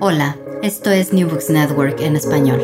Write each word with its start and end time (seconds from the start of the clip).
Hola, 0.00 0.36
esto 0.62 0.90
es 0.90 1.12
New 1.12 1.28
Books 1.28 1.50
Network 1.50 2.00
en 2.00 2.16
español. 2.16 2.60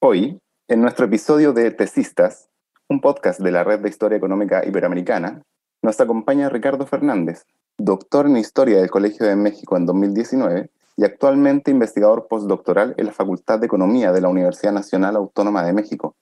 Hoy, 0.00 0.38
en 0.68 0.80
nuestro 0.80 1.06
episodio 1.06 1.52
de 1.52 1.70
Tesistas, 1.72 2.48
un 2.88 3.00
podcast 3.00 3.40
de 3.40 3.50
la 3.50 3.64
Red 3.64 3.80
de 3.80 3.88
Historia 3.88 4.16
Económica 4.16 4.64
Iberoamericana, 4.64 5.42
nos 5.82 6.00
acompaña 6.00 6.48
Ricardo 6.48 6.86
Fernández, 6.86 7.44
doctor 7.78 8.26
en 8.26 8.36
Historia 8.36 8.78
del 8.78 8.90
Colegio 8.90 9.26
de 9.26 9.36
México 9.36 9.76
en 9.76 9.86
2019 9.86 10.70
y 10.96 11.04
actualmente 11.04 11.70
investigador 11.70 12.26
postdoctoral 12.26 12.94
en 12.96 13.06
la 13.06 13.12
Facultad 13.12 13.58
de 13.58 13.66
Economía 13.66 14.12
de 14.12 14.20
la 14.20 14.28
Universidad 14.28 14.72
Nacional 14.72 15.16
Autónoma 15.16 15.62
de 15.62 15.74
México. 15.74 16.16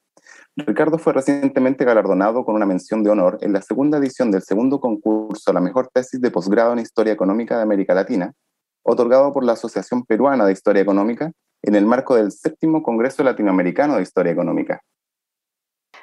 Ricardo 0.56 0.98
fue 0.98 1.12
recientemente 1.12 1.84
galardonado 1.84 2.44
con 2.44 2.54
una 2.54 2.66
mención 2.66 3.02
de 3.02 3.10
honor 3.10 3.38
en 3.40 3.52
la 3.52 3.62
segunda 3.62 3.98
edición 3.98 4.30
del 4.30 4.42
segundo 4.42 4.80
concurso 4.80 5.50
a 5.50 5.54
la 5.54 5.60
mejor 5.60 5.88
tesis 5.92 6.20
de 6.20 6.30
posgrado 6.30 6.72
en 6.72 6.80
Historia 6.80 7.12
Económica 7.12 7.56
de 7.56 7.62
América 7.62 7.94
Latina, 7.94 8.32
otorgado 8.82 9.32
por 9.32 9.44
la 9.44 9.52
Asociación 9.52 10.04
Peruana 10.04 10.46
de 10.46 10.52
Historia 10.52 10.82
Económica 10.82 11.32
en 11.62 11.74
el 11.74 11.86
marco 11.86 12.16
del 12.16 12.30
séptimo 12.30 12.82
Congreso 12.82 13.22
Latinoamericano 13.24 13.96
de 13.96 14.02
Historia 14.02 14.32
Económica. 14.32 14.80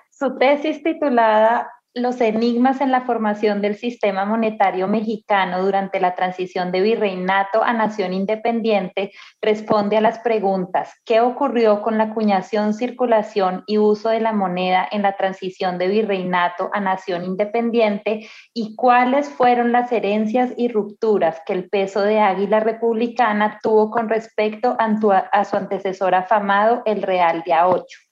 Su 0.10 0.38
tesis 0.38 0.84
titulada 0.84 1.70
los 1.94 2.22
enigmas 2.22 2.80
en 2.80 2.90
la 2.92 3.02
formación 3.02 3.62
del 3.62 3.76
sistema 3.76 4.24
monetario 4.24 4.88
mexicano 4.88 5.62
durante 5.64 6.00
la 6.00 6.16
transición 6.16 6.72
de 6.72 6.82
virreinato 6.82 7.64
a 7.64 7.74
nación 7.74 8.14
independiente 8.14 9.12
responde 9.42 9.98
a 9.98 10.02
las 10.02 10.20
preguntas 10.20 10.94
¿qué 11.06 11.20
ocurrió 11.20 11.82
con 11.82 11.98
la 11.98 12.06
acuñación, 12.06 12.74
circulación 12.74 13.64
y 13.68 13.78
uso 13.78 14.10
de 14.10 14.22
la 14.22 14.32
moneda 14.32 14.88
en 14.90 15.02
la 15.02 15.18
transición 15.18 15.78
de 15.78 15.88
virreinato 15.88 16.70
a 16.74 16.80
nación 16.80 17.26
independiente? 17.26 18.30
y 18.54 18.76
cuáles 18.76 19.30
fueron 19.30 19.72
las 19.72 19.92
herencias 19.92 20.52
y 20.58 20.68
rupturas 20.68 21.42
que 21.46 21.54
el 21.54 21.70
peso 21.70 22.02
de 22.02 22.20
águila 22.20 22.60
republicana 22.60 23.60
tuvo 23.62 23.92
con 23.92 24.10
respecto 24.10 24.76
a 24.78 25.46
su 25.46 25.56
antecesor 25.58 26.16
afamado, 26.16 26.82
el 26.86 27.02
Real 27.02 27.44
de 27.46 27.54
A8? 27.54 28.11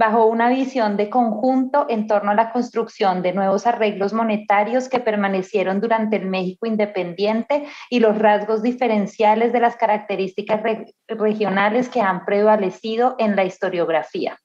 Bajo 0.00 0.24
una 0.24 0.48
visión 0.48 0.96
de 0.96 1.10
conjunto 1.10 1.84
en 1.90 2.06
torno 2.06 2.30
a 2.30 2.34
la 2.34 2.52
construcción 2.52 3.20
de 3.20 3.34
nuevos 3.34 3.66
arreglos 3.66 4.14
monetarios 4.14 4.88
que 4.88 4.98
permanecieron 4.98 5.78
durante 5.78 6.16
el 6.16 6.24
México 6.24 6.64
independiente 6.64 7.66
y 7.90 8.00
los 8.00 8.16
rasgos 8.16 8.62
diferenciales 8.62 9.52
de 9.52 9.60
las 9.60 9.76
características 9.76 10.62
regionales 11.06 11.90
que 11.90 12.00
han 12.00 12.24
prevalecido 12.24 13.14
en 13.18 13.36
la 13.36 13.44
historiografía. 13.44 14.38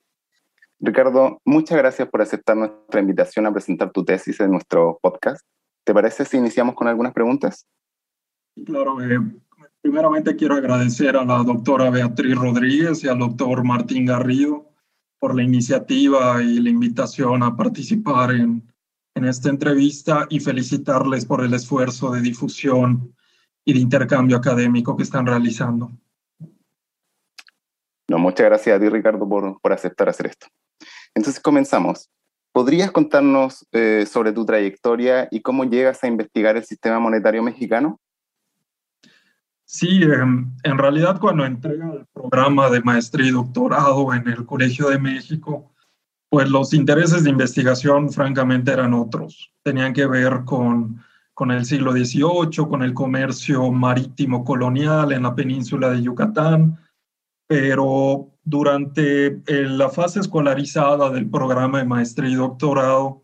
Ricardo, 0.78 1.40
muchas 1.46 1.78
gracias 1.78 2.10
por 2.10 2.22
aceptar 2.22 2.58
nuestra 2.58 3.00
invitación 3.00 3.46
a 3.46 3.54
presentar 3.54 3.92
tu 3.92 4.04
tesis 4.04 4.38
en 4.42 4.52
nuestro 4.52 5.00
podcast. 5.02 5.42
¿Te 5.86 5.94
parece 5.94 6.26
si 6.26 6.36
iniciamos 6.36 6.76
con 6.76 6.90
algunas 6.90 7.14
preguntas? 7.14 7.66
Claro, 8.66 9.02
eh, 9.02 9.22
primeramente 9.80 10.36
quiero 10.36 10.56
agradecer 10.56 11.16
a 11.16 11.24
la 11.24 11.42
doctora 11.44 11.90
Beatriz 11.90 12.36
Rodríguez 12.36 13.02
y 13.06 13.08
al 13.08 13.20
doctor 13.20 13.64
Martín 13.64 14.06
Garrido 14.06 14.75
por 15.26 15.36
la 15.36 15.42
iniciativa 15.42 16.40
y 16.44 16.60
la 16.60 16.70
invitación 16.70 17.42
a 17.42 17.56
participar 17.56 18.30
en, 18.30 18.62
en 19.16 19.26
esta 19.26 19.50
entrevista 19.50 20.28
y 20.30 20.40
felicitarles 20.40 21.26
por 21.26 21.44
el 21.44 21.52
esfuerzo 21.56 22.12
de 22.12 22.22
difusión 22.22 23.12
y 23.66 23.74
de 23.74 23.80
intercambio 23.80 24.38
académico 24.38 24.96
que 24.96 25.02
están 25.02 25.26
realizando. 25.26 25.92
No, 28.08 28.20
muchas 28.20 28.46
gracias 28.46 28.78
a 28.78 28.80
ti, 28.80 28.88
Ricardo, 28.88 29.28
por, 29.28 29.60
por 29.60 29.74
aceptar 29.74 30.10
hacer 30.10 30.28
esto. 30.28 30.46
Entonces 31.16 31.42
comenzamos. 31.42 32.08
¿Podrías 32.52 32.92
contarnos 32.92 33.66
eh, 33.72 34.06
sobre 34.08 34.32
tu 34.32 34.46
trayectoria 34.46 35.28
y 35.32 35.42
cómo 35.42 35.64
llegas 35.64 36.04
a 36.04 36.08
investigar 36.08 36.56
el 36.56 36.66
sistema 36.66 37.00
monetario 37.00 37.42
mexicano? 37.42 38.00
Sí, 39.66 40.02
en 40.04 40.78
realidad 40.78 41.20
cuando 41.20 41.44
entré 41.44 41.82
al 41.82 42.06
programa 42.14 42.70
de 42.70 42.82
maestría 42.82 43.28
y 43.28 43.32
doctorado 43.32 44.14
en 44.14 44.28
el 44.28 44.46
Colegio 44.46 44.90
de 44.90 45.00
México, 45.00 45.72
pues 46.30 46.50
los 46.50 46.74
intereses 46.74 47.24
de 47.24 47.32
investigación 47.32 48.12
francamente 48.12 48.72
eran 48.72 48.94
otros. 48.94 49.52
Tenían 49.64 49.94
que 49.94 50.06
ver 50.06 50.44
con, 50.46 51.02
con 51.34 51.50
el 51.50 51.66
siglo 51.66 51.94
XVIII, 51.94 52.68
con 52.70 52.84
el 52.84 52.94
comercio 52.94 53.72
marítimo 53.72 54.44
colonial 54.44 55.12
en 55.12 55.24
la 55.24 55.34
península 55.34 55.90
de 55.90 56.04
Yucatán, 56.04 56.78
pero 57.48 58.30
durante 58.44 59.28
eh, 59.28 59.42
la 59.48 59.90
fase 59.90 60.20
escolarizada 60.20 61.10
del 61.10 61.28
programa 61.30 61.80
de 61.80 61.86
maestría 61.86 62.30
y 62.30 62.36
doctorado, 62.36 63.24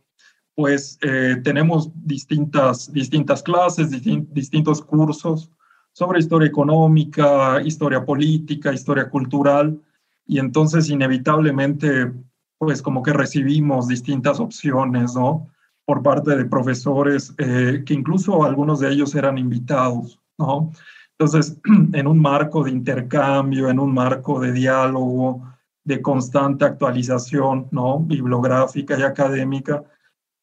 pues 0.56 0.98
eh, 1.02 1.38
tenemos 1.44 1.92
distintas, 1.94 2.92
distintas 2.92 3.44
clases, 3.44 3.90
distintos 3.92 4.82
cursos 4.82 5.52
sobre 5.94 6.20
historia 6.20 6.48
económica, 6.48 7.62
historia 7.62 8.06
política, 8.06 8.74
historia 8.74 9.10
cultural, 9.10 9.80
y 10.26 10.40
entonces 10.40 10.90
inevitablemente, 10.90 12.12
pues 12.58 12.82
como 12.82 13.04
que 13.04 13.14
recibimos 13.14 13.88
distintas 13.88 14.40
opciones, 14.40 15.16
¿no? 15.16 15.50
Por 15.86 16.02
parte 16.04 16.36
de 16.36 16.46
profesores, 16.46 17.34
eh, 17.38 17.84
que 17.86 17.94
incluso 17.94 18.44
algunos 18.44 18.80
de 18.80 18.92
ellos 18.92 19.14
eran 19.16 19.38
invitados, 19.38 20.20
¿no? 20.38 20.72
Entonces, 21.18 21.60
en 21.94 22.08
un 22.08 22.20
marco 22.20 22.64
de 22.64 22.72
intercambio, 22.72 23.70
en 23.70 23.80
un 23.80 23.94
marco 23.94 24.40
de 24.40 24.52
diálogo, 24.54 25.44
de 25.84 26.02
constante 26.02 26.66
actualización, 26.66 27.68
¿no? 27.72 28.00
Bibliográfica 28.00 28.98
y 28.98 29.04
académica, 29.04 29.84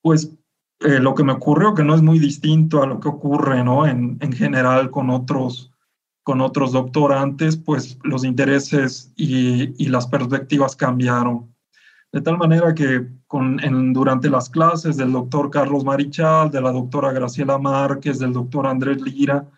pues 0.02 0.32
eh, 0.80 1.00
lo 1.00 1.14
que 1.14 1.24
me 1.24 1.32
ocurrió, 1.32 1.74
que 1.74 1.82
no 1.82 1.94
es 1.94 2.02
muy 2.02 2.20
distinto 2.20 2.82
a 2.82 2.86
lo 2.86 3.00
que 3.00 3.08
ocurre 3.08 3.64
¿no? 3.64 3.86
en, 3.86 4.16
en 4.20 4.32
general 4.32 4.90
con 4.92 5.10
otros, 5.10 5.72
con 6.22 6.40
otros 6.40 6.70
doctorantes, 6.70 7.56
pues 7.56 7.98
los 8.04 8.24
intereses 8.24 9.12
y, 9.16 9.74
y 9.82 9.88
las 9.88 10.06
perspectivas 10.06 10.76
cambiaron. 10.76 11.52
De 12.12 12.20
tal 12.20 12.38
manera 12.38 12.74
que 12.74 13.08
con, 13.26 13.58
en, 13.64 13.92
durante 13.92 14.30
las 14.30 14.48
clases 14.48 14.96
del 14.96 15.12
doctor 15.12 15.50
Carlos 15.50 15.84
Marichal, 15.84 16.50
de 16.50 16.60
la 16.60 16.70
doctora 16.70 17.12
Graciela 17.12 17.58
Márquez, 17.58 18.20
del 18.20 18.32
doctor 18.32 18.66
Andrés 18.66 19.00
Lira, 19.00 19.48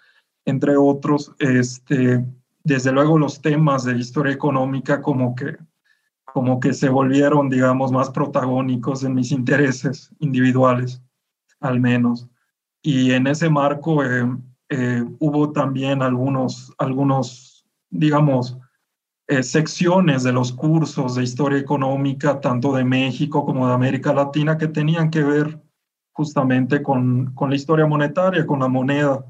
entre 0.47 0.77
otros, 0.79 1.35
este, 1.39 2.25
desde 2.65 2.93
luego 2.93 3.19
los 3.19 3.43
temas 3.43 3.85
de 3.85 3.99
historia 3.99 4.33
económica 4.33 5.03
como 5.03 5.35
que, 5.35 5.59
como 6.25 6.61
que 6.61 6.73
se 6.73 6.89
volvieron, 6.89 7.51
digamos, 7.51 7.93
más 7.93 8.09
protagónicos 8.09 9.05
en 9.05 9.15
mis 9.15 9.33
intereses 9.33 10.11
individuales 10.19 11.03
al 11.61 11.81
menos. 11.81 12.29
Y 12.83 13.13
en 13.13 13.27
ese 13.27 13.51
marco 13.51 14.03
eh, 14.05 14.27
eh, 14.71 15.05
hubo 15.19 15.53
también 15.53 16.03
algunos, 16.03 16.73
algunos 16.79 17.67
digamos, 17.91 18.59
eh, 19.29 19.43
secciones 19.43 20.23
de 20.23 20.33
los 20.33 20.53
cursos 20.53 21.15
de 21.15 21.23
historia 21.23 21.59
económica, 21.59 22.41
tanto 22.41 22.75
de 22.75 22.85
México 22.85 23.45
como 23.45 23.69
de 23.69 23.75
América 23.75 24.13
Latina, 24.13 24.57
que 24.57 24.69
tenían 24.69 25.11
que 25.11 25.23
ver 25.23 25.61
justamente 26.13 26.83
con, 26.83 27.33
con 27.35 27.51
la 27.51 27.57
historia 27.57 27.87
monetaria, 27.87 28.47
con 28.47 28.61
la 28.61 28.69
moneda 28.69 29.25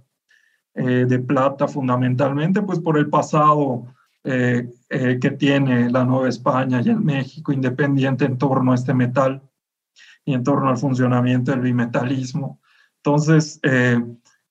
de 0.73 1.19
plata 1.19 1.67
fundamentalmente, 1.67 2.63
pues 2.63 2.79
por 2.79 2.97
el 2.97 3.11
pasado 3.11 3.87
que 4.23 5.37
tiene 5.39 5.91
la 5.91 6.05
Nueva 6.05 6.29
España 6.29 6.81
y 6.81 6.89
el 6.89 7.01
México 7.01 7.53
independiente 7.53 8.25
en 8.25 8.39
torno 8.39 8.73
a 8.73 8.77
este 8.77 8.95
metal 8.95 9.43
y 10.31 10.35
en 10.35 10.45
torno 10.45 10.69
al 10.69 10.79
funcionamiento 10.79 11.51
del 11.51 11.61
bimetalismo. 11.61 12.61
Entonces, 12.97 13.59
eh, 13.63 14.01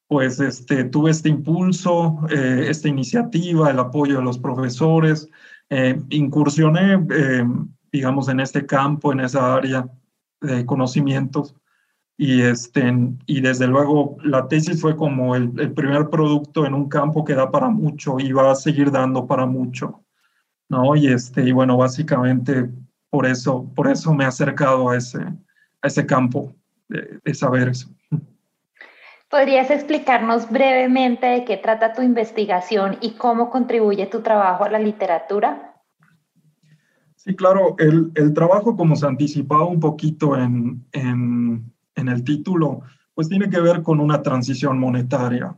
pues 0.07 0.39
este, 0.39 0.85
tuve 0.85 1.11
este 1.11 1.29
impulso, 1.29 2.19
eh, 2.29 2.65
esta 2.67 2.87
iniciativa, 2.87 3.69
el 3.69 3.79
apoyo 3.79 4.17
de 4.17 4.23
los 4.23 4.37
profesores, 4.37 5.29
eh, 5.69 6.01
incursioné, 6.09 7.05
digamos, 7.91 8.27
en 8.27 8.39
este 8.39 8.65
campo, 8.65 9.13
en 9.13 9.21
esa 9.21 9.55
área 9.55 9.87
de 10.41 10.65
conocimientos, 10.65 11.55
Y, 12.17 12.41
este, 12.41 12.83
y 13.27 13.39
desde 13.39 13.67
luego 13.67 14.17
la 14.23 14.47
tesis 14.49 14.81
fue 14.81 14.95
como 14.97 15.35
el, 15.37 15.53
el, 15.57 15.71
primer 15.71 16.09
producto 16.09 16.65
en 16.65 16.73
un 16.73 16.89
campo 16.89 17.23
que 17.23 17.33
da 17.33 17.49
para 17.49 17.69
mucho 17.69 18.19
y 18.19 18.33
va 18.33 18.51
a 18.51 18.55
seguir 18.55 18.91
dando 18.91 19.25
para 19.25 19.45
mucho. 19.45 20.03
¿no? 20.69 20.95
Y, 20.95 21.07
este, 21.07 21.47
y 21.47 21.51
bueno, 21.53 21.77
básicamente 21.77 22.69
por 23.09 23.25
eso, 23.25 23.71
por 23.75 23.87
eso 23.87 24.13
me 24.13 24.23
he 24.23 24.27
acercado 24.27 24.89
a 24.89 24.97
ese, 24.97 25.19
a 25.81 25.87
ese 25.87 26.05
campo 26.05 26.53
de, 26.87 27.19
de 27.23 27.33
saberes. 27.33 27.89
¿Podrías 29.29 29.69
explicarnos 29.69 30.49
brevemente 30.49 31.27
de 31.27 31.45
qué 31.45 31.57
trata 31.57 31.93
tu 31.93 32.01
investigación 32.01 32.97
y 32.99 33.11
cómo 33.11 33.51
contribuye 33.51 34.07
tu 34.07 34.21
trabajo 34.21 34.63
a 34.63 34.69
la 34.69 34.79
literatura? 34.79 35.75
Sí, 37.15 37.35
claro, 37.35 37.75
el, 37.77 38.11
el 38.15 38.33
trabajo, 38.33 38.75
como 38.75 38.95
se 38.95 39.05
anticipaba 39.05 39.65
un 39.65 39.79
poquito 39.79 40.35
en, 40.35 40.83
en, 40.93 41.71
en, 41.95 42.07
el 42.07 42.23
título, 42.23 42.81
pues 43.13 43.29
tiene 43.29 43.49
que 43.49 43.59
ver 43.59 43.83
con 43.83 43.99
una 43.99 44.23
transición 44.23 44.79
monetaria 44.79 45.55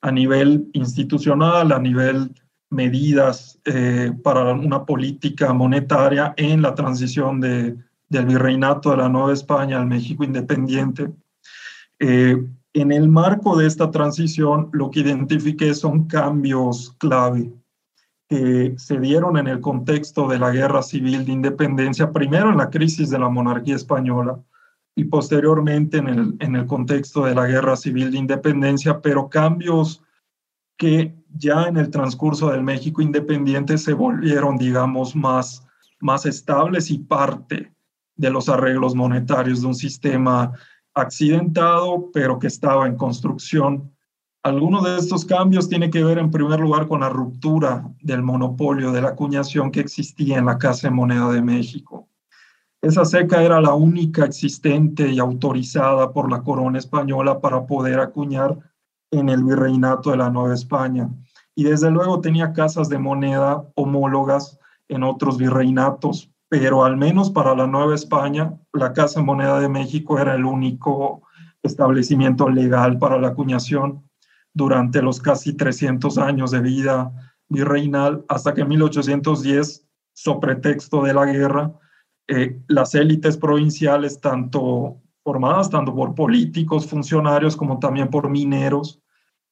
a 0.00 0.10
nivel 0.10 0.68
institucional, 0.72 1.70
a 1.70 1.78
nivel 1.78 2.34
medidas 2.70 3.60
eh, 3.64 4.12
para 4.24 4.54
una 4.54 4.84
política 4.84 5.52
monetaria 5.52 6.34
en 6.36 6.62
la 6.62 6.74
transición 6.74 7.40
de, 7.40 7.76
del 8.08 8.26
virreinato 8.26 8.90
de 8.90 8.98
la 8.98 9.08
Nueva 9.08 9.32
España 9.32 9.78
al 9.78 9.86
México 9.86 10.24
independiente. 10.24 11.10
Eh, 11.98 12.36
en 12.72 12.92
el 12.92 13.08
marco 13.08 13.56
de 13.56 13.66
esta 13.66 13.90
transición, 13.90 14.68
lo 14.72 14.90
que 14.90 15.00
identifiqué 15.00 15.74
son 15.74 16.06
cambios 16.06 16.94
clave 16.98 17.52
que 18.28 18.74
se 18.78 18.98
dieron 18.98 19.36
en 19.36 19.48
el 19.48 19.60
contexto 19.60 20.26
de 20.26 20.38
la 20.38 20.50
guerra 20.50 20.82
civil 20.82 21.24
de 21.24 21.32
independencia, 21.32 22.10
primero 22.10 22.50
en 22.50 22.56
la 22.56 22.70
crisis 22.70 23.10
de 23.10 23.18
la 23.18 23.28
monarquía 23.28 23.76
española 23.76 24.40
y 24.96 25.04
posteriormente 25.04 25.98
en 25.98 26.08
el, 26.08 26.36
en 26.40 26.56
el 26.56 26.66
contexto 26.66 27.24
de 27.24 27.34
la 27.34 27.46
guerra 27.46 27.76
civil 27.76 28.10
de 28.10 28.18
independencia, 28.18 29.00
pero 29.00 29.28
cambios 29.28 30.02
que 30.76 31.14
ya 31.28 31.64
en 31.64 31.76
el 31.76 31.90
transcurso 31.90 32.50
del 32.50 32.62
México 32.62 33.02
independiente 33.02 33.76
se 33.76 33.92
volvieron, 33.92 34.56
digamos, 34.56 35.14
más, 35.14 35.66
más 36.00 36.26
estables 36.26 36.90
y 36.90 36.98
parte 36.98 37.73
de 38.16 38.30
los 38.30 38.48
arreglos 38.48 38.94
monetarios 38.94 39.60
de 39.60 39.66
un 39.68 39.74
sistema 39.74 40.52
accidentado, 40.94 42.10
pero 42.12 42.38
que 42.38 42.46
estaba 42.46 42.86
en 42.86 42.96
construcción. 42.96 43.90
Algunos 44.42 44.84
de 44.84 44.98
estos 44.98 45.24
cambios 45.24 45.68
tiene 45.68 45.90
que 45.90 46.04
ver 46.04 46.18
en 46.18 46.30
primer 46.30 46.60
lugar 46.60 46.86
con 46.86 47.00
la 47.00 47.08
ruptura 47.08 47.90
del 48.00 48.22
monopolio 48.22 48.92
de 48.92 49.02
la 49.02 49.10
acuñación 49.10 49.70
que 49.70 49.80
existía 49.80 50.38
en 50.38 50.46
la 50.46 50.58
Casa 50.58 50.88
de 50.88 50.94
Moneda 50.94 51.30
de 51.32 51.42
México. 51.42 52.08
Esa 52.82 53.06
seca 53.06 53.42
era 53.42 53.62
la 53.62 53.72
única 53.72 54.26
existente 54.26 55.08
y 55.08 55.18
autorizada 55.18 56.12
por 56.12 56.30
la 56.30 56.42
corona 56.42 56.78
española 56.78 57.40
para 57.40 57.64
poder 57.64 57.98
acuñar 57.98 58.58
en 59.10 59.30
el 59.30 59.42
virreinato 59.42 60.10
de 60.10 60.18
la 60.18 60.28
Nueva 60.28 60.52
España. 60.52 61.08
Y 61.54 61.64
desde 61.64 61.90
luego 61.90 62.20
tenía 62.20 62.52
casas 62.52 62.90
de 62.90 62.98
moneda 62.98 63.64
homólogas 63.74 64.58
en 64.88 65.02
otros 65.02 65.38
virreinatos, 65.38 66.30
pero 66.60 66.84
al 66.84 66.96
menos 66.96 67.32
para 67.32 67.52
la 67.52 67.66
Nueva 67.66 67.96
España, 67.96 68.56
la 68.72 68.92
Casa 68.92 69.20
Moneda 69.20 69.58
de 69.58 69.68
México 69.68 70.20
era 70.20 70.36
el 70.36 70.44
único 70.44 71.22
establecimiento 71.64 72.48
legal 72.48 72.96
para 72.96 73.18
la 73.18 73.30
acuñación 73.30 74.08
durante 74.52 75.02
los 75.02 75.18
casi 75.18 75.54
300 75.54 76.16
años 76.16 76.52
de 76.52 76.60
vida 76.60 77.10
virreinal, 77.48 78.24
hasta 78.28 78.54
que 78.54 78.60
en 78.60 78.68
1810, 78.68 79.84
sobre 80.12 80.54
pretexto 80.54 81.02
de 81.02 81.14
la 81.14 81.24
guerra, 81.24 81.72
eh, 82.28 82.62
las 82.68 82.94
élites 82.94 83.36
provinciales, 83.36 84.20
tanto 84.20 85.00
formadas 85.24 85.68
tanto 85.70 85.92
por 85.92 86.14
políticos, 86.14 86.86
funcionarios, 86.86 87.56
como 87.56 87.80
también 87.80 88.10
por 88.10 88.30
mineros, 88.30 89.02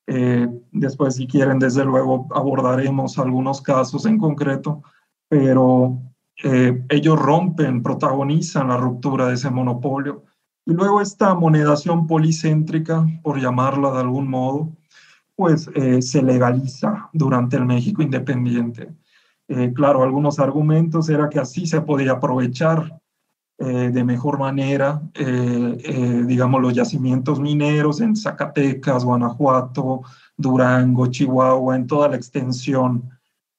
eh, 0.06 0.46
después, 0.70 1.16
si 1.16 1.26
quieren, 1.26 1.58
desde 1.58 1.84
luego 1.84 2.28
abordaremos 2.30 3.18
algunos 3.18 3.60
casos 3.60 4.06
en 4.06 4.18
concreto, 4.18 4.84
pero 5.28 5.98
eh, 6.42 6.84
ellos 6.88 7.18
rompen, 7.18 7.82
protagonizan 7.82 8.68
la 8.68 8.76
ruptura 8.76 9.28
de 9.28 9.34
ese 9.34 9.50
monopolio. 9.50 10.24
Y 10.66 10.72
luego 10.72 11.00
esta 11.00 11.34
monedación 11.34 12.06
policéntrica, 12.06 13.06
por 13.22 13.40
llamarla 13.40 13.92
de 13.92 14.00
algún 14.00 14.28
modo, 14.28 14.72
pues 15.36 15.70
eh, 15.74 16.02
se 16.02 16.22
legaliza 16.22 17.08
durante 17.12 17.56
el 17.56 17.64
México 17.64 18.02
independiente. 18.02 18.92
claro, 19.74 20.02
algunos 20.02 20.38
argumentos 20.38 21.10
era 21.10 21.28
que 21.28 21.38
así 21.38 21.66
se 21.66 21.82
podía 21.82 22.12
aprovechar 22.12 22.98
de 23.58 24.02
mejor 24.02 24.38
manera, 24.38 25.02
digamos, 25.14 26.62
los 26.62 26.72
yacimientos 26.72 27.38
mineros 27.38 28.00
en 28.00 28.16
Zacatecas, 28.16 29.04
Guanajuato, 29.04 30.02
Durango, 30.36 31.06
Chihuahua, 31.08 31.76
en 31.76 31.86
toda 31.86 32.08
la 32.08 32.16
extensión 32.16 33.10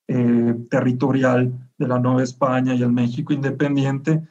territorial 0.08 1.63
de 1.78 1.88
la 1.88 2.00
Nueva 2.00 2.24
España 2.24 2.74
y 2.76 2.82
el 2.82 2.92
México 2.92 3.34
independiente. 3.34 4.22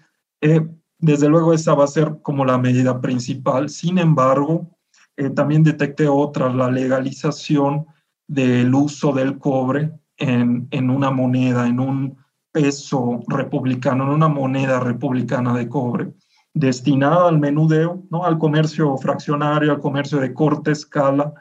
Eh, 0.40 0.66
desde 0.98 1.28
luego 1.28 1.52
esa 1.52 1.74
va 1.74 1.84
a 1.84 1.88
ser 1.88 2.18
como 2.22 2.44
la 2.44 2.58
medida 2.58 3.00
principal. 3.00 3.68
Sin 3.68 3.98
embargo, 3.98 4.70
eh, 5.16 5.30
también 5.30 5.64
detecté 5.64 6.08
otra, 6.08 6.52
la 6.52 6.70
legalización 6.70 7.86
del 8.28 8.74
uso 8.74 9.12
del 9.12 9.38
cobre 9.38 9.92
en, 10.16 10.68
en 10.70 10.90
una 10.90 11.10
moneda, 11.10 11.66
en 11.66 11.80
un 11.80 12.16
peso 12.52 13.20
republicano, 13.26 14.04
en 14.04 14.10
una 14.10 14.28
moneda 14.28 14.78
republicana 14.78 15.54
de 15.54 15.68
cobre, 15.68 16.12
destinada 16.54 17.28
al 17.28 17.38
menudeo, 17.38 18.04
¿no? 18.10 18.24
al 18.24 18.38
comercio 18.38 18.96
fraccionario, 18.98 19.72
al 19.72 19.80
comercio 19.80 20.18
de 20.18 20.32
corta 20.32 20.70
escala, 20.70 21.32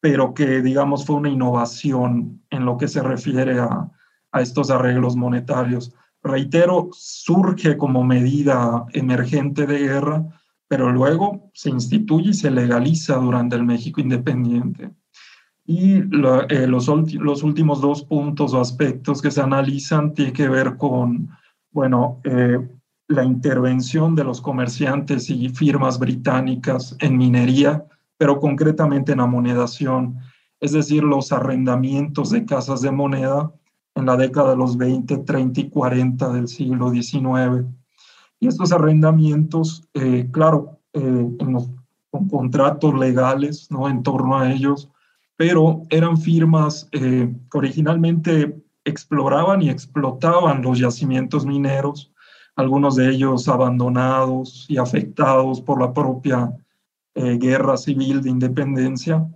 pero 0.00 0.34
que 0.34 0.60
digamos 0.60 1.06
fue 1.06 1.16
una 1.16 1.28
innovación 1.28 2.42
en 2.50 2.64
lo 2.64 2.76
que 2.76 2.88
se 2.88 3.02
refiere 3.02 3.58
a, 3.58 3.90
a 4.38 4.42
estos 4.42 4.70
arreglos 4.70 5.16
monetarios. 5.16 5.92
Reitero, 6.22 6.88
surge 6.92 7.76
como 7.76 8.02
medida 8.04 8.84
emergente 8.92 9.66
de 9.66 9.78
guerra, 9.78 10.24
pero 10.66 10.90
luego 10.92 11.50
se 11.54 11.70
instituye 11.70 12.30
y 12.30 12.34
se 12.34 12.50
legaliza 12.50 13.16
durante 13.16 13.56
el 13.56 13.64
México 13.64 14.00
independiente. 14.00 14.90
Y 15.64 15.98
eh, 15.98 16.66
los, 16.66 16.88
últimos 16.88 17.80
dos 17.80 18.02
puntos 18.04 18.54
o 18.54 18.60
aspectos 18.60 19.20
que 19.20 19.30
se 19.30 19.42
analizan 19.42 20.14
tienen 20.14 20.34
que 20.34 20.48
ver 20.48 20.76
con, 20.76 21.28
bueno, 21.70 22.20
eh, 22.24 22.58
la 23.08 23.24
intervención 23.24 24.14
de 24.14 24.24
los 24.24 24.40
comerciantes 24.40 25.30
y 25.30 25.48
firmas 25.48 25.98
británicas 25.98 26.96
en 27.00 27.16
minería, 27.16 27.84
pero 28.16 28.40
concretamente 28.40 29.12
en 29.12 29.20
amonedación, 29.20 30.18
es 30.60 30.72
decir, 30.72 31.02
los 31.04 31.32
arrendamientos 31.32 32.30
de 32.30 32.44
casas 32.44 32.82
de 32.82 32.90
moneda 32.90 33.52
en 33.98 34.06
la 34.06 34.16
década 34.16 34.50
de 34.50 34.56
los 34.56 34.76
20, 34.76 35.18
30 35.18 35.60
y 35.60 35.70
40 35.70 36.32
del 36.32 36.48
siglo 36.48 36.90
XIX. 36.90 37.66
Y 38.40 38.46
estos 38.46 38.72
arrendamientos, 38.72 39.88
eh, 39.94 40.28
claro, 40.30 40.78
eh, 40.92 41.28
con 42.10 42.28
contratos 42.28 42.94
legales 42.94 43.70
¿no? 43.70 43.88
en 43.88 44.02
torno 44.02 44.38
a 44.38 44.50
ellos, 44.52 44.88
pero 45.36 45.84
eran 45.90 46.16
firmas 46.16 46.88
eh, 46.92 47.34
que 47.50 47.58
originalmente 47.58 48.56
exploraban 48.84 49.62
y 49.62 49.70
explotaban 49.70 50.62
los 50.62 50.78
yacimientos 50.78 51.44
mineros, 51.44 52.12
algunos 52.56 52.96
de 52.96 53.10
ellos 53.10 53.48
abandonados 53.48 54.66
y 54.68 54.78
afectados 54.78 55.60
por 55.60 55.80
la 55.80 55.92
propia 55.92 56.52
guerra 57.14 57.76
civil 57.76 58.22
de 58.22 58.30
independencia, 58.30 59.28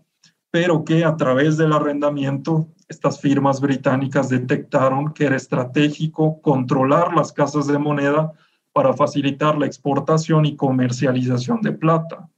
pero 0.53 0.85
que 0.85 1.05
a 1.05 1.17
través 1.17 1.57
del 1.57 1.73
arrendamiento 1.73 2.69
estas 2.93 3.21
firmas 3.21 3.61
británicas 3.61 4.29
detectaron 4.29 5.13
que 5.13 5.25
era 5.25 5.37
estratégico 5.37 6.41
controlar 6.43 7.15
las 7.15 7.33
casas 7.33 7.67
de 7.67 7.79
moneda 7.79 8.33
para 8.73 8.93
facilitar 8.93 9.59
la 9.59 9.67
exportación 9.67 10.45
y 10.45 10.57
comercialización 10.57 11.61
de 11.63 11.73
plata 11.73 12.29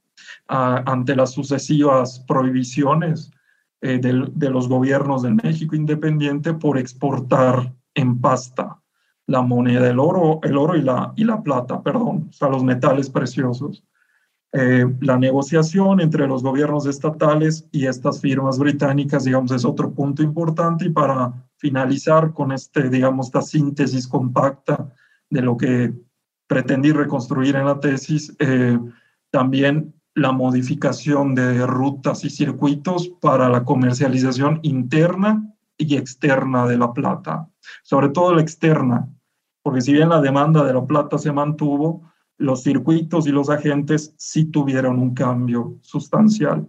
ante 0.47 1.15
las 1.15 1.31
sucesivas 1.31 2.19
prohibiciones 2.27 3.31
eh, 3.81 3.99
de, 3.99 4.49
los 4.49 4.67
gobiernos 4.69 5.23
del 5.23 5.35
México 5.35 5.75
independiente 5.75 6.53
por 6.53 6.77
exportar 6.77 7.73
en 7.93 8.21
pasta 8.21 8.79
la 9.27 9.41
moneda, 9.41 9.89
el 9.89 9.99
oro, 9.99 10.39
el 10.43 10.55
oro 10.57 10.75
y 10.75 10.81
la, 10.81 11.11
y 11.15 11.23
la 11.23 11.41
plata, 11.41 11.81
perdón, 11.81 12.27
o 12.29 12.33
sea, 12.33 12.47
los 12.47 12.63
metales 12.63 13.09
preciosos. 13.09 13.83
Eh, 14.57 14.85
la 15.01 15.17
negociación 15.17 15.99
entre 15.99 16.27
los 16.27 16.41
gobiernos 16.41 16.85
estatales 16.85 17.67
y 17.73 17.87
estas 17.87 18.21
firmas 18.21 18.57
británicas, 18.57 19.25
digamos, 19.25 19.51
es 19.51 19.65
otro 19.65 19.91
punto 19.91 20.23
importante. 20.23 20.85
Y 20.85 20.91
para 20.91 21.33
finalizar 21.57 22.31
con 22.31 22.53
este, 22.53 22.89
digamos, 22.89 23.25
esta 23.25 23.41
síntesis 23.41 24.07
compacta 24.07 24.93
de 25.29 25.41
lo 25.41 25.57
que 25.57 25.93
pretendí 26.47 26.93
reconstruir 26.93 27.57
en 27.57 27.65
la 27.65 27.81
tesis, 27.81 28.33
eh, 28.39 28.79
también 29.29 29.93
la 30.13 30.31
modificación 30.31 31.35
de 31.35 31.67
rutas 31.67 32.23
y 32.23 32.29
circuitos 32.29 33.09
para 33.19 33.49
la 33.49 33.65
comercialización 33.65 34.61
interna 34.63 35.53
y 35.77 35.97
externa 35.97 36.65
de 36.65 36.77
la 36.77 36.93
plata, 36.93 37.49
sobre 37.83 38.07
todo 38.07 38.33
la 38.33 38.41
externa, 38.41 39.09
porque 39.61 39.81
si 39.81 39.91
bien 39.91 40.07
la 40.07 40.21
demanda 40.21 40.63
de 40.63 40.73
la 40.73 40.85
plata 40.85 41.17
se 41.17 41.33
mantuvo, 41.33 42.09
los 42.37 42.63
circuitos 42.63 43.27
y 43.27 43.31
los 43.31 43.49
agentes 43.49 44.13
sí 44.17 44.45
tuvieron 44.45 44.99
un 44.99 45.13
cambio 45.13 45.77
sustancial. 45.81 46.67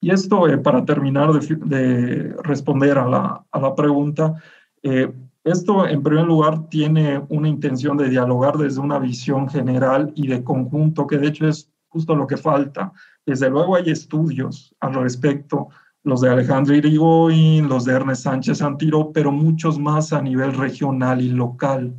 Y 0.00 0.10
esto, 0.10 0.48
eh, 0.48 0.58
para 0.58 0.84
terminar 0.84 1.32
de, 1.32 2.34
responder 2.44 2.98
a 2.98 3.08
la, 3.08 3.44
a 3.50 3.60
la 3.60 3.74
pregunta, 3.74 4.34
eh, 4.82 5.12
esto 5.44 5.86
en 5.88 6.02
primer 6.02 6.26
lugar 6.26 6.68
tiene 6.68 7.22
una 7.28 7.48
intención 7.48 7.96
de 7.96 8.08
dialogar 8.08 8.56
desde 8.56 8.80
una 8.80 8.98
visión 8.98 9.48
general 9.48 10.12
y 10.14 10.26
de 10.26 10.44
conjunto, 10.44 11.06
que 11.06 11.18
de 11.18 11.28
hecho 11.28 11.48
es 11.48 11.70
justo 11.88 12.14
lo 12.14 12.26
que 12.26 12.36
falta. 12.36 12.92
Desde 13.24 13.50
luego 13.50 13.76
hay 13.76 13.90
estudios 13.90 14.74
al 14.80 14.94
respecto, 14.94 15.68
los 16.04 16.20
de 16.20 16.30
Alejandro 16.30 16.74
Irigoyen, 16.74 17.68
los 17.68 17.84
de 17.84 17.94
Ernest 17.94 18.22
Sánchez 18.22 18.62
Antiro, 18.62 19.10
pero 19.12 19.32
muchos 19.32 19.78
más 19.78 20.12
a 20.12 20.22
nivel 20.22 20.54
regional 20.54 21.20
y 21.20 21.30
local. 21.30 21.94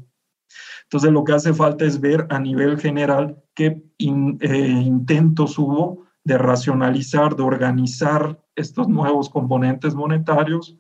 Entonces 0.89 1.12
lo 1.12 1.24
que 1.24 1.34
hace 1.34 1.53
falta 1.53 1.86
es 1.86 2.01
ver 2.01 2.25
a 2.31 2.39
nivel 2.39 2.79
general 2.79 3.38
qué 3.53 3.84
eh, 4.00 4.81
intentos 4.84 5.60
hubo 5.60 6.08
de 6.24 6.36
racionalizar, 6.39 7.36
de 7.36 7.43
organizar 7.43 8.39
estos 8.55 8.88
nuevos 8.89 9.29
componentes 9.29 9.93
monetarios 9.93 10.75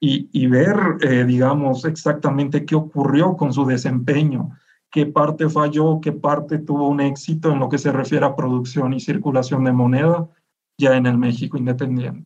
y, 0.00 0.46
ver, 0.48 0.76
eh, 1.02 1.24
digamos, 1.24 1.84
exactamente 1.84 2.64
qué 2.64 2.74
ocurrió 2.74 3.36
con 3.36 3.52
su 3.52 3.64
desempeño, 3.64 4.50
qué 4.90 5.06
parte 5.06 5.48
falló, 5.48 6.00
qué 6.00 6.10
parte 6.10 6.58
tuvo 6.58 6.88
un 6.88 7.00
éxito 7.00 7.52
en 7.52 7.60
lo 7.60 7.68
que 7.68 7.78
se 7.78 7.92
refiere 7.92 8.24
a 8.24 8.34
producción 8.34 8.94
y 8.94 9.00
circulación 9.00 9.62
de 9.62 9.72
moneda 9.72 10.28
ya 10.76 10.96
en 10.96 11.06
el 11.06 11.18
México 11.18 11.56
independiente. 11.56 12.24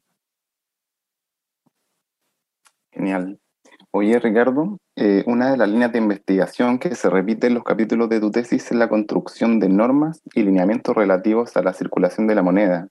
Genial. 2.92 3.38
Oye, 3.90 4.18
Ricardo, 4.20 4.78
eh, 4.98 5.24
una 5.26 5.50
de 5.50 5.58
las 5.58 5.68
líneas 5.68 5.92
de 5.92 5.98
investigación 5.98 6.78
que 6.78 6.94
se 6.94 7.10
repite 7.10 7.48
en 7.48 7.54
los 7.54 7.64
capítulos 7.64 8.08
de 8.08 8.18
tu 8.18 8.30
tesis 8.30 8.64
es 8.64 8.76
la 8.76 8.88
construcción 8.88 9.60
de 9.60 9.68
normas 9.68 10.22
y 10.32 10.42
lineamientos 10.42 10.96
relativos 10.96 11.54
a 11.58 11.62
la 11.62 11.74
circulación 11.74 12.26
de 12.26 12.34
la 12.34 12.42
moneda. 12.42 12.88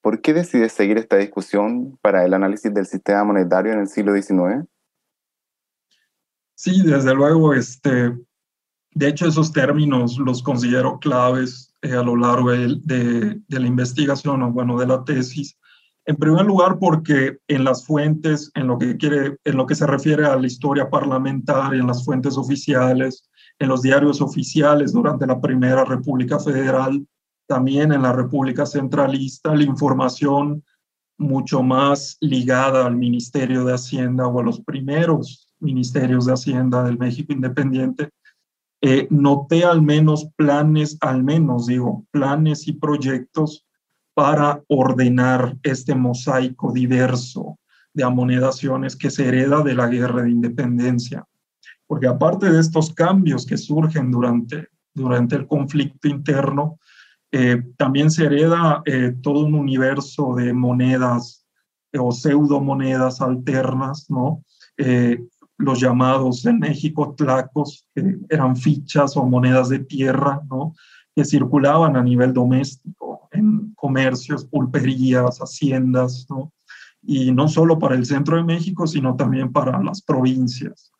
¿Por 0.00 0.22
qué 0.22 0.32
decides 0.32 0.72
seguir 0.72 0.96
esta 0.96 1.16
discusión 1.16 1.98
para 2.00 2.24
el 2.24 2.32
análisis 2.32 2.72
del 2.72 2.86
sistema 2.86 3.24
monetario 3.24 3.72
en 3.72 3.80
el 3.80 3.88
siglo 3.88 4.14
XIX? 4.14 4.66
Sí, 6.54 6.82
desde 6.82 7.14
luego, 7.14 7.52
este, 7.52 8.16
de 8.92 9.08
hecho 9.08 9.26
esos 9.26 9.52
términos 9.52 10.18
los 10.18 10.42
considero 10.42 10.98
claves 10.98 11.74
eh, 11.82 11.92
a 11.92 12.02
lo 12.02 12.16
largo 12.16 12.52
de, 12.52 13.38
la 13.48 13.66
investigación 13.66 14.42
o 14.42 14.50
bueno, 14.50 14.78
de 14.78 14.86
la 14.86 15.04
tesis, 15.04 15.57
en 16.08 16.16
primer 16.16 16.46
lugar, 16.46 16.78
porque 16.78 17.36
en 17.48 17.64
las 17.64 17.84
fuentes, 17.84 18.50
en 18.54 18.66
lo 18.66 18.78
que 18.78 18.96
quiere, 18.96 19.36
en 19.44 19.56
lo 19.58 19.66
que 19.66 19.74
se 19.74 19.86
refiere 19.86 20.24
a 20.24 20.36
la 20.36 20.46
historia 20.46 20.88
parlamentaria, 20.88 21.80
en 21.80 21.86
las 21.86 22.02
fuentes 22.02 22.38
oficiales, 22.38 23.28
en 23.58 23.68
los 23.68 23.82
diarios 23.82 24.22
oficiales 24.22 24.94
durante 24.94 25.26
la 25.26 25.38
Primera 25.38 25.84
República 25.84 26.38
Federal, 26.38 27.06
también 27.46 27.92
en 27.92 28.00
la 28.00 28.14
República 28.14 28.64
Centralista, 28.64 29.54
la 29.54 29.64
información 29.64 30.64
mucho 31.18 31.62
más 31.62 32.16
ligada 32.22 32.86
al 32.86 32.96
Ministerio 32.96 33.64
de 33.64 33.74
Hacienda 33.74 34.28
o 34.28 34.40
a 34.40 34.44
los 34.44 34.62
primeros 34.62 35.52
ministerios 35.60 36.24
de 36.24 36.32
Hacienda 36.32 36.84
del 36.84 36.96
México 36.96 37.34
Independiente, 37.34 38.08
eh, 38.80 39.08
noté 39.10 39.62
al 39.62 39.82
menos 39.82 40.30
planes, 40.36 40.96
al 41.02 41.22
menos 41.22 41.66
digo, 41.66 42.06
planes 42.12 42.66
y 42.66 42.72
proyectos 42.72 43.67
para 44.18 44.60
ordenar 44.66 45.56
este 45.62 45.94
mosaico 45.94 46.72
diverso 46.72 47.56
de 47.94 48.02
amonedaciones 48.02 48.96
que 48.96 49.12
se 49.12 49.28
hereda 49.28 49.62
de 49.62 49.76
la 49.76 49.86
guerra 49.86 50.22
de 50.22 50.32
independencia. 50.32 51.24
Porque 51.86 52.08
aparte 52.08 52.50
de 52.50 52.58
estos 52.58 52.92
cambios 52.92 53.46
que 53.46 53.56
surgen 53.56 54.10
durante, 54.10 54.70
durante 54.92 55.36
el 55.36 55.46
conflicto 55.46 56.08
interno, 56.08 56.80
eh, 57.30 57.62
también 57.76 58.10
se 58.10 58.24
hereda 58.24 58.82
eh, 58.86 59.14
todo 59.22 59.46
un 59.46 59.54
universo 59.54 60.34
de 60.34 60.52
monedas 60.52 61.46
eh, 61.92 61.98
o 62.00 62.10
pseudomonedas 62.10 63.20
alternas, 63.20 64.10
¿no? 64.10 64.42
los 65.58 65.78
llamados 65.80 66.44
en 66.44 66.58
México 66.58 67.14
tlacos, 67.16 67.86
que 67.94 68.16
eran 68.28 68.56
fichas 68.56 69.16
o 69.16 69.24
monedas 69.24 69.68
de 69.68 69.78
tierra, 69.78 70.40
¿no? 70.50 70.74
que 71.14 71.24
circulaban 71.24 71.96
a 71.96 72.02
nivel 72.02 72.32
doméstico 72.32 73.07
en 73.32 73.72
comercios, 73.74 74.44
pulperías, 74.44 75.38
haciendas, 75.38 76.26
¿no? 76.28 76.52
y 77.02 77.32
no 77.32 77.48
solo 77.48 77.78
para 77.78 77.94
el 77.94 78.04
centro 78.04 78.36
de 78.36 78.44
México, 78.44 78.86
sino 78.86 79.16
también 79.16 79.52
para 79.52 79.82
las 79.82 80.02
provincias. 80.02 80.92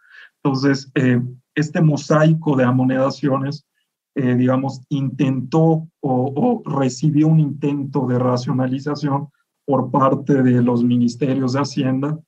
Entonces, 0.43 0.91
eh, 0.95 1.21
este 1.55 1.81
mosaico 1.83 2.57
de 2.57 2.65
amonedaciones, 2.65 3.67
eh, 4.15 4.35
digamos, 4.35 4.81
intentó 4.89 5.89
o, 6.01 6.63
recibió 6.65 7.29
un 7.29 7.41
intento 7.41 8.07
de 8.07 8.19
racionalización 8.19 9.29
por 9.65 9.91
parte 9.91 10.43
de 10.43 10.63
los 10.63 10.83
ministerios 10.83 11.53
de 11.53 11.61
Hacienda 11.61 12.19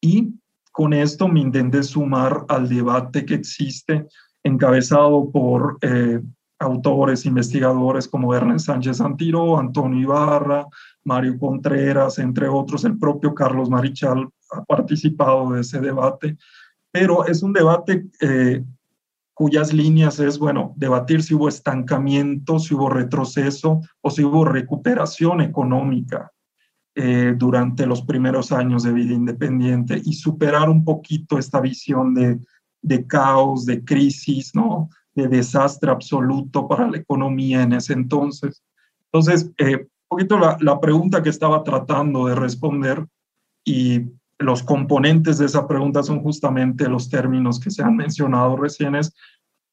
y 0.00 0.34
con 0.72 0.92
esto 0.92 1.28
me 1.28 1.40
intenté 1.40 1.82
sumar 1.82 2.44
al 2.48 2.68
debate 2.68 3.24
que 3.24 3.34
existe 3.34 4.06
encabezado 4.42 5.30
por 5.30 5.78
eh, 5.82 6.20
autores, 6.60 7.24
investigadores 7.24 8.06
como 8.06 8.34
Ernest 8.34 8.66
Sánchez 8.66 9.00
Antiro, 9.00 9.58
Antonio 9.58 10.00
Ibarra, 10.00 10.66
Mario 11.04 11.38
Contreras, 11.38 12.18
entre 12.18 12.48
otros, 12.48 12.84
el 12.84 12.98
propio 12.98 13.34
Carlos 13.34 13.70
Marichal 13.70 14.28
ha 14.52 14.64
participado 14.64 15.52
de 15.52 15.62
ese 15.62 15.80
debate, 15.80 16.36
pero 16.92 17.26
es 17.26 17.42
un 17.42 17.54
debate 17.54 18.06
eh, 18.20 18.62
cuyas 19.32 19.72
líneas 19.72 20.20
es, 20.20 20.38
bueno, 20.38 20.74
debatir 20.76 21.22
si 21.22 21.34
hubo 21.34 21.48
estancamiento, 21.48 22.58
si 22.58 22.74
hubo 22.74 22.90
retroceso 22.90 23.80
o 24.02 24.10
si 24.10 24.22
hubo 24.22 24.44
recuperación 24.44 25.40
económica 25.40 26.30
eh, 26.94 27.34
durante 27.38 27.86
los 27.86 28.02
primeros 28.02 28.52
años 28.52 28.82
de 28.82 28.92
vida 28.92 29.14
independiente 29.14 30.02
y 30.04 30.12
superar 30.12 30.68
un 30.68 30.84
poquito 30.84 31.38
esta 31.38 31.60
visión 31.60 32.12
de, 32.12 32.38
de 32.82 33.06
caos, 33.06 33.64
de 33.64 33.82
crisis, 33.82 34.54
¿no? 34.54 34.90
De 35.14 35.28
desastre 35.28 35.90
absoluto 35.90 36.68
para 36.68 36.88
la 36.88 36.98
economía 36.98 37.62
en 37.62 37.72
ese 37.72 37.92
entonces. 37.92 38.62
Entonces, 39.12 39.50
eh, 39.58 39.76
un 39.76 39.88
poquito 40.08 40.38
la, 40.38 40.56
la, 40.60 40.80
pregunta 40.80 41.22
que 41.22 41.30
estaba 41.30 41.62
tratando 41.62 42.26
de 42.26 42.34
responder 42.34 43.06
y 43.64 44.06
los 44.38 44.62
componentes 44.62 45.38
de 45.38 45.46
esa 45.46 45.66
pregunta 45.66 46.02
son 46.02 46.20
justamente 46.22 46.88
los 46.88 47.08
términos 47.08 47.60
que 47.60 47.70
se 47.70 47.82
han 47.82 47.96
mencionado 47.96 48.56
recién, 48.56 48.94
es, 48.94 49.14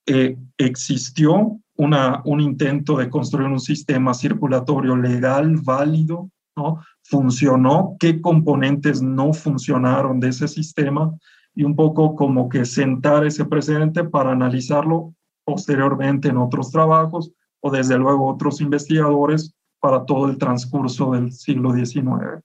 eh, 0.05 0.37
existió 0.57 1.59
una, 1.75 2.21
un 2.25 2.41
intento 2.41 2.97
de 2.97 3.09
construir 3.09 3.47
un 3.47 3.59
sistema 3.59 4.13
circulatorio 4.13 4.95
legal, 4.95 5.57
válido, 5.63 6.29
¿no? 6.55 6.81
Funcionó, 7.03 7.95
qué 7.99 8.19
componentes 8.21 9.01
no 9.01 9.31
funcionaron 9.33 10.19
de 10.19 10.29
ese 10.29 10.47
sistema 10.47 11.13
y 11.53 11.63
un 11.63 11.75
poco 11.75 12.15
como 12.15 12.49
que 12.49 12.65
sentar 12.65 13.25
ese 13.25 13.45
precedente 13.45 14.03
para 14.03 14.31
analizarlo 14.31 15.13
posteriormente 15.47 16.27
en 16.27 16.37
otros 16.37 16.71
trabajos 16.71 17.31
o 17.61 17.71
desde 17.71 17.97
luego 17.97 18.27
otros 18.27 18.59
investigadores 18.59 19.55
para 19.79 20.05
todo 20.05 20.29
el 20.29 20.37
transcurso 20.37 21.11
del 21.11 21.31
siglo 21.31 21.71
XIX. 21.71 22.43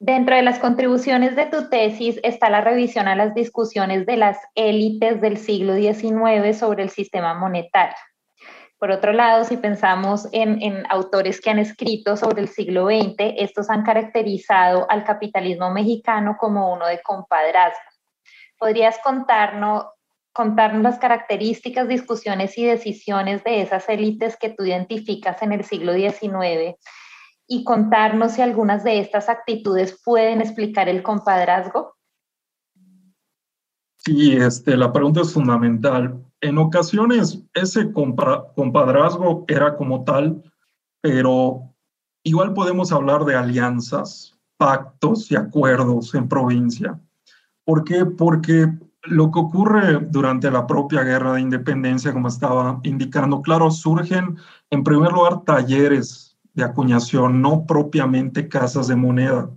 Dentro 0.00 0.34
de 0.34 0.42
las 0.42 0.58
contribuciones 0.58 1.36
de 1.36 1.46
tu 1.46 1.68
tesis 1.68 2.18
está 2.24 2.50
la 2.50 2.60
revisión 2.60 3.06
a 3.06 3.14
las 3.14 3.34
discusiones 3.34 4.04
de 4.04 4.16
las 4.16 4.38
élites 4.56 5.20
del 5.20 5.36
siglo 5.36 5.74
XIX 5.76 6.58
sobre 6.58 6.82
el 6.82 6.90
sistema 6.90 7.34
monetario. 7.34 7.96
Por 8.78 8.90
otro 8.90 9.12
lado, 9.12 9.44
si 9.44 9.58
pensamos 9.58 10.26
en, 10.32 10.84
autores 10.88 11.40
que 11.40 11.50
han 11.50 11.58
escrito 11.58 12.16
sobre 12.16 12.40
el 12.40 12.48
siglo 12.48 12.86
XX, 12.86 13.34
estos 13.36 13.68
han 13.70 13.84
caracterizado 13.84 14.90
al 14.90 15.04
capitalismo 15.04 15.70
mexicano 15.70 16.36
como 16.40 16.72
uno 16.72 16.86
de 16.86 17.00
compadrazgo. 17.02 17.78
¿Podrías 18.58 18.98
contarnos, 19.04 19.84
contarnos 20.40 20.82
las 20.82 20.98
características, 20.98 21.86
discusiones 21.86 22.56
y 22.56 22.64
decisiones 22.64 23.44
de 23.44 23.60
esas 23.60 23.86
élites 23.90 24.38
que 24.38 24.48
tú 24.48 24.64
identificas 24.64 25.42
en 25.42 25.52
el 25.52 25.64
siglo 25.64 25.92
XIX 25.92 26.78
y 27.46 27.62
contarnos 27.62 28.32
si 28.32 28.40
algunas 28.40 28.82
de 28.82 29.00
estas 29.00 29.28
actitudes 29.28 30.00
pueden 30.02 30.40
explicar 30.40 30.88
el 30.88 31.02
compadrazgo? 31.02 31.94
Sí, 33.98 34.34
este, 34.34 34.78
la 34.78 34.90
pregunta 34.94 35.20
es 35.20 35.34
fundamental. 35.34 36.24
En 36.40 36.56
ocasiones 36.56 37.44
ese 37.52 37.92
compadrazgo 37.92 39.44
era 39.46 39.76
como 39.76 40.04
tal, 40.04 40.42
pero 41.02 41.74
igual 42.24 42.54
podemos 42.54 42.92
hablar 42.92 43.26
de 43.26 43.36
alianzas, 43.36 44.40
pactos 44.56 45.30
y 45.30 45.36
acuerdos 45.36 46.14
en 46.14 46.26
provincia. 46.30 46.98
¿Por 47.62 47.84
qué? 47.84 48.06
Porque 48.06 48.70
lo 49.04 49.30
que 49.30 49.38
ocurre 49.38 49.98
durante 50.10 50.50
la 50.50 50.66
propia 50.66 51.02
guerra 51.02 51.34
de 51.34 51.40
independencia, 51.40 52.12
como 52.12 52.28
estaba 52.28 52.80
indicando, 52.82 53.40
claro, 53.42 53.70
surgen 53.70 54.36
en 54.70 54.84
primer 54.84 55.12
lugar 55.12 55.42
talleres 55.44 56.38
de 56.54 56.64
acuñación, 56.64 57.40
no 57.40 57.64
propiamente 57.66 58.48
casas 58.48 58.88
de 58.88 58.96
moneda. 58.96 59.50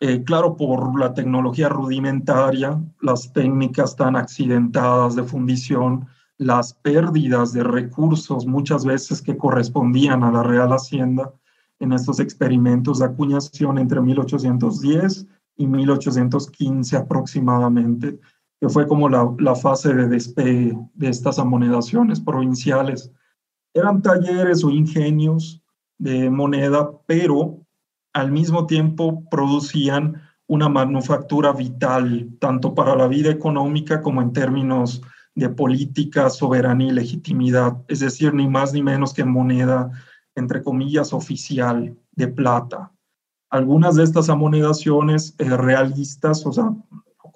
Eh, 0.00 0.22
claro, 0.24 0.56
por 0.56 0.98
la 0.98 1.12
tecnología 1.12 1.68
rudimentaria, 1.68 2.80
las 3.00 3.32
técnicas 3.32 3.96
tan 3.96 4.16
accidentadas 4.16 5.14
de 5.14 5.24
fundición, 5.24 6.06
las 6.38 6.72
pérdidas 6.72 7.52
de 7.52 7.62
recursos 7.62 8.46
muchas 8.46 8.84
veces 8.86 9.20
que 9.20 9.36
correspondían 9.36 10.24
a 10.24 10.30
la 10.30 10.42
Real 10.42 10.72
Hacienda 10.72 11.34
en 11.80 11.92
estos 11.92 12.18
experimentos 12.18 13.00
de 13.00 13.06
acuñación 13.06 13.78
entre 13.78 14.00
1810 14.00 15.26
y 15.56 15.66
1815 15.66 16.96
aproximadamente, 16.96 18.18
que 18.60 18.68
fue 18.68 18.86
como 18.86 19.08
la, 19.08 19.34
la 19.38 19.54
fase 19.54 19.94
de 19.94 20.08
despegue 20.08 20.76
de 20.94 21.08
estas 21.08 21.38
amonedaciones 21.38 22.20
provinciales. 22.20 23.10
Eran 23.74 24.02
talleres 24.02 24.62
o 24.64 24.70
ingenios 24.70 25.62
de 25.98 26.28
moneda, 26.30 26.90
pero 27.06 27.66
al 28.12 28.32
mismo 28.32 28.66
tiempo 28.66 29.24
producían 29.30 30.20
una 30.46 30.68
manufactura 30.68 31.52
vital, 31.52 32.28
tanto 32.40 32.74
para 32.74 32.96
la 32.96 33.06
vida 33.06 33.30
económica 33.30 34.02
como 34.02 34.20
en 34.20 34.32
términos 34.32 35.00
de 35.34 35.48
política, 35.48 36.28
soberanía 36.28 36.88
y 36.88 36.92
legitimidad, 36.92 37.76
es 37.86 38.00
decir, 38.00 38.34
ni 38.34 38.48
más 38.48 38.72
ni 38.72 38.82
menos 38.82 39.14
que 39.14 39.24
moneda, 39.24 39.90
entre 40.34 40.62
comillas, 40.62 41.12
oficial 41.12 41.96
de 42.12 42.28
plata. 42.28 42.92
Algunas 43.48 43.94
de 43.94 44.04
estas 44.04 44.28
amonedaciones 44.28 45.34
eh, 45.38 45.56
realistas, 45.56 46.44
o 46.44 46.52
sea, 46.52 46.72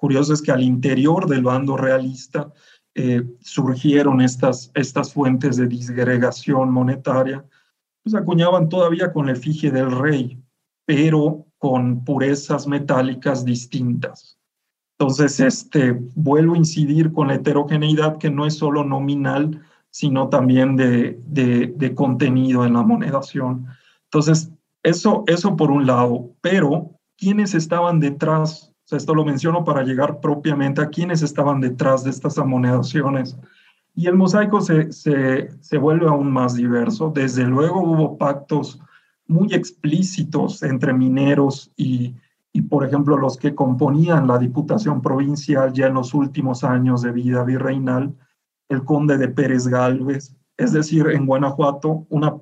curioso 0.05 0.33
es 0.33 0.41
que 0.43 0.51
al 0.51 0.61
interior 0.61 1.27
del 1.27 1.41
bando 1.41 1.75
realista 1.75 2.53
eh, 2.93 3.23
surgieron 3.41 4.21
estas, 4.21 4.69
estas 4.75 5.11
fuentes 5.11 5.57
de 5.57 5.65
disgregación 5.65 6.69
monetaria, 6.69 7.43
pues 8.03 8.13
acuñaban 8.13 8.69
todavía 8.69 9.11
con 9.11 9.25
la 9.25 9.31
efigie 9.31 9.71
del 9.71 9.89
rey, 9.89 10.39
pero 10.85 11.47
con 11.57 12.05
purezas 12.05 12.67
metálicas 12.67 13.43
distintas. 13.43 14.37
Entonces, 14.99 15.39
este, 15.39 15.99
vuelvo 16.13 16.53
a 16.53 16.57
incidir 16.57 17.11
con 17.11 17.29
la 17.29 17.33
heterogeneidad 17.33 18.19
que 18.19 18.29
no 18.29 18.45
es 18.45 18.53
solo 18.53 18.83
nominal, 18.83 19.59
sino 19.89 20.29
también 20.29 20.75
de, 20.75 21.19
de, 21.25 21.95
contenido 21.95 22.63
en 22.63 22.73
la 22.73 22.83
monedación. 22.83 23.65
Entonces, 24.03 24.51
eso, 24.83 25.23
eso 25.25 25.57
por 25.57 25.71
un 25.71 25.87
lado, 25.87 26.29
pero 26.41 26.91
¿quiénes 27.17 27.55
estaban 27.55 27.99
detrás? 27.99 28.74
Esto 28.91 29.15
lo 29.15 29.25
menciono 29.25 29.63
para 29.63 29.83
llegar 29.83 30.19
propiamente 30.19 30.81
a 30.81 30.89
quiénes 30.89 31.21
estaban 31.21 31.59
detrás 31.59 32.03
de 32.03 32.11
estas 32.11 32.37
amonedaciones. 32.37 33.37
Y 33.95 34.07
el 34.07 34.15
mosaico 34.15 34.61
se, 34.61 34.91
se, 34.91 35.49
se 35.61 35.77
vuelve 35.77 36.07
aún 36.07 36.31
más 36.31 36.55
diverso. 36.55 37.11
Desde 37.13 37.45
luego 37.45 37.81
hubo 37.81 38.17
pactos 38.17 38.79
muy 39.27 39.53
explícitos 39.53 40.61
entre 40.63 40.93
mineros 40.93 41.71
y, 41.75 42.13
y, 42.53 42.61
por 42.61 42.85
ejemplo, 42.85 43.17
los 43.17 43.37
que 43.37 43.55
componían 43.55 44.27
la 44.27 44.37
Diputación 44.37 45.01
Provincial 45.01 45.73
ya 45.73 45.87
en 45.87 45.95
los 45.95 46.13
últimos 46.13 46.63
años 46.63 47.01
de 47.01 47.11
vida 47.11 47.43
virreinal, 47.43 48.15
el 48.69 48.83
conde 48.83 49.17
de 49.17 49.27
Pérez 49.27 49.67
Gálvez, 49.67 50.35
es 50.57 50.71
decir, 50.71 51.07
en 51.07 51.25
Guanajuato, 51.25 52.05
un 52.09 52.41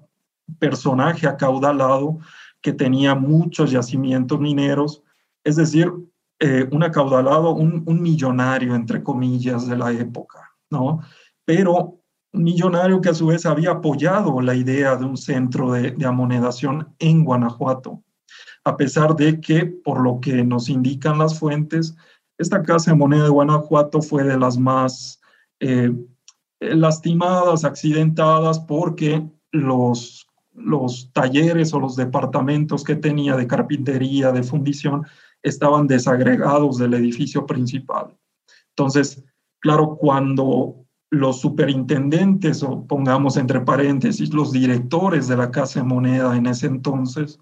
personaje 0.59 1.27
acaudalado 1.27 2.19
que 2.61 2.73
tenía 2.73 3.15
muchos 3.15 3.71
yacimientos 3.71 4.39
mineros, 4.39 5.03
es 5.43 5.55
decir, 5.55 5.91
eh, 6.45 6.67
un 6.73 6.83
acaudalado, 6.83 7.51
un, 7.51 7.83
un 7.85 8.01
millonario, 8.01 8.75
entre 8.75 9.01
comillas, 9.01 9.65
de 9.65 9.77
la 9.77 9.93
época, 9.93 10.51
¿no? 10.69 10.99
Pero 11.45 12.01
millonario 12.33 12.99
que 12.99 13.09
a 13.09 13.13
su 13.13 13.27
vez 13.27 13.45
había 13.45 13.71
apoyado 13.71 14.41
la 14.41 14.53
idea 14.53 14.97
de 14.97 15.05
un 15.05 15.15
centro 15.15 15.71
de, 15.71 15.95
amonedación 16.05 16.93
en 16.99 17.23
Guanajuato, 17.23 18.03
a 18.65 18.75
pesar 18.75 19.15
de 19.15 19.39
que, 19.39 19.67
por 19.67 20.01
lo 20.01 20.19
que 20.19 20.43
nos 20.43 20.67
indican 20.67 21.17
las 21.17 21.39
fuentes, 21.39 21.95
esta 22.37 22.61
casa 22.61 22.91
de 22.91 22.97
moneda 22.97 23.23
de 23.23 23.29
Guanajuato 23.29 24.01
fue 24.01 24.25
de 24.25 24.37
las 24.37 24.57
más 24.57 25.21
eh, 25.61 25.93
lastimadas, 26.59 27.63
accidentadas, 27.63 28.59
porque 28.59 29.25
los, 29.53 30.27
los 30.51 31.09
talleres 31.13 31.73
o 31.73 31.79
los 31.79 31.95
departamentos 31.95 32.83
que 32.83 32.97
tenía 32.97 33.37
de 33.37 33.47
carpintería, 33.47 34.33
de 34.33 34.43
fundición, 34.43 35.05
estaban 35.43 35.87
desagregados 35.87 36.77
del 36.77 36.93
edificio 36.95 37.45
principal. 37.45 38.17
Entonces, 38.69 39.23
claro, 39.59 39.97
cuando 39.97 40.83
los 41.11 41.41
superintendentes, 41.41 42.63
o 42.63 42.87
pongamos 42.87 43.37
entre 43.37 43.61
paréntesis, 43.61 44.33
los 44.33 44.51
directores 44.51 45.27
de 45.27 45.37
la 45.37 45.51
Casa 45.51 45.81
de 45.81 45.85
Moneda 45.85 46.35
en 46.35 46.47
ese 46.47 46.65
entonces, 46.65 47.39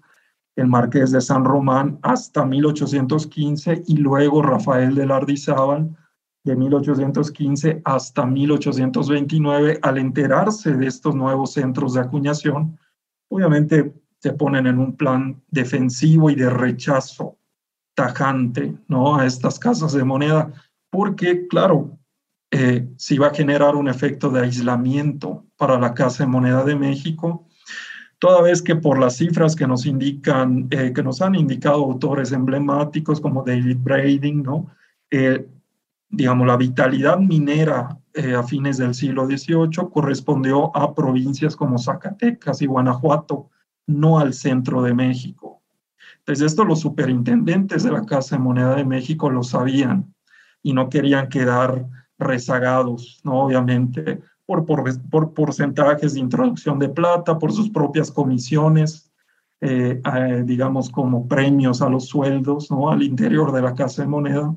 el 0.56 0.66
Marqués 0.66 1.10
de 1.12 1.22
San 1.22 1.44
Román 1.44 1.98
hasta 2.02 2.44
1815 2.44 3.84
y 3.86 3.96
luego 3.96 4.42
Rafael 4.42 4.94
de 4.94 5.06
Lardizábal 5.06 5.96
de 6.44 6.56
1815 6.56 7.80
hasta 7.84 8.26
1829, 8.26 9.78
al 9.80 9.98
enterarse 9.98 10.74
de 10.76 10.88
estos 10.88 11.14
nuevos 11.14 11.52
centros 11.52 11.94
de 11.94 12.00
acuñación, 12.00 12.78
obviamente 13.30 13.94
se 14.18 14.32
ponen 14.32 14.66
en 14.66 14.78
un 14.78 14.96
plan 14.96 15.40
defensivo 15.50 16.28
y 16.30 16.34
de 16.34 16.50
rechazo 16.50 17.38
tajante 17.94 18.74
¿no? 18.88 19.16
a 19.16 19.26
estas 19.26 19.58
casas 19.58 19.92
de 19.92 20.04
moneda, 20.04 20.52
porque, 20.90 21.46
claro, 21.48 21.98
eh, 22.50 22.86
si 22.96 23.16
va 23.16 23.28
a 23.28 23.34
generar 23.34 23.76
un 23.76 23.88
efecto 23.88 24.28
de 24.28 24.40
aislamiento 24.40 25.46
para 25.56 25.78
la 25.78 25.94
Casa 25.94 26.24
de 26.24 26.28
Moneda 26.28 26.64
de 26.64 26.76
México, 26.76 27.46
toda 28.18 28.42
vez 28.42 28.60
que 28.60 28.76
por 28.76 28.98
las 28.98 29.16
cifras 29.16 29.56
que 29.56 29.66
nos 29.66 29.86
indican, 29.86 30.68
eh, 30.70 30.92
que 30.94 31.02
nos 31.02 31.22
han 31.22 31.34
indicado 31.34 31.76
autores 31.76 32.30
emblemáticos 32.30 33.22
como 33.22 33.42
David 33.42 33.78
Brading, 33.80 34.42
¿no? 34.42 34.66
Eh, 35.10 35.48
digamos, 36.10 36.46
la 36.46 36.58
vitalidad 36.58 37.18
minera 37.18 37.98
a 38.36 38.42
fines 38.42 38.76
del 38.76 38.94
siglo 38.94 39.24
XVIII 39.24 39.88
correspondió 39.90 40.76
a 40.76 40.94
provincias 40.94 41.56
como 41.56 41.78
Zacatecas 41.78 42.60
y 42.60 42.66
Guanajuato, 42.66 43.48
no 43.86 44.18
al 44.18 44.34
centro 44.34 44.82
de 44.82 44.92
México. 44.92 45.61
Entonces, 46.24 46.52
esto 46.52 46.64
los 46.64 46.80
superintendentes 46.80 47.82
de 47.82 47.90
la 47.90 48.04
Casa 48.04 48.36
de 48.36 48.42
Moneda 48.42 48.76
de 48.76 48.84
México 48.84 49.28
lo 49.28 49.42
sabían 49.42 50.14
y 50.62 50.72
no 50.72 50.88
querían 50.88 51.28
quedar 51.28 51.86
rezagados, 52.18 53.20
¿no? 53.24 53.42
Obviamente, 53.42 54.20
por, 54.46 54.64
por, 54.64 55.34
porcentajes 55.34 56.14
de 56.14 56.20
introducción 56.20 56.78
de 56.78 56.88
plata, 56.88 57.38
por 57.38 57.52
sus 57.52 57.70
propias 57.70 58.10
comisiones, 58.10 59.10
eh, 59.60 60.00
digamos, 60.44 60.90
como 60.90 61.26
premios 61.26 61.82
a 61.82 61.88
los 61.88 62.06
sueldos, 62.06 62.70
¿no? 62.70 62.90
Al 62.90 63.02
interior 63.02 63.52
de 63.52 63.62
la 63.62 63.74
Casa 63.74 64.02
de 64.02 64.08
Moneda, 64.08 64.54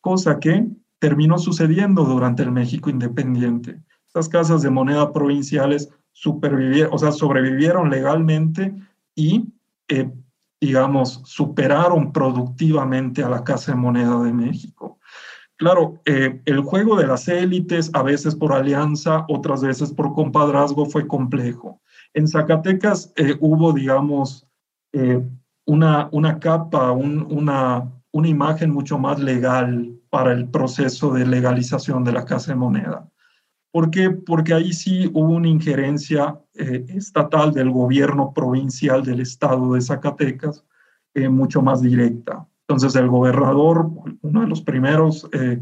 cosa 0.00 0.38
que 0.38 0.66
terminó 0.98 1.38
sucediendo 1.38 2.04
durante 2.04 2.42
el 2.42 2.52
México 2.52 2.90
independiente. 2.90 3.80
Estas 4.06 4.28
casas 4.28 4.62
de 4.62 4.70
moneda 4.70 5.12
provinciales 5.12 5.90
supervivieron, 6.12 6.94
o 6.94 6.98
sea, 6.98 7.12
sobrevivieron 7.12 7.90
legalmente 7.90 8.74
y, 9.14 9.52
eh, 9.88 10.10
digamos, 10.60 11.22
superaron 11.24 12.12
productivamente 12.12 13.22
a 13.22 13.28
la 13.28 13.44
Casa 13.44 13.72
de 13.72 13.78
Moneda 13.78 14.22
de 14.22 14.32
México. 14.32 14.98
Claro, 15.56 16.00
eh, 16.04 16.42
el 16.44 16.60
juego 16.60 16.96
de 16.96 17.06
las 17.06 17.28
élites, 17.28 17.90
a 17.94 18.02
veces 18.02 18.34
por 18.34 18.52
alianza, 18.52 19.24
otras 19.28 19.62
veces 19.62 19.92
por 19.92 20.12
compadrazgo, 20.12 20.86
fue 20.86 21.06
complejo. 21.06 21.80
En 22.12 22.28
Zacatecas 22.28 23.12
eh, 23.16 23.36
hubo, 23.40 23.72
digamos, 23.72 24.46
eh, 24.92 25.22
una, 25.64 26.08
una 26.12 26.38
capa, 26.38 26.92
una, 26.92 27.90
una 28.12 28.28
imagen 28.28 28.70
mucho 28.70 28.98
más 28.98 29.18
legal 29.18 29.98
para 30.10 30.32
el 30.32 30.48
proceso 30.48 31.12
de 31.12 31.26
legalización 31.26 32.04
de 32.04 32.12
la 32.12 32.24
casa 32.24 32.52
de 32.52 32.56
moneda. 32.56 33.08
¿Por 33.76 33.90
qué? 33.90 34.08
Porque 34.08 34.54
ahí 34.54 34.72
sí 34.72 35.10
hubo 35.12 35.34
una 35.34 35.48
injerencia 35.48 36.40
estatal 36.54 37.52
del 37.52 37.70
gobierno 37.70 38.32
provincial 38.32 39.04
del 39.04 39.20
estado 39.20 39.74
de 39.74 39.82
Zacatecas 39.82 40.64
mucho 41.28 41.60
más 41.60 41.82
directa. 41.82 42.48
Entonces 42.66 42.96
el 42.96 43.08
gobernador, 43.08 43.90
uno 44.22 44.40
de 44.40 44.46
los 44.46 44.62
primeros, 44.62 45.28
eh, 45.34 45.60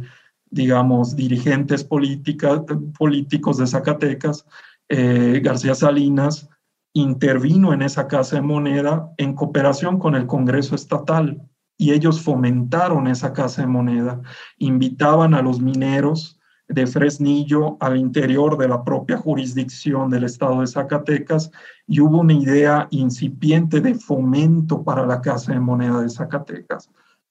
digamos, 0.48 1.16
dirigentes 1.16 1.82
políticos 1.82 3.58
de 3.58 3.66
Zacatecas, 3.66 4.46
eh, 4.88 5.40
García 5.42 5.74
Salinas, 5.74 6.48
intervino 6.92 7.72
en 7.72 7.82
esa 7.82 8.06
casa 8.06 8.36
de 8.36 8.42
moneda 8.42 9.12
en 9.16 9.34
cooperación 9.34 9.98
con 9.98 10.14
el 10.14 10.28
Congreso 10.28 10.76
Estatal 10.76 11.42
y 11.76 11.90
ellos 11.90 12.20
fomentaron 12.20 13.08
esa 13.08 13.32
casa 13.32 13.62
de 13.62 13.66
moneda, 13.66 14.22
invitaban 14.58 15.34
a 15.34 15.42
los 15.42 15.60
mineros 15.60 16.38
de 16.68 16.86
Fresnillo 16.86 17.76
al 17.80 17.96
interior 17.96 18.56
de 18.56 18.68
la 18.68 18.84
propia 18.84 19.18
jurisdicción 19.18 20.10
del 20.10 20.24
estado 20.24 20.60
de 20.60 20.66
Zacatecas 20.66 21.50
y 21.86 22.00
hubo 22.00 22.20
una 22.20 22.32
idea 22.32 22.88
incipiente 22.90 23.80
de 23.80 23.94
fomento 23.94 24.82
para 24.82 25.06
la 25.06 25.20
Casa 25.20 25.52
de 25.52 25.60
Moneda 25.60 26.00
de 26.00 26.08
Zacatecas, 26.08 26.90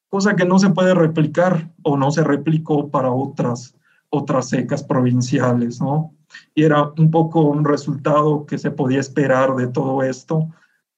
cosa 0.09 0.35
que 0.35 0.45
no 0.45 0.59
se 0.59 0.69
puede 0.69 0.93
replicar 0.93 1.71
o 1.81 1.97
no 1.97 2.11
se 2.11 2.23
replicó 2.23 2.89
para 2.89 3.11
otras, 3.11 3.75
otras 4.09 4.49
secas 4.49 4.83
provinciales, 4.83 5.81
¿no? 5.81 6.13
Y 6.53 6.63
era 6.63 6.91
un 6.97 7.09
poco 7.09 7.41
un 7.41 7.65
resultado 7.65 8.45
que 8.45 8.57
se 8.57 8.71
podía 8.71 8.99
esperar 8.99 9.55
de 9.55 9.67
todo 9.67 10.03
esto, 10.03 10.49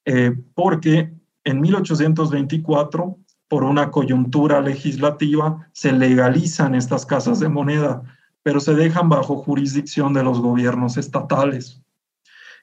eh, 0.05 0.35
porque 0.53 1.13
en 1.45 1.61
1824, 1.61 3.17
por 3.47 3.63
una 3.63 3.91
coyuntura 3.91 4.59
legislativa, 4.59 5.67
se 5.71 5.93
legalizan 5.93 6.75
estas 6.75 7.05
casas 7.05 7.39
de 7.39 7.49
moneda 7.49 8.01
pero 8.45 8.59
se 8.59 8.75
dejan 8.75 9.09
bajo 9.09 9.37
jurisdicción 9.37 10.13
de 10.13 10.23
los 10.23 10.39
gobiernos 10.39 10.97
estatales, 10.97 11.81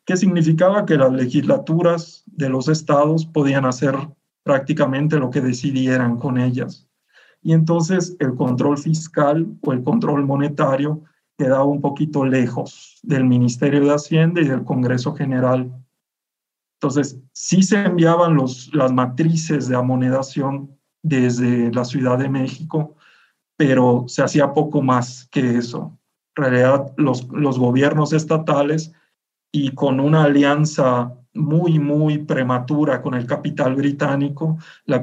que 0.07 0.16
significaba 0.16 0.87
que 0.87 0.97
las 0.97 1.12
legislaturas 1.12 2.23
de 2.27 2.49
los 2.49 2.68
estados 2.68 3.27
podían 3.27 3.64
hacer 3.64 3.97
prácticamente 4.45 5.18
lo 5.18 5.29
que 5.31 5.40
decidieran 5.40 6.18
con 6.18 6.38
ellas. 6.38 6.88
Y 7.42 7.53
entonces 7.53 8.16
el 8.21 8.37
control 8.37 8.79
fiscal 8.79 9.45
o 9.61 9.73
el 9.73 9.83
control 9.83 10.25
monetario 10.25 11.03
quedaba 11.37 11.64
un 11.64 11.81
poquito 11.81 12.25
lejos 12.25 13.01
del 13.03 13.25
Ministerio 13.25 13.81
de 13.81 13.95
Hacienda 13.95 14.40
y 14.40 14.47
del 14.47 14.62
Congreso 14.62 15.16
General. 15.16 15.68
Entonces, 16.77 17.18
sí 17.33 17.64
se 17.64 17.83
enviaban 17.83 18.37
los, 18.37 18.73
las 18.73 18.92
matrices 18.92 19.66
de 19.66 19.75
amonedación 19.75 20.79
desde 21.03 21.73
la 21.73 21.85
Ciudad 21.85 22.18
de 22.18 22.29
México, 22.29 22.95
pero 23.57 24.05
se 24.09 24.23
hacía 24.23 24.53
poco 24.53 24.83
más 24.83 25.29
que 25.31 25.57
eso. 25.57 25.99
En 26.37 26.45
realidad, 26.45 26.93
los, 26.97 27.29
los 27.29 27.59
gobiernos 27.59 28.12
estatales 28.12 28.93
y 29.53 29.73
con 29.73 30.01
una 30.01 30.25
alianza 30.25 31.12
muy, 31.35 31.79
muy 31.79 32.19
prematura 32.19 33.01
con 33.01 33.15
el 33.15 33.27
capital 33.27 33.75
británico, 33.75 34.59
la, 34.85 35.03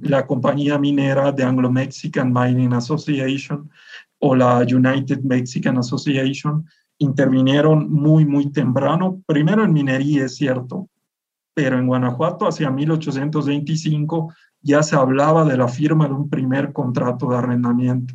la 0.00 0.26
compañía 0.26 0.78
minera 0.78 1.32
de 1.32 1.44
Anglo-Mexican 1.44 2.32
Mining 2.32 2.72
Association 2.72 3.70
o 4.18 4.34
la 4.34 4.58
United 4.58 5.20
Mexican 5.22 5.78
Association 5.78 6.66
intervinieron 6.98 7.90
muy, 7.90 8.24
muy 8.24 8.50
temprano, 8.50 9.22
primero 9.26 9.64
en 9.64 9.72
minería, 9.72 10.24
es 10.24 10.36
cierto, 10.36 10.88
pero 11.54 11.78
en 11.78 11.86
Guanajuato 11.86 12.46
hacia 12.46 12.70
1825 12.70 14.32
ya 14.66 14.82
se 14.82 14.96
hablaba 14.96 15.44
de 15.44 15.56
la 15.56 15.68
firma 15.68 16.08
de 16.08 16.14
un 16.14 16.28
primer 16.28 16.72
contrato 16.72 17.30
de 17.30 17.36
arrendamiento. 17.36 18.14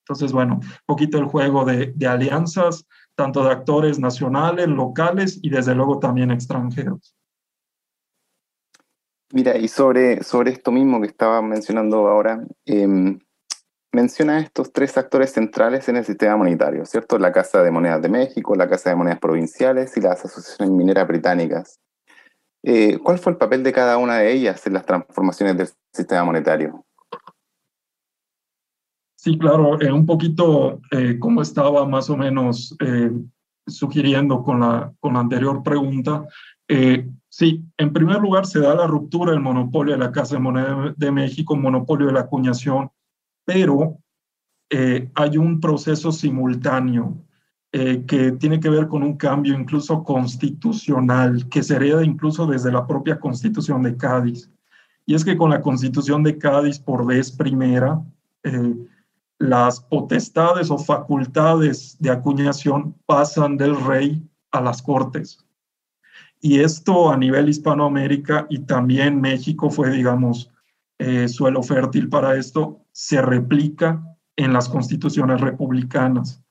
Entonces, 0.00 0.32
bueno, 0.32 0.54
un 0.54 0.70
poquito 0.84 1.18
el 1.18 1.26
juego 1.26 1.64
de, 1.64 1.94
alianzas, 2.06 2.86
tanto 3.14 3.44
de 3.44 3.52
actores 3.52 4.00
nacionales, 4.00 4.66
locales 4.66 5.38
y 5.42 5.50
desde 5.50 5.76
luego 5.76 6.00
también 6.00 6.32
extranjeros. 6.32 7.14
Mira, 9.32 9.56
y 9.56 9.68
sobre, 9.68 10.24
sobre 10.24 10.50
esto 10.50 10.72
mismo 10.72 11.00
que 11.00 11.06
estaba 11.06 11.40
mencionando 11.40 12.08
ahora, 12.08 12.44
eh, 12.66 13.16
menciona 13.92 14.40
estos 14.40 14.72
tres 14.72 14.98
actores 14.98 15.32
centrales 15.32 15.88
en 15.88 15.96
el 15.96 16.04
sistema 16.04 16.36
monetario, 16.36 16.84
¿cierto? 16.84 17.18
La 17.18 17.30
Casa 17.30 17.62
de 17.62 17.70
Monedas 17.70 18.02
de 18.02 18.08
México, 18.08 18.56
la 18.56 18.68
Casa 18.68 18.90
de 18.90 18.96
Monedas 18.96 19.20
Provinciales 19.20 19.96
y 19.96 20.00
las 20.00 20.24
asociaciones 20.24 20.74
mineras 20.74 21.06
británicas. 21.06 21.81
Eh, 22.62 22.98
¿Cuál 22.98 23.18
fue 23.18 23.32
el 23.32 23.38
papel 23.38 23.62
de 23.62 23.72
cada 23.72 23.96
una 23.98 24.18
de 24.18 24.32
ellas 24.32 24.66
en 24.66 24.74
las 24.74 24.86
transformaciones 24.86 25.56
del 25.56 25.68
sistema 25.92 26.24
monetario? 26.24 26.84
Sí, 29.16 29.38
claro, 29.38 29.80
eh, 29.80 29.92
un 29.92 30.06
poquito 30.06 30.80
eh, 30.90 31.18
como 31.18 31.42
estaba 31.42 31.86
más 31.86 32.10
o 32.10 32.16
menos 32.16 32.76
sugiriendo 33.66 34.42
con 34.42 34.60
la, 34.60 34.92
con 34.98 35.14
la 35.14 35.20
anterior 35.20 35.62
pregunta. 35.62 36.26
sí, 37.28 37.64
en 37.76 37.92
primer 37.92 38.20
lugar 38.20 38.46
se 38.46 38.58
da 38.58 38.74
la 38.74 38.86
ruptura 38.86 39.32
del 39.32 39.40
monopolio 39.40 39.92
de 39.92 40.00
la 40.00 40.10
Casa 40.10 40.34
de 40.34 40.40
Monedas 40.40 40.94
de 40.96 41.10
México, 41.12 41.54
monopolio 41.56 42.08
de 42.08 42.12
la 42.14 42.20
acuñación 42.20 42.90
pero 43.44 43.98
eh, 44.70 45.10
hay 45.14 45.36
un 45.36 45.60
proceso 45.60 46.12
simultáneo 46.12 47.16
eh, 47.74 48.04
que 48.06 48.32
tiene 48.32 48.60
que 48.60 48.68
ver 48.68 48.86
con 48.86 49.02
un 49.02 49.16
cambio 49.16 49.54
incluso 49.58 50.04
constitucional, 50.04 51.48
que 51.48 51.62
se 51.62 51.76
hereda 51.76 52.04
incluso 52.04 52.46
desde 52.46 52.70
la 52.70 52.86
propia 52.86 53.18
constitución 53.18 53.82
de 53.82 53.96
Cádiz. 53.96 54.50
Y 55.06 55.14
es 55.14 55.24
que 55.24 55.38
con 55.38 55.48
la 55.48 55.62
constitución 55.62 56.22
de 56.22 56.36
Cádiz, 56.36 56.78
por 56.78 57.06
vez 57.06 57.32
primera, 57.32 58.02
eh, 58.42 58.76
las 59.38 59.80
potestades 59.80 60.70
o 60.70 60.76
facultades 60.76 61.96
de 61.98 62.10
acuñación 62.10 62.94
pasan 63.06 63.56
del 63.56 63.74
rey 63.82 64.22
a 64.50 64.60
las 64.60 64.82
cortes. 64.82 65.44
Y 66.40 66.60
esto 66.60 67.10
a 67.10 67.16
nivel 67.16 67.48
Hispanoamérica 67.48 68.46
y 68.50 68.58
también 68.58 69.20
México 69.20 69.70
fue, 69.70 69.90
digamos, 69.90 70.50
suelo 71.26 71.64
fértil 71.64 72.08
para 72.08 72.36
esto, 72.36 72.84
se 72.92 73.20
replica 73.20 74.00
en 74.36 74.52
las 74.52 74.68
constituciones 74.68 75.40
republicanas, 75.40 76.42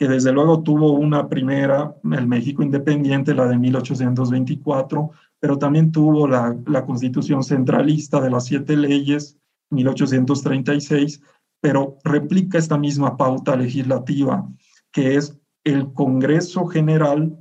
que 0.00 0.08
desde 0.08 0.32
luego 0.32 0.62
tuvo 0.62 0.92
una 0.92 1.28
primera, 1.28 1.94
el 2.10 2.26
México 2.26 2.62
independiente, 2.62 3.34
la 3.34 3.46
de 3.46 3.58
1824, 3.58 5.10
pero 5.38 5.58
también 5.58 5.92
tuvo 5.92 6.26
la, 6.26 6.56
la 6.64 6.86
constitución 6.86 7.44
centralista 7.44 8.18
de 8.18 8.30
las 8.30 8.46
siete 8.46 8.78
leyes, 8.78 9.36
1836, 9.68 11.20
pero 11.60 11.98
replica 12.02 12.56
esta 12.56 12.78
misma 12.78 13.18
pauta 13.18 13.54
legislativa, 13.56 14.48
que 14.90 15.16
es 15.16 15.38
el 15.64 15.92
Congreso 15.92 16.64
General 16.64 17.36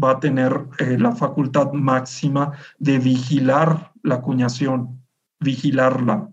va 0.00 0.12
a 0.12 0.20
tener 0.20 0.64
eh, 0.78 0.98
la 1.00 1.10
facultad 1.10 1.72
máxima 1.72 2.52
de 2.78 3.00
vigilar 3.00 3.90
la 4.04 4.16
acuñación, 4.16 5.04
vigilarla, 5.40 6.30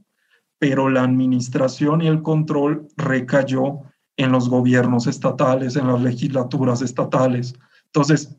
pero 0.59 0.91
la 0.91 1.01
administración 1.01 2.03
y 2.03 2.07
el 2.09 2.21
control 2.21 2.89
recayó 2.95 3.91
en 4.17 4.32
los 4.32 4.49
gobiernos 4.49 5.08
estatales, 5.08 5.76
en 5.76 5.88
las 5.88 6.02
legislaturas 6.02 6.82
estatales. 6.82 7.56
Entonces, 7.86 8.36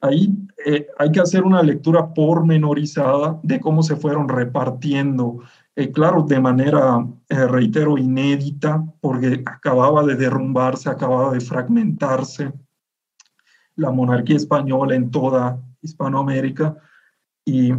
ahí 0.00 0.34
eh, 0.64 0.86
hay 0.98 1.10
que 1.10 1.20
hacer 1.20 1.42
una 1.42 1.62
lectura 1.62 2.12
pormenorizada 2.12 3.38
de 3.42 3.60
cómo 3.60 3.82
se 3.82 3.96
fueron 3.96 4.28
repartiendo, 4.28 5.40
eh, 5.74 5.90
claro, 5.90 6.22
de 6.22 6.40
manera, 6.40 7.06
eh, 7.28 7.46
reitero, 7.46 7.98
inédita, 7.98 8.84
porque 9.00 9.42
acababa 9.46 10.04
de 10.04 10.16
derrumbarse, 10.16 10.88
acababa 10.88 11.32
de 11.32 11.40
fragmentarse 11.40 12.52
la 13.74 13.90
monarquía 13.90 14.36
española 14.36 14.94
en 14.94 15.10
toda 15.10 15.60
Hispanoamérica 15.82 16.76
y 17.44 17.72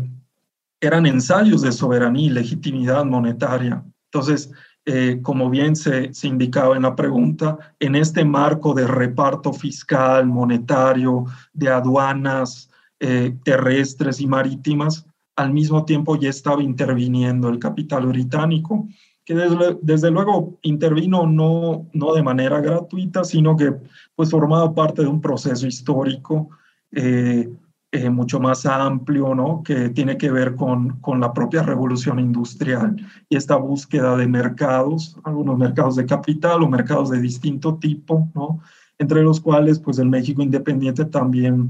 eran 0.80 1.06
ensayos 1.08 1.62
de 1.62 1.72
soberanía 1.72 2.28
y 2.28 2.30
legitimidad 2.30 3.04
monetaria. 3.04 3.84
Entonces, 4.06 4.52
eh, 4.90 5.20
como 5.22 5.50
bien 5.50 5.76
se, 5.76 6.12
indicaba 6.24 6.78
en 6.78 6.84
la 6.84 6.96
pregunta, 6.96 7.58
en 7.78 7.94
este 7.94 8.24
marco 8.24 8.74
de 8.74 8.88
reparto 8.88 9.52
fiscal, 9.52 10.26
monetario, 10.26 11.26
de 11.52 11.68
aduanas 11.68 12.70
eh, 13.02 13.36
terrestres 13.44 14.22
y 14.22 14.28
marítimas, 14.28 15.06
al 15.36 15.52
mismo 15.52 15.84
tiempo 15.84 16.16
ya 16.16 16.30
estaba 16.30 16.64
interviniendo 16.64 17.50
el 17.50 17.60
capital 17.60 18.06
británico, 18.06 18.88
que 19.26 19.36
desde, 19.82 20.10
luego 20.10 20.58
intervino 20.62 21.28
no, 21.28 21.86
no 21.92 22.14
de 22.14 22.24
manera 22.24 22.62
gratuita, 22.62 23.26
sino 23.26 23.58
que 23.58 23.74
pues 24.16 24.32
formaba 24.32 24.74
parte 24.74 25.02
de 25.02 25.10
un 25.10 25.20
proceso 25.20 25.68
histórico 25.68 26.48
eh, 26.94 27.50
eh, 27.92 28.10
mucho 28.10 28.40
más 28.40 28.66
amplio, 28.66 29.34
¿no? 29.34 29.64
que 29.64 29.90
tiene 29.90 30.18
que 30.18 30.30
ver 30.30 30.56
con, 30.56 31.00
con 31.00 31.22
la 31.22 31.34
propia 31.34 31.64
revolución 31.64 32.20
industrial 32.20 32.98
y 33.30 33.38
esta 33.38 33.56
búsqueda 33.56 34.18
de 34.18 34.28
mercados, 34.28 35.18
algunos 35.24 35.58
mercados 35.58 35.96
de 35.96 36.06
capital 36.06 36.64
o 36.64 36.68
mercados 36.68 37.10
de 37.10 37.22
distinto 37.22 37.78
tipo, 37.78 38.30
¿no? 38.36 38.60
entre 39.00 39.24
los 39.24 39.40
cuales 39.40 39.80
pues 39.80 40.00
el 40.00 40.10
México 40.10 40.42
independiente 40.42 41.06
también 41.06 41.70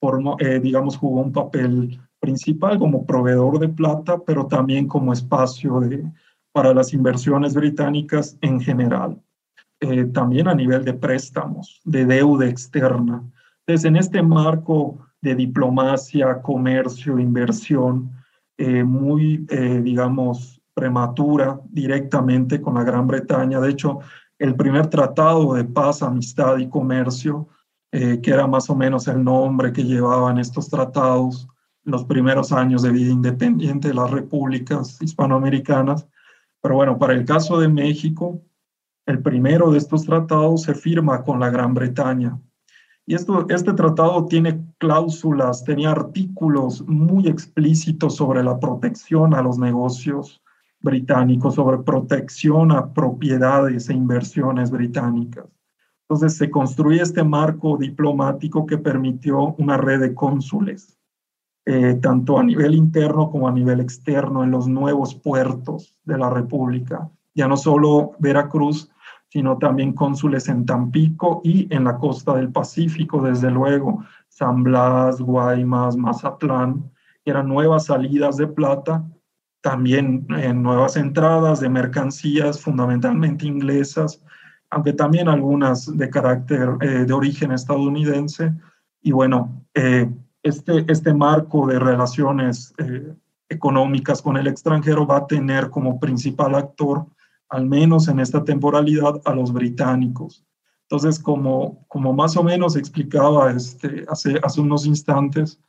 formó, 0.00 0.36
eh, 0.38 0.60
digamos, 0.60 0.96
jugó 0.96 1.20
un 1.22 1.32
papel 1.32 1.98
principal 2.20 2.78
como 2.78 3.06
proveedor 3.06 3.58
de 3.58 3.68
plata, 3.68 4.18
pero 4.24 4.46
también 4.46 4.86
como 4.86 5.12
espacio 5.12 5.80
de, 5.80 6.04
para 6.52 6.74
las 6.74 6.92
inversiones 6.92 7.54
británicas 7.54 8.38
en 8.40 8.60
general. 8.60 9.20
Eh, 9.80 10.04
también 10.06 10.48
a 10.48 10.54
nivel 10.54 10.84
de 10.84 10.94
préstamos, 10.94 11.80
de 11.84 12.06
deuda 12.06 12.46
externa. 12.46 13.22
Entonces, 13.66 13.84
en 13.84 13.96
este 13.96 14.22
marco 14.22 15.05
de 15.20 15.34
diplomacia, 15.34 16.40
comercio, 16.42 17.18
inversión, 17.18 18.10
eh, 18.58 18.84
muy, 18.84 19.46
eh, 19.50 19.80
digamos, 19.82 20.60
prematura 20.74 21.60
directamente 21.70 22.60
con 22.60 22.74
la 22.74 22.84
Gran 22.84 23.06
Bretaña. 23.06 23.60
De 23.60 23.70
hecho, 23.70 24.00
el 24.38 24.54
primer 24.54 24.88
tratado 24.88 25.54
de 25.54 25.64
paz, 25.64 26.02
amistad 26.02 26.58
y 26.58 26.68
comercio, 26.68 27.48
eh, 27.92 28.20
que 28.20 28.30
era 28.30 28.46
más 28.46 28.68
o 28.68 28.74
menos 28.74 29.08
el 29.08 29.22
nombre 29.24 29.72
que 29.72 29.84
llevaban 29.84 30.38
estos 30.38 30.68
tratados 30.68 31.48
en 31.84 31.92
los 31.92 32.04
primeros 32.04 32.52
años 32.52 32.82
de 32.82 32.90
vida 32.90 33.10
independiente 33.10 33.88
de 33.88 33.94
las 33.94 34.10
repúblicas 34.10 35.00
hispanoamericanas. 35.00 36.06
Pero 36.60 36.74
bueno, 36.74 36.98
para 36.98 37.14
el 37.14 37.24
caso 37.24 37.58
de 37.58 37.68
México, 37.68 38.42
el 39.06 39.22
primero 39.22 39.70
de 39.70 39.78
estos 39.78 40.04
tratados 40.04 40.62
se 40.62 40.74
firma 40.74 41.22
con 41.22 41.40
la 41.40 41.48
Gran 41.48 41.74
Bretaña 41.74 42.38
y 43.06 43.14
esto, 43.14 43.46
este 43.48 43.72
tratado 43.72 44.26
tiene 44.26 44.64
cláusulas, 44.78 45.62
tenía 45.62 45.92
artículos 45.92 46.84
muy 46.88 47.28
explícitos 47.28 48.16
sobre 48.16 48.42
la 48.42 48.58
protección 48.58 49.32
a 49.32 49.42
los 49.42 49.58
negocios 49.58 50.42
británicos, 50.80 51.54
sobre 51.54 51.78
protección 51.78 52.72
a 52.72 52.92
propiedades 52.92 53.88
e 53.88 53.94
inversiones 53.94 54.72
británicas. 54.72 55.46
Entonces 56.08 56.36
se 56.36 56.50
construye 56.50 57.00
este 57.00 57.22
marco 57.22 57.76
diplomático 57.76 58.66
que 58.66 58.78
permitió 58.78 59.54
una 59.58 59.76
red 59.76 60.00
de 60.00 60.14
cónsules, 60.14 60.98
eh, 61.64 61.98
tanto 62.00 62.38
a 62.38 62.44
nivel 62.44 62.74
interno 62.74 63.30
como 63.30 63.46
a 63.46 63.52
nivel 63.52 63.80
externo, 63.80 64.42
en 64.42 64.50
los 64.50 64.66
nuevos 64.66 65.14
puertos 65.14 65.96
de 66.04 66.18
la 66.18 66.30
República. 66.30 67.08
Ya 67.34 67.46
no 67.46 67.56
solo 67.56 68.12
Veracruz, 68.18 68.90
sino 69.36 69.58
también 69.58 69.92
cónsules 69.92 70.48
en 70.48 70.64
Tampico 70.64 71.42
y 71.44 71.66
en 71.68 71.84
la 71.84 71.98
costa 71.98 72.32
del 72.36 72.50
Pacífico, 72.50 73.20
desde 73.20 73.50
luego, 73.50 74.02
San 74.28 74.62
Blas, 74.62 75.20
Guaymas, 75.20 75.94
Mazatlán, 75.94 76.90
eran 77.22 77.46
nuevas 77.46 77.84
salidas 77.84 78.38
de 78.38 78.46
plata, 78.46 79.04
también 79.60 80.26
eh, 80.38 80.54
nuevas 80.54 80.96
entradas 80.96 81.60
de 81.60 81.68
mercancías, 81.68 82.62
fundamentalmente 82.62 83.46
inglesas, 83.46 84.22
aunque 84.70 84.94
también 84.94 85.28
algunas 85.28 85.94
de 85.94 86.08
carácter 86.08 86.70
eh, 86.80 87.04
de 87.04 87.12
origen 87.12 87.52
estadounidense. 87.52 88.54
Y 89.02 89.12
bueno, 89.12 89.66
eh, 89.74 90.10
este, 90.42 90.90
este 90.90 91.12
marco 91.12 91.66
de 91.66 91.78
relaciones 91.78 92.72
económicas 93.50 94.22
con 94.22 94.38
el 94.38 94.46
extranjero 94.46 95.06
va 95.06 95.18
a 95.18 95.26
tener 95.26 95.68
como 95.68 96.00
principal 96.00 96.54
actor, 96.54 97.04
al 97.48 97.66
menos 97.66 98.08
en 98.08 98.20
esta 98.20 98.44
temporalidad, 98.44 99.20
a 99.24 99.34
los 99.34 99.52
británicos. 99.52 100.44
Entonces, 100.88 101.18
como, 101.18 101.84
como 101.88 102.12
más 102.12 102.36
o 102.36 102.42
menos 102.42 102.76
explicaba 102.76 103.50
este, 103.50 104.04
hace, 104.08 104.38
hace 104.42 104.60
unos 104.60 104.86
instantes, 104.86 105.60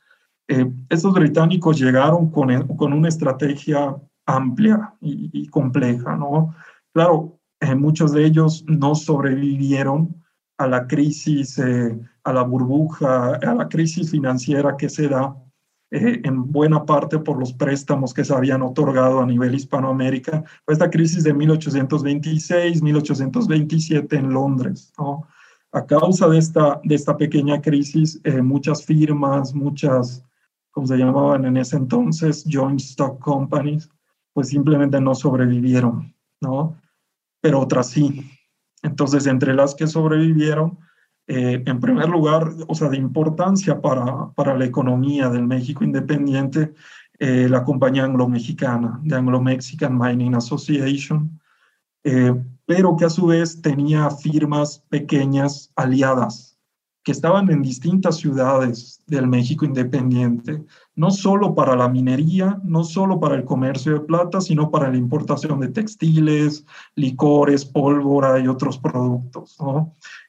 eh, 0.48 0.70
estos 0.88 1.12
británicos 1.12 1.78
llegaron 1.78 2.30
con, 2.30 2.66
con 2.76 2.92
una 2.92 3.08
estrategia 3.08 3.96
amplia 4.26 4.94
y, 5.00 5.48
compleja, 5.48 6.16
¿no? 6.16 6.54
Claro, 6.92 7.38
eh, 7.60 7.74
muchos 7.74 8.12
de 8.12 8.26
ellos 8.26 8.64
no 8.66 8.94
sobrevivieron 8.94 10.22
a 10.58 10.66
la 10.66 10.86
crisis, 10.86 11.58
eh, 11.58 11.98
a 12.24 12.32
la 12.32 12.42
burbuja, 12.42 13.34
a 13.36 13.54
la 13.54 13.68
crisis 13.68 14.10
financiera 14.10 14.76
que 14.76 14.88
se 14.88 15.08
da 15.08 15.34
en 15.90 16.52
buena 16.52 16.84
parte 16.84 17.18
por 17.18 17.38
los 17.38 17.52
préstamos 17.52 18.12
que 18.12 18.24
se 18.24 18.34
habían 18.34 18.62
otorgado 18.62 19.20
a 19.20 19.26
nivel 19.26 19.54
Hispanoamérica. 19.54 20.44
Esta 20.66 20.90
crisis 20.90 21.24
de 21.24 21.32
1826, 21.32 22.82
1827 22.82 24.16
en 24.16 24.30
Londres, 24.30 24.92
¿no? 24.98 25.26
A 25.72 25.84
causa 25.84 26.28
de 26.28 26.38
esta, 26.38 26.80
de 26.84 26.94
esta 26.94 27.16
pequeña 27.16 27.60
crisis, 27.60 28.20
muchas 28.42 28.84
firmas, 28.84 29.54
muchas 29.54 30.24
como 30.70 30.86
se 30.86 30.96
llamaban 30.96 31.44
en 31.44 31.56
ese 31.56 31.76
entonces, 31.76 32.44
joint 32.48 32.80
stock 32.80 33.18
companies, 33.18 33.90
pues 34.32 34.48
simplemente 34.48 35.00
no 35.00 35.14
sobrevivieron, 35.14 36.14
¿no? 36.40 36.76
Pero 37.40 37.60
otras 37.60 37.90
sí. 37.90 38.30
Entonces, 38.84 39.26
entre 39.26 39.54
las 39.54 39.74
que 39.74 39.88
sobrevivieron, 39.88 40.78
eh, 41.28 41.62
en 41.66 41.78
primer 41.78 42.08
lugar, 42.08 42.50
o 42.66 42.74
sea, 42.74 42.88
de 42.88 42.96
importancia 42.96 43.80
para, 43.82 44.30
para 44.30 44.56
la 44.56 44.64
economía 44.64 45.28
del 45.28 45.46
México 45.46 45.84
independiente, 45.84 46.72
eh, 47.18 47.48
la 47.50 47.64
compañía 47.64 48.04
anglo-mexicana, 48.04 48.98
de 49.02 49.14
Anglo-Mexican 49.14 49.98
Mining 49.98 50.34
Association, 50.34 51.38
eh, 52.02 52.34
pero 52.64 52.96
que 52.96 53.04
a 53.04 53.10
su 53.10 53.26
vez 53.26 53.60
tenía 53.60 54.08
firmas 54.08 54.82
pequeñas 54.88 55.70
aliadas 55.76 56.58
que 57.08 57.12
estaban 57.12 57.50
en 57.50 57.62
distintas 57.62 58.16
ciudades 58.16 59.02
del 59.06 59.26
México 59.26 59.64
independiente, 59.64 60.62
no 60.94 61.10
solo 61.10 61.54
para 61.54 61.74
la 61.74 61.88
minería, 61.88 62.60
no 62.64 62.84
solo 62.84 63.18
para 63.18 63.34
el 63.34 63.44
comercio 63.44 63.94
de 63.94 64.00
plata, 64.00 64.42
sino 64.42 64.70
para 64.70 64.90
la 64.90 64.98
importación 64.98 65.58
de 65.60 65.68
textiles, 65.68 66.66
licores, 66.96 67.64
pólvora 67.64 68.38
y 68.38 68.46
otros 68.46 68.76
productos, 68.76 69.56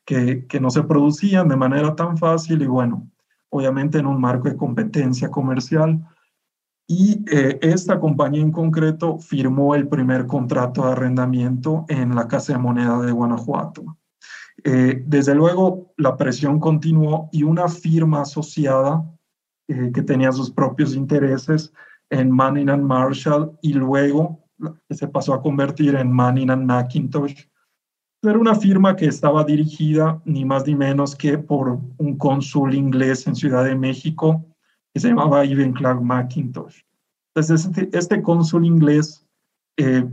Que, 0.10 0.60
no 0.60 0.72
se 0.72 0.82
producían 0.82 1.50
de 1.50 1.56
manera 1.56 1.96
tan 1.96 2.18
fácil 2.18 2.64
y 2.64 2.66
bueno, 2.66 3.08
obviamente 3.50 4.00
en 4.00 4.08
un 4.08 4.20
marco 4.20 4.50
de 4.50 4.58
competencia 4.58 5.30
comercial. 5.30 6.04
Y 6.88 7.24
eh, 7.32 7.60
esta 7.62 8.00
compañía 8.00 8.42
en 8.42 8.52
concreto 8.52 9.20
firmó 9.20 9.76
el 9.76 9.88
primer 9.88 10.26
contrato 10.26 10.84
de 10.84 10.94
arrendamiento 10.94 11.86
en 11.90 12.16
la 12.16 12.28
Casa 12.28 12.54
de 12.54 12.60
Moneda 12.60 13.00
de 13.02 13.12
Guanajuato. 13.12 14.00
Eh, 14.64 15.04
desde 15.06 15.36
luego, 15.36 15.94
la 15.96 16.18
presión 16.18 16.60
continuó 16.60 17.30
y 17.32 17.44
una 17.44 17.68
firma 17.68 18.22
asociada 18.22 19.06
eh, 19.68 19.92
que 19.94 20.02
tenía 20.02 20.32
sus 20.32 20.50
propios 20.50 20.96
intereses 20.96 21.72
en 22.10 22.32
Manning 22.32 22.70
and 22.70 22.84
Marshall 22.84 23.52
y 23.62 23.74
luego 23.74 24.44
se 24.90 25.08
pasó 25.08 25.36
a 25.36 25.42
convertir 25.44 25.94
en 25.94 26.12
Manning 26.12 26.50
and. 26.50 26.72
Era 28.22 28.38
una 28.38 28.56
firma 28.56 28.96
que 28.96 29.06
estaba 29.06 29.44
dirigida 29.44 30.22
ni 30.26 30.44
más 30.44 30.68
ni 30.68 30.76
menos 30.76 31.16
que 31.16 31.38
por 31.38 31.80
un 31.98 32.18
cónsul 32.18 32.74
inglés 32.74 33.26
en 33.28 33.36
Ciudad 33.36 33.64
de 33.64 33.76
México 33.76 34.46
que 34.94 35.00
se 35.00 35.10
llamaba 35.10 35.46
Ivan 35.46 35.72
Clark 35.72 36.02
Macintosh. 36.02 36.82
Entonces, 37.34 37.66
este, 37.66 37.98
este 37.98 38.22
cónsul 38.22 38.66
inglés 38.66 39.26
eh, 39.78 40.04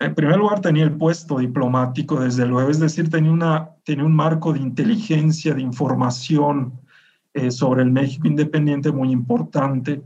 en 0.00 0.14
primer 0.14 0.38
lugar 0.38 0.60
tenía 0.60 0.84
el 0.84 0.96
puesto 0.96 1.38
diplomático, 1.38 2.18
desde 2.18 2.46
luego, 2.46 2.70
es 2.70 2.80
decir, 2.80 3.10
tenía, 3.10 3.30
una, 3.30 3.70
tenía 3.84 4.04
un 4.04 4.16
marco 4.16 4.54
de 4.54 4.60
inteligencia, 4.60 5.52
de 5.52 5.60
información 5.60 6.80
eh, 7.34 7.50
sobre 7.50 7.82
el 7.82 7.90
México 7.90 8.26
independiente 8.26 8.90
muy 8.90 9.10
importante. 9.10 10.02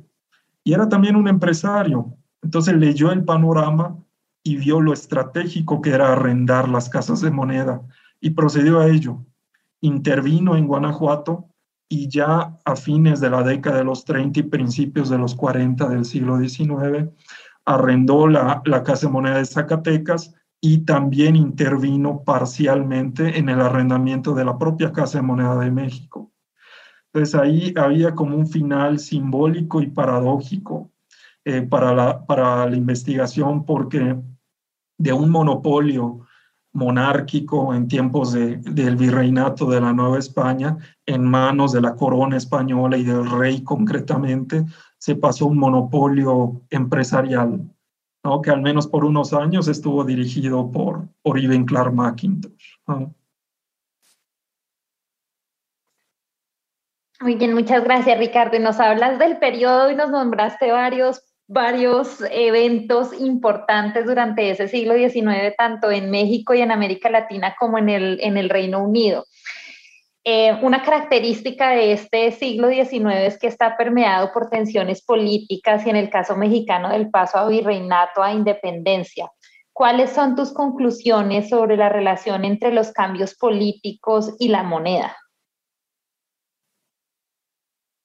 Y 0.64 0.72
era 0.72 0.88
también 0.88 1.14
un 1.14 1.28
empresario. 1.28 2.12
Entonces 2.42 2.74
leyó 2.74 3.12
el 3.12 3.22
panorama 3.22 3.96
y 4.44 4.56
vio 4.56 4.80
lo 4.80 4.92
estratégico 4.92 5.80
que 5.80 5.90
era 5.90 6.12
arrendar 6.12 6.68
las 6.68 6.88
casas 6.88 7.20
de 7.22 7.30
moneda 7.30 7.82
y 8.20 8.30
procedió 8.30 8.78
a 8.78 8.86
ello. 8.86 9.24
Intervino 9.80 10.54
en 10.54 10.66
Guanajuato 10.66 11.48
y 11.88 12.08
ya 12.08 12.56
a 12.64 12.76
fines 12.76 13.20
de 13.20 13.30
la 13.30 13.42
década 13.42 13.78
de 13.78 13.84
los 13.84 14.04
30 14.04 14.40
y 14.40 14.42
principios 14.44 15.08
de 15.08 15.18
los 15.18 15.34
40 15.34 15.88
del 15.88 16.04
siglo 16.04 16.38
XIX 16.38 17.10
arrendó 17.64 18.28
la, 18.28 18.62
la 18.66 18.82
Casa 18.82 19.06
de 19.06 19.12
Moneda 19.12 19.38
de 19.38 19.46
Zacatecas 19.46 20.34
y 20.60 20.84
también 20.84 21.36
intervino 21.36 22.22
parcialmente 22.24 23.38
en 23.38 23.48
el 23.48 23.60
arrendamiento 23.60 24.34
de 24.34 24.44
la 24.44 24.58
propia 24.58 24.92
Casa 24.92 25.18
de 25.18 25.22
Moneda 25.22 25.58
de 25.58 25.70
México. 25.70 26.32
Entonces 27.12 27.34
ahí 27.34 27.72
había 27.76 28.14
como 28.14 28.36
un 28.36 28.46
final 28.46 28.98
simbólico 28.98 29.80
y 29.80 29.86
paradójico 29.86 30.90
eh, 31.44 31.62
para, 31.62 31.94
la, 31.94 32.26
para 32.26 32.66
la 32.68 32.76
investigación 32.76 33.64
porque 33.64 34.16
de 34.98 35.12
un 35.12 35.30
monopolio 35.30 36.26
monárquico 36.72 37.72
en 37.72 37.88
tiempos 37.88 38.32
de, 38.32 38.56
del 38.56 38.96
virreinato 38.96 39.70
de 39.70 39.80
la 39.80 39.92
Nueva 39.92 40.18
España, 40.18 40.76
en 41.06 41.24
manos 41.24 41.72
de 41.72 41.80
la 41.80 41.94
corona 41.94 42.36
española 42.36 42.96
y 42.96 43.04
del 43.04 43.30
rey 43.30 43.62
concretamente, 43.62 44.64
se 44.98 45.14
pasó 45.14 45.46
un 45.46 45.58
monopolio 45.58 46.62
empresarial, 46.70 47.70
¿no? 48.24 48.42
que 48.42 48.50
al 48.50 48.60
menos 48.60 48.88
por 48.88 49.04
unos 49.04 49.32
años 49.32 49.68
estuvo 49.68 50.04
dirigido 50.04 50.70
por, 50.70 51.08
por 51.22 51.38
Clark 51.66 51.92
McIntosh. 51.92 52.78
Muy 57.20 57.36
bien, 57.36 57.54
muchas 57.54 57.84
gracias 57.84 58.18
Ricardo. 58.18 58.56
Y 58.56 58.60
nos 58.60 58.80
hablas 58.80 59.18
del 59.18 59.38
periodo 59.38 59.90
y 59.90 59.94
nos 59.94 60.10
nombraste 60.10 60.72
varios, 60.72 61.22
varios 61.46 62.22
eventos 62.30 63.12
importantes 63.20 64.06
durante 64.06 64.50
ese 64.50 64.68
siglo 64.68 64.94
XIX, 64.94 65.54
tanto 65.56 65.90
en 65.90 66.10
México 66.10 66.54
y 66.54 66.60
en 66.60 66.70
América 66.70 67.10
Latina 67.10 67.54
como 67.58 67.78
en 67.78 67.88
el, 67.88 68.18
en 68.22 68.36
el 68.36 68.48
Reino 68.48 68.82
Unido. 68.82 69.24
Eh, 70.26 70.58
una 70.62 70.82
característica 70.82 71.70
de 71.70 71.92
este 71.92 72.32
siglo 72.32 72.70
XIX 72.70 73.26
es 73.26 73.38
que 73.38 73.46
está 73.46 73.76
permeado 73.76 74.32
por 74.32 74.48
tensiones 74.48 75.04
políticas 75.04 75.84
y 75.86 75.90
en 75.90 75.96
el 75.96 76.08
caso 76.08 76.34
mexicano 76.34 76.88
del 76.88 77.10
paso 77.10 77.36
a 77.36 77.46
virreinato 77.46 78.22
a 78.22 78.32
independencia. 78.32 79.30
¿Cuáles 79.74 80.10
son 80.10 80.34
tus 80.34 80.54
conclusiones 80.54 81.50
sobre 81.50 81.76
la 81.76 81.90
relación 81.90 82.46
entre 82.46 82.72
los 82.72 82.92
cambios 82.92 83.34
políticos 83.34 84.34
y 84.38 84.48
la 84.48 84.62
moneda? 84.62 85.14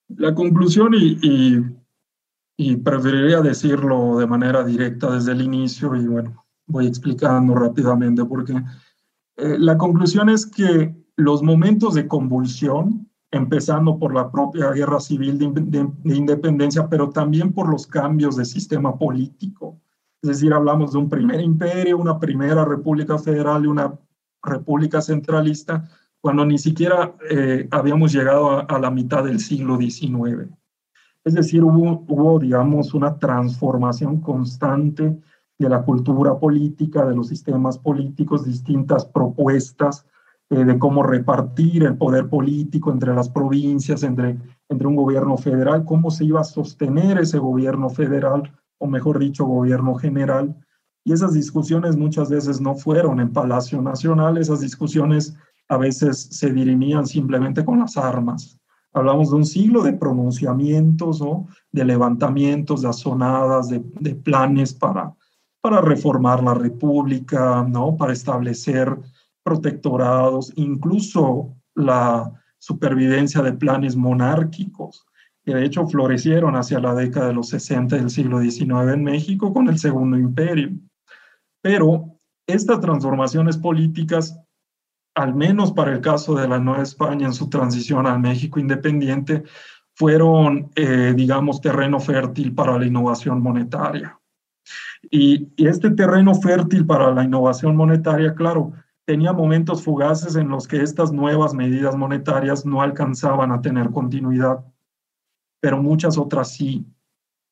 La 0.09 0.33
conclusión, 0.33 0.95
y, 0.95 1.17
y, 1.21 1.78
preferiría 2.83 3.39
decirlo 3.39 4.17
de 4.17 4.27
manera 4.27 4.63
directa 4.63 5.11
desde 5.11 5.31
el 5.31 5.41
inicio, 5.41 5.95
y 5.95 6.05
bueno, 6.05 6.45
voy 6.67 6.87
explicando 6.87 7.55
rápidamente, 7.55 8.25
porque 8.25 8.53
eh, 9.37 9.57
la 9.57 9.77
conclusión 9.77 10.29
es 10.29 10.45
que 10.45 10.93
los 11.15 11.41
momentos 11.41 11.93
de 11.93 12.07
convulsión, 12.07 13.09
empezando 13.31 13.97
por 13.97 14.13
la 14.13 14.29
propia 14.29 14.71
guerra 14.71 14.99
civil 14.99 15.37
de, 15.37 16.15
independencia, 16.15 16.89
pero 16.89 17.09
también 17.09 17.53
por 17.53 17.69
los 17.69 17.87
cambios 17.87 18.35
de 18.35 18.43
sistema 18.43 18.97
político. 18.97 19.79
Es 20.21 20.29
decir, 20.29 20.53
hablamos 20.53 20.91
de 20.91 20.97
un 20.97 21.09
primer 21.09 21.39
imperio, 21.39 21.97
una 21.97 22.19
primera 22.19 22.65
república 22.65 23.17
federal 23.17 23.63
y 23.63 23.67
una 23.67 23.97
república 24.43 25.01
centralista, 25.01 25.89
cuando 26.19 26.45
ni 26.45 26.57
siquiera 26.57 27.15
eh, 27.29 27.67
habíamos 27.71 28.11
llegado 28.11 28.69
a, 28.69 28.79
la 28.79 28.91
mitad 28.91 29.23
del 29.23 29.39
siglo 29.39 29.77
XIX. 29.77 30.49
Es 31.29 31.35
decir, 31.35 31.63
hubo, 31.63 32.39
digamos, 32.39 32.95
una 32.95 33.19
transformación 33.19 34.19
constante 34.19 35.21
de 35.59 35.69
la 35.69 35.83
cultura 35.83 36.39
política, 36.39 37.05
de 37.05 37.15
los 37.15 37.27
sistemas 37.27 37.77
políticos, 37.77 38.45
distintas 38.45 39.05
propuestas 39.05 40.07
eh, 40.49 40.65
de 40.65 40.79
cómo 40.79 41.03
repartir 41.03 41.83
el 41.83 41.99
poder 41.99 42.29
político 42.29 42.91
entre 42.91 43.13
las 43.13 43.29
provincias, 43.29 44.01
entre, 44.01 44.39
entre 44.69 44.87
un 44.87 44.95
gobierno 44.95 45.37
federal, 45.37 45.85
cómo 45.85 46.09
se 46.09 46.25
iba 46.25 46.41
a 46.41 46.43
sostener 46.43 47.19
ese 47.19 47.37
gobierno 47.37 47.91
federal, 47.91 48.51
o 48.79 48.87
mejor 48.87 49.19
dicho, 49.19 49.45
gobierno 49.45 49.93
general. 49.93 50.55
Y 51.05 51.13
esas 51.13 51.33
discusiones 51.33 51.95
muchas 51.95 52.31
veces 52.31 52.59
no 52.59 52.73
fueron 52.73 53.19
en 53.19 53.31
Palacio 53.31 53.83
Nacional, 53.83 54.39
esas 54.39 54.61
discusiones 54.61 55.37
a 55.67 55.77
veces 55.77 56.27
se 56.31 56.51
dirimían 56.51 57.05
simplemente 57.05 57.63
con 57.63 57.77
las 57.77 57.97
armas. 57.97 58.58
Hablamos 58.93 59.29
de 59.29 59.35
un 59.35 59.45
siglo 59.45 59.83
de 59.83 59.93
pronunciamientos, 59.93 61.21
o 61.21 61.47
de 61.71 61.85
levantamientos, 61.85 62.81
de 62.81 62.89
asonadas, 62.89 63.69
de, 63.69 63.83
de 63.99 64.15
planes 64.15 64.73
para, 64.73 65.13
para 65.61 65.81
reformar 65.81 66.43
la 66.43 66.53
república, 66.53 67.63
¿no? 67.63 67.95
para 67.97 68.13
establecer 68.13 68.97
protectorados, 69.43 70.51
incluso 70.55 71.55
la 71.75 72.31
supervivencia 72.57 73.41
de 73.41 73.53
planes 73.53 73.95
monárquicos, 73.95 75.05
que 75.43 75.55
de 75.55 75.65
hecho 75.65 75.87
florecieron 75.87 76.55
hacia 76.55 76.79
la 76.79 76.93
década 76.93 77.27
de 77.27 77.33
los 77.33 77.49
60 77.49 77.95
del 77.95 78.09
siglo 78.09 78.41
XIX 78.41 78.93
en 78.93 79.03
México 79.03 79.53
con 79.53 79.67
el 79.69 79.79
Segundo 79.79 80.17
Imperio. 80.17 80.71
Pero 81.61 82.17
estas 82.45 82.79
transformaciones 82.79 83.57
políticas, 83.57 84.39
al 85.15 85.35
menos 85.35 85.71
para 85.71 85.91
el 85.91 86.01
caso 86.01 86.35
de 86.35 86.47
la 86.47 86.59
Nueva 86.59 86.83
España 86.83 87.27
en 87.27 87.33
su 87.33 87.49
transición 87.49 88.07
al 88.07 88.19
México 88.19 88.59
independiente, 88.59 89.43
fueron, 89.99 90.71
eh, 90.75 91.13
digamos, 91.15 91.59
terreno 91.59 91.99
fértil 91.99 92.55
para 92.55 92.77
la 92.77 92.85
innovación 92.85 93.41
monetaria. 93.41 94.17
Y, 95.11 95.49
este 95.57 95.91
terreno 95.91 96.35
fértil 96.35 96.85
para 96.85 97.11
la 97.11 97.23
innovación 97.23 97.75
monetaria, 97.75 98.33
claro, 98.33 98.71
tenía 99.05 99.33
momentos 99.33 99.83
fugaces 99.83 100.35
en 100.35 100.49
los 100.49 100.67
que 100.67 100.81
estas 100.81 101.11
nuevas 101.11 101.53
medidas 101.53 101.97
monetarias 101.97 102.65
no 102.65 102.81
alcanzaban 102.81 103.51
a 103.51 103.61
tener 103.61 103.89
continuidad, 103.89 104.63
pero 105.59 105.81
muchas 105.81 106.17
otras 106.17 106.53
sí. 106.53 106.85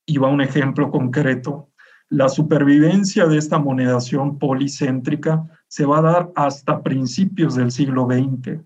Va 0.10 0.30
un 0.30 0.40
ejemplo 0.40 0.90
concreto. 0.90 1.70
La 2.10 2.30
supervivencia 2.30 3.26
de 3.26 3.38
esta 3.38 3.60
monedación 3.60 4.40
policéntrica 4.40 5.46
se 5.68 5.86
va 5.86 6.00
a 6.00 6.02
dar 6.02 6.32
hasta 6.36 6.82
principios 6.82 7.56
del 7.56 7.72
siglo 7.72 8.06
XX. 8.06 8.62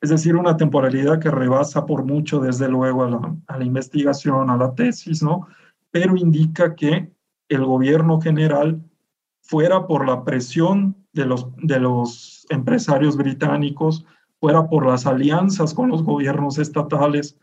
Es 0.00 0.10
decir, 0.10 0.36
una 0.36 0.56
temporalidad 0.56 1.18
que 1.18 1.30
rebasa 1.30 1.84
por 1.84 2.04
mucho, 2.04 2.40
desde 2.40 2.68
luego, 2.68 3.04
a 3.04 3.10
la, 3.10 3.36
a 3.46 3.58
la 3.58 3.64
investigación, 3.64 4.48
a 4.48 4.56
la 4.56 4.74
tesis, 4.74 5.22
¿no? 5.22 5.48
Pero 5.90 6.16
indica 6.16 6.74
que 6.74 7.12
el 7.48 7.64
gobierno 7.64 8.20
general, 8.20 8.82
fuera 9.40 9.86
por 9.86 10.06
la 10.06 10.24
presión 10.24 10.96
de 11.12 11.26
los, 11.26 11.48
de 11.56 11.80
los 11.80 12.46
empresarios 12.50 13.16
británicos, 13.16 14.04
fuera 14.40 14.68
por 14.68 14.86
las 14.86 15.06
alianzas 15.06 15.74
con 15.74 15.88
los 15.88 16.02
gobiernos 16.02 16.58
estatales, 16.58 17.36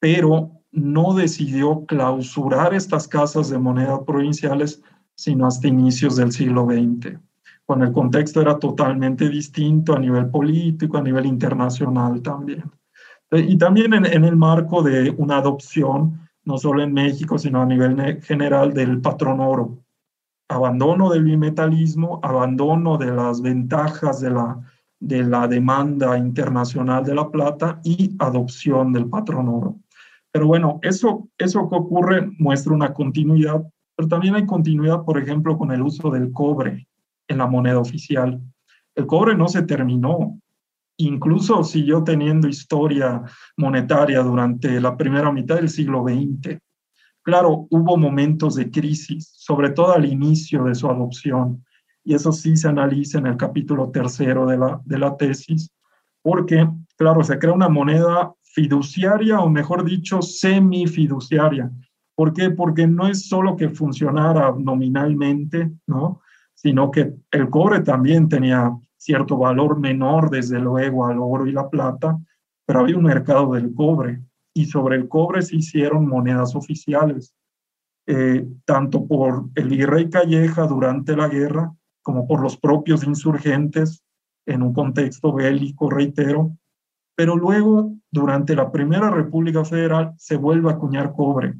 pero 0.00 0.50
no 0.74 1.14
decidió 1.14 1.84
clausurar 1.86 2.74
estas 2.74 3.08
casas 3.08 3.48
de 3.48 3.58
moneda 3.58 4.04
provinciales 4.04 4.82
sino 5.16 5.46
hasta 5.46 5.68
inicios 5.68 6.16
del 6.16 6.32
siglo 6.32 6.66
XX, 6.66 7.18
cuando 7.64 7.84
el 7.84 7.92
contexto 7.92 8.40
era 8.40 8.58
totalmente 8.58 9.28
distinto 9.28 9.94
a 9.94 9.98
nivel 10.00 10.28
político, 10.28 10.96
a 10.96 11.02
nivel 11.02 11.26
internacional 11.26 12.20
también. 12.20 12.64
Y 13.30 13.56
también 13.56 13.94
en, 13.94 14.06
en 14.06 14.24
el 14.24 14.36
marco 14.36 14.82
de 14.82 15.10
una 15.10 15.38
adopción 15.38 16.24
no 16.44 16.58
solo 16.58 16.82
en 16.82 16.92
México, 16.92 17.38
sino 17.38 17.62
a 17.62 17.66
nivel 17.66 18.22
general 18.22 18.72
del 18.74 19.00
patrón 19.00 19.40
oro. 19.40 19.78
Abandono 20.48 21.10
del 21.10 21.24
bimetalismo, 21.24 22.20
abandono 22.22 22.98
de 22.98 23.10
las 23.10 23.40
ventajas 23.40 24.20
de 24.20 24.30
la, 24.30 24.60
de 25.00 25.24
la 25.24 25.48
demanda 25.48 26.18
internacional 26.18 27.04
de 27.04 27.14
la 27.14 27.30
plata 27.30 27.80
y 27.82 28.14
adopción 28.18 28.92
del 28.92 29.08
patrón 29.08 29.48
oro. 29.48 29.76
Pero 30.34 30.48
bueno, 30.48 30.80
eso, 30.82 31.28
eso 31.38 31.68
que 31.70 31.76
ocurre 31.76 32.28
muestra 32.40 32.74
una 32.74 32.92
continuidad, 32.92 33.62
pero 33.94 34.08
también 34.08 34.34
hay 34.34 34.44
continuidad, 34.44 35.04
por 35.04 35.16
ejemplo, 35.16 35.56
con 35.56 35.70
el 35.70 35.80
uso 35.80 36.10
del 36.10 36.32
cobre 36.32 36.88
en 37.28 37.38
la 37.38 37.46
moneda 37.46 37.78
oficial. 37.78 38.40
El 38.96 39.06
cobre 39.06 39.36
no 39.36 39.46
se 39.46 39.62
terminó, 39.62 40.40
incluso 40.96 41.62
siguió 41.62 42.02
teniendo 42.02 42.48
historia 42.48 43.22
monetaria 43.56 44.24
durante 44.24 44.80
la 44.80 44.96
primera 44.96 45.30
mitad 45.30 45.54
del 45.54 45.68
siglo 45.68 46.02
XX. 46.02 46.58
Claro, 47.22 47.68
hubo 47.70 47.96
momentos 47.96 48.56
de 48.56 48.72
crisis, 48.72 49.30
sobre 49.36 49.70
todo 49.70 49.92
al 49.92 50.04
inicio 50.04 50.64
de 50.64 50.74
su 50.74 50.90
adopción, 50.90 51.64
y 52.02 52.12
eso 52.12 52.32
sí 52.32 52.56
se 52.56 52.66
analiza 52.66 53.18
en 53.18 53.28
el 53.28 53.36
capítulo 53.36 53.92
tercero 53.92 54.46
de 54.46 54.58
la, 54.58 54.80
de 54.84 54.98
la 54.98 55.16
tesis, 55.16 55.70
porque, 56.22 56.68
claro, 56.96 57.22
se 57.22 57.38
crea 57.38 57.52
una 57.52 57.68
moneda 57.68 58.34
fiduciaria, 58.54 59.40
o 59.40 59.50
mejor 59.50 59.84
dicho, 59.84 60.22
semifiduciaria. 60.22 61.70
¿Por 62.14 62.32
qué? 62.32 62.50
Porque 62.50 62.86
no 62.86 63.08
es 63.08 63.28
solo 63.28 63.56
que 63.56 63.68
funcionara 63.68 64.54
nominalmente, 64.56 65.72
¿no? 65.88 66.20
Sino 66.54 66.92
que 66.92 67.14
el 67.32 67.50
cobre 67.50 67.80
también 67.80 68.28
tenía 68.28 68.72
cierto 68.96 69.36
valor 69.36 69.80
menor, 69.80 70.30
desde 70.30 70.60
luego, 70.60 71.06
al 71.06 71.18
oro 71.18 71.48
y 71.48 71.52
la 71.52 71.68
plata, 71.68 72.16
pero 72.64 72.80
había 72.80 72.96
un 72.96 73.04
mercado 73.04 73.52
del 73.52 73.74
cobre 73.74 74.22
y 74.54 74.66
sobre 74.66 74.96
el 74.96 75.08
cobre 75.08 75.42
se 75.42 75.56
hicieron 75.56 76.08
monedas 76.08 76.54
oficiales, 76.54 77.34
eh, 78.06 78.46
tanto 78.64 79.04
por 79.06 79.46
el 79.56 79.68
virrey 79.68 80.08
Calleja 80.08 80.66
durante 80.68 81.16
la 81.16 81.26
guerra 81.26 81.74
como 82.02 82.28
por 82.28 82.40
los 82.40 82.56
propios 82.56 83.02
insurgentes 83.02 84.04
en 84.46 84.62
un 84.62 84.72
contexto 84.72 85.32
bélico, 85.32 85.90
reitero, 85.90 86.56
pero 87.14 87.36
luego, 87.36 87.92
durante 88.10 88.56
la 88.56 88.70
Primera 88.70 89.10
República 89.10 89.64
Federal, 89.64 90.12
se 90.16 90.36
vuelve 90.36 90.70
a 90.70 90.74
acuñar 90.74 91.12
cobre 91.12 91.54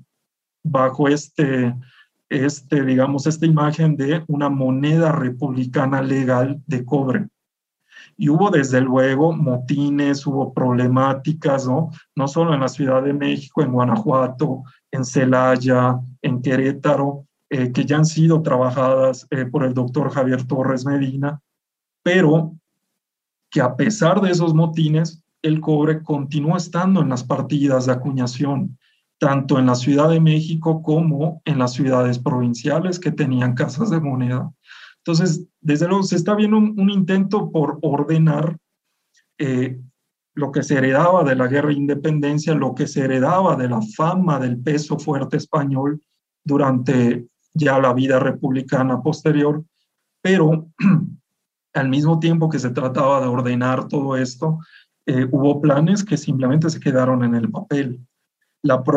bajo 0.62 1.09
este, 1.09 1.75
este, 2.29 2.85
digamos, 2.85 3.27
esta 3.27 3.47
imagen 3.47 3.97
de 3.97 4.25
una 4.29 4.49
moneda 4.49 5.12
republicana 5.12 6.03
legal 6.03 6.61
de 6.67 6.85
cobre. 6.85 7.29
Y 8.17 8.29
hubo 8.29 8.51
desde 8.51 8.81
luego 8.81 9.33
motines, 9.33 10.27
hubo 10.27 10.53
problemáticas, 10.53 11.67
¿no? 11.67 11.90
No 12.14 12.29
solo 12.29 12.55
en 12.55 12.61
la 12.61 12.69
Ciudad 12.69 13.03
de 13.03 13.12
México, 13.12 13.62
en 13.62 13.73
Guanajuato, 13.73 14.62
en 14.90 15.05
Celaya, 15.05 15.99
en 16.23 16.40
Querétaro, 16.40 17.27
eh, 17.51 17.73
que 17.73 17.85
ya 17.85 17.97
han 17.97 18.07
sido 18.07 18.43
trabajadas 18.43 19.27
eh, 19.31 19.45
por 19.47 19.64
el 19.64 19.75
doctor 19.75 20.11
Javier 20.11 20.47
Torres 20.47 20.87
Medina, 20.87 21.40
pero 22.03 22.53
que 23.51 23.61
a 23.61 23.77
pesar 23.77 24.21
de 24.21 24.31
esos 24.31 24.55
motines, 24.55 25.24
el 25.44 25.61
cobre 25.61 26.02
continúa 26.02 26.57
estando 26.57 27.02
en 27.02 27.11
las 27.11 27.22
partidas 27.22 27.85
de 27.85 27.92
acuñación, 27.92 28.78
tanto 29.18 29.59
en 29.59 29.66
la 29.66 29.74
Ciudad 29.74 30.09
de 30.09 30.18
México 30.18 30.83
como 30.83 31.42
en 31.44 31.59
las 31.59 31.74
ciudades 31.74 32.18
provinciales 32.18 32.98
que 32.98 33.12
tenían 33.12 33.54
casas 33.62 33.90
de 33.90 34.00
moneda. 34.00 34.50
Entonces, 34.98 35.46
desde 35.61 35.87
luego, 35.87 36.02
se 36.02 36.16
está 36.16 36.35
viendo 36.35 36.57
un, 36.57 36.90
intento 36.90 37.50
por 37.50 37.78
ordenar 37.83 38.57
eh, 39.37 39.78
lo 40.35 40.50
que 40.50 40.62
se 40.62 40.78
heredaba 40.78 41.22
de 41.24 41.37
la 41.37 41.46
guerra 41.46 41.68
de 41.68 41.74
independencia, 41.74 42.54
lo 42.54 42.74
que 42.74 42.87
se 42.87 43.02
heredaba 43.04 43.54
de 43.54 43.68
la 43.68 43.83
fama 43.83 44.40
del 44.40 44.59
peso 44.59 44.98
fuerte 44.98 45.37
español 45.37 46.00
durante 46.42 47.26
ya 47.52 47.78
la 47.78 47.92
vida 47.92 48.18
republicana 48.18 49.02
posterior, 49.02 49.62
pero 50.22 50.68
al 51.74 51.88
mismo 51.90 52.18
tiempo 52.18 52.48
que 52.48 52.59
se 52.59 52.70
trataba 52.70 53.20
de 53.20 53.26
ordenar 53.26 53.88
todo 53.88 54.16
esto, 54.16 54.59
eh, 55.07 55.27
hubo 55.31 55.61
planes 55.61 56.05
que 56.05 56.17
simplemente 56.17 56.71
se 56.71 56.81
quedaron 56.81 57.25
en 57.25 57.35
el 57.35 57.51
papel. 57.51 58.01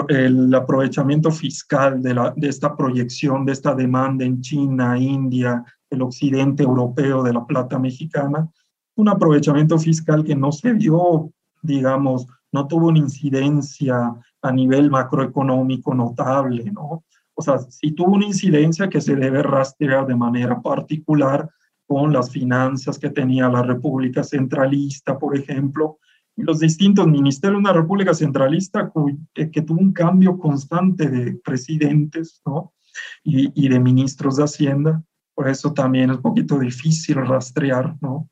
el 0.08 0.56
aprovechamiento 0.56 1.32
fiscal 1.32 2.02
de, 2.02 2.14
la, 2.14 2.34
de 2.36 2.48
esta 2.48 2.76
proyección, 2.76 3.46
de 3.46 3.52
esta 3.52 3.76
demanda 3.76 4.24
en 4.24 4.42
China, 4.42 4.98
India, 4.98 5.64
el 5.90 6.02
occidente 6.02 6.64
europeo 6.64 7.24
de 7.24 7.34
la 7.34 7.46
plata 7.46 7.78
mexicana, 7.78 8.50
un 8.96 9.10
aprovechamiento 9.10 9.78
fiscal 9.78 10.24
que 10.24 10.36
no 10.36 10.52
se 10.52 10.74
dio, 10.74 11.32
digamos, 11.62 12.28
no 12.52 12.68
tuvo 12.68 12.88
una 12.88 13.00
incidencia 13.00 14.14
a 14.42 14.52
nivel 14.52 14.90
macroeconómico 14.90 15.94
notable, 15.94 16.72
¿no? 16.72 17.04
O 17.36 17.42
sea, 17.42 17.60
sí 17.60 17.92
tuvo 17.92 18.16
una 18.16 18.26
incidencia 18.26 18.90
que 18.90 19.02
se 19.02 19.16
debe 19.16 19.44
rastrear 19.44 20.08
de 20.08 20.16
manera 20.16 20.60
particular 20.62 21.48
con 21.88 22.12
las 22.12 22.30
finanzas 22.30 23.00
que 23.00 23.10
tenía 23.10 23.50
la 23.50 23.64
República 23.64 24.24
Centralista, 24.24 25.18
por 25.18 25.38
ejemplo, 25.38 26.00
y 26.36 26.44
los 26.44 26.60
distintos 26.60 27.08
ministerios 27.08 27.58
de 27.58 27.70
una 27.70 27.74
República 27.74 28.14
Centralista 28.14 28.92
eh, 29.36 29.50
que 29.50 29.62
tuvo 29.62 29.80
un 29.80 29.94
cambio 29.94 30.38
constante 30.38 31.10
de 31.10 31.34
presidentes, 31.44 32.42
¿no? 32.46 32.74
Y, 33.24 33.52
y 33.56 33.70
de 33.70 33.80
ministros 33.80 34.38
de 34.38 34.44
Hacienda, 34.44 35.04
por 35.34 35.48
eso 35.48 35.74
también 35.74 36.10
es 36.10 36.18
un 36.18 36.22
poquito 36.22 36.60
difícil 36.60 37.16
rastrear, 37.16 37.96
¿no? 38.02 38.30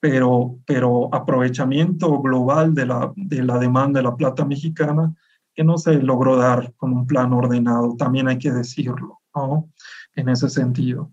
Pero, 0.00 0.58
pero 0.66 1.14
aprovechamiento 1.14 2.20
global 2.20 2.74
de 2.74 2.86
la, 2.86 3.12
de 3.16 3.42
la 3.42 3.58
demanda 3.58 4.00
de 4.00 4.04
la 4.04 4.16
plata 4.16 4.44
mexicana 4.44 5.14
que 5.54 5.64
no 5.64 5.76
se 5.76 5.94
logró 5.94 6.36
dar 6.36 6.72
con 6.76 6.92
un 6.92 7.06
plan 7.06 7.32
ordenado, 7.32 7.96
también 7.96 8.28
hay 8.28 8.38
que 8.38 8.52
decirlo, 8.52 9.20
¿no? 9.34 9.68
En 10.14 10.28
ese 10.28 10.48
sentido. 10.48 11.12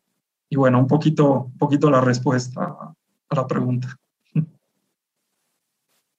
Y 0.49 0.55
bueno, 0.55 0.79
un 0.79 0.87
poquito, 0.87 1.45
un 1.45 1.57
poquito 1.57 1.89
la 1.89 2.01
respuesta 2.01 2.93
a 3.29 3.35
la 3.35 3.47
pregunta. 3.47 3.87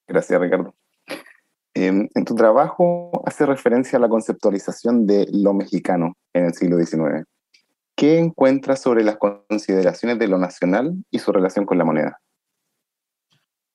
Gracias, 0.09 0.41
Ricardo. 0.41 0.75
En, 1.75 2.09
en 2.15 2.25
tu 2.25 2.35
trabajo 2.35 3.11
hace 3.27 3.45
referencia 3.45 3.99
a 3.99 4.01
la 4.01 4.09
conceptualización 4.09 5.07
de 5.07 5.27
lo 5.33 5.53
mexicano 5.53 6.17
en 6.33 6.47
el 6.47 6.55
siglo 6.55 6.79
XIX 6.79 7.27
¿qué 7.97 8.19
encuentras 8.19 8.83
sobre 8.83 9.03
las 9.03 9.17
consideraciones 9.17 10.19
de 10.19 10.29
lo 10.29 10.39
nacional 10.39 10.95
y 11.11 11.19
su 11.19 11.33
relación 11.33 11.65
con 11.65 11.79
la 11.79 11.85
moneda? 11.85 12.21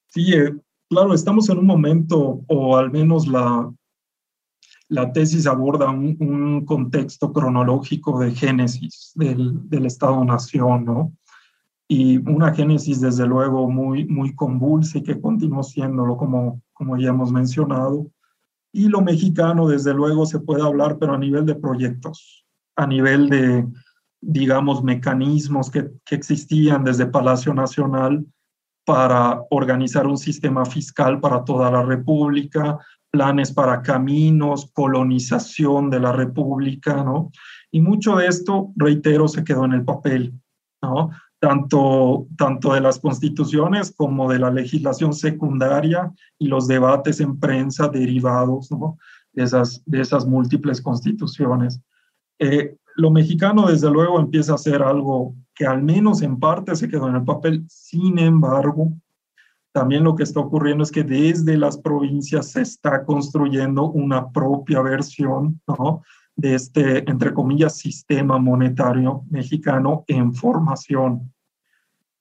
Sí, 0.08 0.34
eh, 0.34 0.54
claro, 0.90 1.14
estamos 1.14 1.50
en 1.50 1.58
un 1.58 1.66
momento, 1.66 2.42
o 2.48 2.78
al 2.78 2.92
menos 2.92 3.28
la, 3.28 3.70
la 4.92 5.14
tesis 5.14 5.48
aborda 5.48 5.90
un, 5.90 6.66
contexto 6.66 7.32
cronológico 7.32 8.20
de 8.20 8.32
génesis 8.32 9.14
del, 9.16 9.70
del 9.70 9.86
Estado-Nación, 9.86 10.84
¿no? 10.84 11.14
Y 11.88 12.18
una 12.30 12.54
génesis, 12.54 13.00
desde 13.00 13.26
luego, 13.26 13.70
muy, 13.70 14.06
muy 14.06 14.36
convulsa 14.36 14.98
y 14.98 15.04
que 15.04 15.20
continuó 15.20 15.64
siéndolo, 15.64 16.18
como, 16.18 16.62
como 16.74 16.98
ya 16.98 17.10
hemos 17.10 17.32
mencionado. 17.32 18.12
Y 18.74 18.90
lo 18.90 19.02
mexicano, 19.02 19.66
desde 19.66 19.94
luego, 19.94 20.26
se 20.26 20.40
puede 20.40 20.62
hablar, 20.62 20.98
pero 21.00 21.14
a 21.14 21.18
nivel 21.18 21.46
de 21.46 21.56
proyectos, 21.56 22.46
a 22.76 22.86
nivel 22.86 23.30
de, 23.30 23.66
digamos, 24.20 24.84
mecanismos 24.84 25.72
que, 25.72 25.90
que 26.06 26.16
existían 26.16 26.84
desde 26.84 27.06
Palacio 27.06 27.54
Nacional 27.54 28.26
para 28.86 29.42
organizar 29.52 30.06
un 30.06 30.18
sistema 30.18 30.66
fiscal 30.66 31.22
para 31.22 31.46
toda 31.46 31.72
la 31.72 31.82
República, 31.82 32.78
planes 33.12 33.52
para 33.52 33.82
caminos, 33.82 34.72
colonización 34.74 35.90
de 35.90 36.00
la 36.00 36.14
República, 36.14 37.04
¿no? 37.04 37.32
Y 37.70 37.82
mucho 37.82 38.16
de 38.16 38.28
esto, 38.28 38.72
reitero, 38.76 39.28
se 39.28 39.44
quedó 39.44 39.66
en 39.66 39.74
el 39.74 39.84
papel, 39.84 40.34
¿no? 40.82 41.12
Tanto, 41.40 42.28
tanto 42.38 42.74
de 42.74 42.82
las 42.82 43.00
constituciones 43.00 43.94
como 43.96 44.32
de 44.32 44.40
la 44.40 44.50
legislación 44.50 45.14
secundaria 45.14 46.12
y 46.38 46.48
los 46.48 46.68
debates 46.68 47.20
en 47.20 47.40
prensa 47.40 47.90
derivados, 47.90 48.72
¿no? 48.72 48.98
De 49.34 49.44
esas, 49.44 49.84
de 49.86 50.02
esas 50.02 50.26
múltiples 50.26 50.82
constituciones. 50.82 51.82
Eh, 52.40 52.76
lo 52.96 53.12
mexicano, 53.12 53.68
desde 53.68 53.90
luego, 53.90 54.20
empieza 54.20 54.54
a 54.54 54.58
ser 54.58 54.84
algo 54.84 55.36
que 55.54 55.66
al 55.66 55.82
menos 55.82 56.22
en 56.22 56.40
parte 56.40 56.76
se 56.76 56.90
quedó 56.90 57.08
en 57.10 57.16
el 57.16 57.24
papel. 57.24 57.66
Sin 57.68 58.20
embargo, 58.20 58.92
también 59.72 60.04
lo 60.04 60.16
que 60.16 60.24
está 60.24 60.40
ocurriendo 60.40 60.84
es 60.84 60.92
que 60.92 61.04
desde 61.04 61.58
las 61.58 61.78
provincias 61.78 62.52
se 62.52 62.62
está 62.62 63.06
construyendo 63.06 63.90
una 63.90 64.30
propia 64.30 64.82
versión 64.82 65.62
de 66.36 66.56
este, 66.56 67.10
entre 67.10 67.34
comillas, 67.34 67.78
sistema 67.78 68.38
monetario 68.38 69.24
mexicano 69.30 70.04
en 70.08 70.34
formación. 70.34 71.32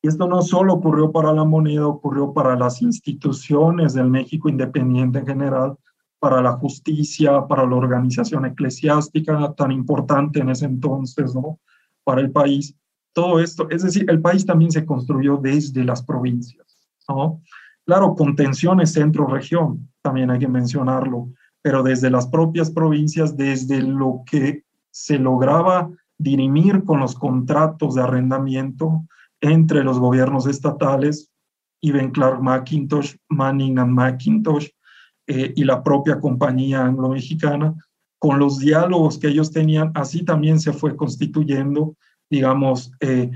Y 0.02 0.08
esto 0.08 0.26
no 0.28 0.42
solo 0.42 0.74
ocurrió 0.74 1.10
para 1.12 1.32
la 1.32 1.44
moneda, 1.44 1.86
ocurrió 1.86 2.32
para 2.32 2.56
las 2.56 2.80
instituciones 2.82 3.94
del 3.94 4.08
México 4.08 4.48
independiente 4.48 5.18
en 5.18 5.26
general, 5.26 5.76
para 6.20 6.40
la 6.40 6.52
justicia, 6.52 7.46
para 7.48 7.66
la 7.66 7.74
organización 7.74 8.46
eclesiástica 8.46 9.52
tan 9.54 9.72
importante 9.72 10.40
en 10.40 10.50
ese 10.50 10.66
entonces, 10.66 11.34
¿no? 11.34 11.58
Para 12.04 12.20
el 12.20 12.30
país. 12.30 12.76
Todo 13.12 13.40
esto, 13.40 13.68
es 13.70 13.82
decir, 13.82 14.08
el 14.08 14.20
país 14.20 14.46
también 14.46 14.70
se 14.70 14.86
construyó 14.86 15.36
desde 15.36 15.82
las 15.82 16.02
provincias. 16.02 16.69
¿No? 17.14 17.42
Claro, 17.86 18.14
con 18.14 18.36
tensiones 18.36 18.92
centro-región, 18.92 19.88
también 20.02 20.30
hay 20.30 20.38
que 20.38 20.48
mencionarlo, 20.48 21.30
pero 21.62 21.82
desde 21.82 22.10
las 22.10 22.26
propias 22.26 22.70
provincias, 22.70 23.36
desde 23.36 23.82
lo 23.82 24.22
que 24.24 24.64
se 24.90 25.18
lograba 25.18 25.90
dirimir 26.18 26.84
con 26.84 27.00
los 27.00 27.14
contratos 27.14 27.94
de 27.94 28.02
arrendamiento 28.02 29.04
entre 29.40 29.82
los 29.82 29.98
gobiernos 29.98 30.46
estatales, 30.46 31.30
Iben 31.82 32.10
Clark 32.10 32.42
McIntosh, 32.42 33.16
Manning 33.28 33.78
and 33.78 33.92
McIntosh 33.92 34.68
eh, 35.26 35.52
y 35.56 35.64
la 35.64 35.82
propia 35.82 36.20
compañía 36.20 36.84
anglo-mexicana, 36.84 37.74
con 38.18 38.38
los 38.38 38.58
diálogos 38.58 39.18
que 39.18 39.28
ellos 39.28 39.50
tenían, 39.50 39.92
así 39.94 40.24
también 40.24 40.60
se 40.60 40.74
fue 40.74 40.94
constituyendo, 40.94 41.96
digamos, 42.28 42.92
eh, 43.00 43.30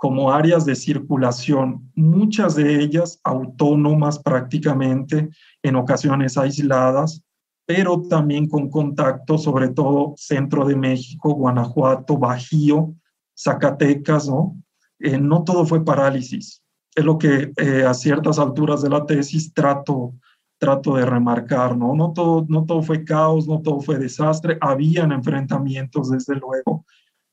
como 0.00 0.32
áreas 0.32 0.64
de 0.64 0.74
circulación, 0.76 1.92
muchas 1.94 2.54
de 2.54 2.80
ellas 2.80 3.20
autónomas 3.22 4.18
prácticamente, 4.18 5.28
en 5.62 5.76
ocasiones 5.76 6.38
aisladas, 6.38 7.22
pero 7.66 8.00
también 8.08 8.48
con 8.48 8.70
contacto, 8.70 9.36
sobre 9.36 9.68
todo 9.68 10.14
centro 10.16 10.64
de 10.64 10.74
México, 10.74 11.34
Guanajuato, 11.34 12.16
Bajío, 12.16 12.94
Zacatecas, 13.38 14.26
¿no? 14.26 14.56
Eh, 15.00 15.18
no 15.18 15.44
todo 15.44 15.66
fue 15.66 15.84
parálisis. 15.84 16.62
Es 16.94 17.04
lo 17.04 17.18
que 17.18 17.52
eh, 17.58 17.84
a 17.84 17.92
ciertas 17.92 18.38
alturas 18.38 18.80
de 18.80 18.88
la 18.88 19.04
tesis 19.04 19.52
trato, 19.52 20.14
trato 20.56 20.96
de 20.96 21.04
remarcar, 21.04 21.76
¿no? 21.76 21.94
No 21.94 22.14
todo, 22.14 22.46
no 22.48 22.64
todo 22.64 22.82
fue 22.82 23.04
caos, 23.04 23.46
no 23.46 23.60
todo 23.60 23.80
fue 23.80 23.98
desastre, 23.98 24.56
habían 24.62 25.12
enfrentamientos, 25.12 26.08
desde 26.08 26.36
luego, 26.36 26.86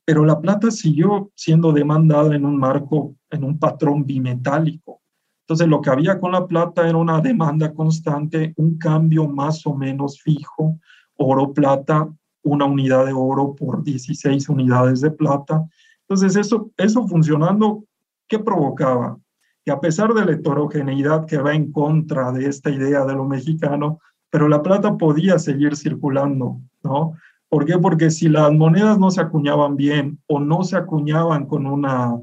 pero 0.08 0.24
la 0.24 0.40
plata 0.40 0.70
siguió 0.70 1.30
siendo 1.34 1.70
demandada 1.70 2.34
en 2.34 2.46
un 2.46 2.56
marco, 2.56 3.14
en 3.28 3.44
un 3.44 3.58
patrón 3.58 4.06
bimetálico. 4.06 5.02
Entonces, 5.42 5.68
lo 5.68 5.82
que 5.82 5.90
había 5.90 6.18
con 6.18 6.32
la 6.32 6.46
plata 6.46 6.88
era 6.88 6.96
una 6.96 7.20
demanda 7.20 7.74
constante, 7.74 8.54
un 8.56 8.78
cambio 8.78 9.28
más 9.28 9.66
o 9.66 9.74
menos 9.74 10.22
fijo, 10.22 10.78
oro-plata, 11.18 12.08
una 12.42 12.64
unidad 12.64 13.04
de 13.04 13.12
oro 13.12 13.54
por 13.54 13.82
16 13.82 14.48
unidades 14.48 15.02
de 15.02 15.10
plata. 15.10 15.68
Entonces, 16.08 16.36
eso, 16.36 16.70
eso 16.78 17.06
funcionando, 17.06 17.84
¿qué 18.26 18.38
provocaba? 18.38 19.18
Que 19.62 19.72
a 19.72 19.80
pesar 19.80 20.14
de 20.14 20.24
la 20.24 20.32
heterogeneidad 20.32 21.26
que 21.26 21.36
va 21.36 21.52
en 21.52 21.70
contra 21.70 22.32
de 22.32 22.46
esta 22.46 22.70
idea 22.70 23.04
de 23.04 23.12
lo 23.12 23.26
mexicano, 23.26 24.00
pero 24.30 24.48
la 24.48 24.62
plata 24.62 24.96
podía 24.96 25.38
seguir 25.38 25.76
circulando, 25.76 26.62
¿no? 26.82 27.12
¿Por 27.48 27.64
qué? 27.64 27.78
Porque 27.78 28.10
si 28.10 28.28
las 28.28 28.52
monedas 28.52 28.98
no 28.98 29.10
se 29.10 29.20
acuñaban 29.20 29.76
bien 29.76 30.18
o 30.26 30.38
no 30.38 30.64
se 30.64 30.76
acuñaban 30.76 31.46
con 31.46 31.66
una 31.66 32.14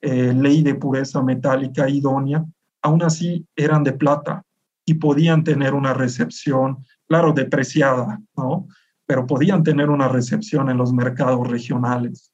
eh, 0.00 0.34
ley 0.34 0.62
de 0.62 0.74
pureza 0.74 1.22
metálica 1.22 1.88
idónea, 1.88 2.44
aún 2.82 3.02
así 3.02 3.46
eran 3.56 3.82
de 3.82 3.94
plata 3.94 4.44
y 4.84 4.94
podían 4.94 5.42
tener 5.42 5.72
una 5.72 5.94
recepción, 5.94 6.84
claro, 7.08 7.32
depreciada, 7.32 8.20
¿no? 8.36 8.66
Pero 9.06 9.26
podían 9.26 9.62
tener 9.62 9.88
una 9.88 10.08
recepción 10.08 10.68
en 10.68 10.76
los 10.76 10.92
mercados 10.92 11.48
regionales. 11.48 12.30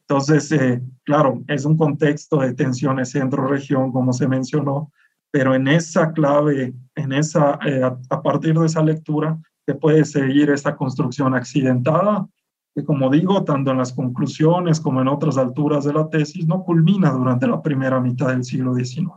Entonces, 0.00 0.52
eh, 0.52 0.82
claro, 1.04 1.42
es 1.48 1.64
un 1.64 1.78
contexto 1.78 2.38
de 2.38 2.52
tensiones 2.52 3.10
centro-región, 3.10 3.90
como 3.90 4.12
se 4.12 4.28
mencionó, 4.28 4.92
pero 5.30 5.54
en 5.54 5.66
esa 5.68 6.12
clave, 6.12 6.74
en 6.94 7.12
esa, 7.12 7.58
eh, 7.66 7.82
a 7.82 8.22
partir 8.22 8.58
de 8.58 8.66
esa 8.66 8.82
lectura, 8.82 9.38
se 9.66 9.74
puede 9.74 10.04
seguir 10.04 10.50
esta 10.50 10.76
construcción 10.76 11.34
accidentada, 11.34 12.26
que 12.74 12.84
como 12.84 13.10
digo, 13.10 13.42
tanto 13.42 13.72
en 13.72 13.78
las 13.78 13.92
conclusiones 13.92 14.80
como 14.80 15.00
en 15.00 15.08
otras 15.08 15.36
alturas 15.36 15.84
de 15.84 15.92
la 15.92 16.08
tesis, 16.08 16.46
no 16.46 16.62
culmina 16.62 17.10
durante 17.10 17.48
la 17.48 17.60
primera 17.60 18.00
mitad 18.00 18.28
del 18.28 18.44
siglo 18.44 18.74
XIX. 18.74 19.10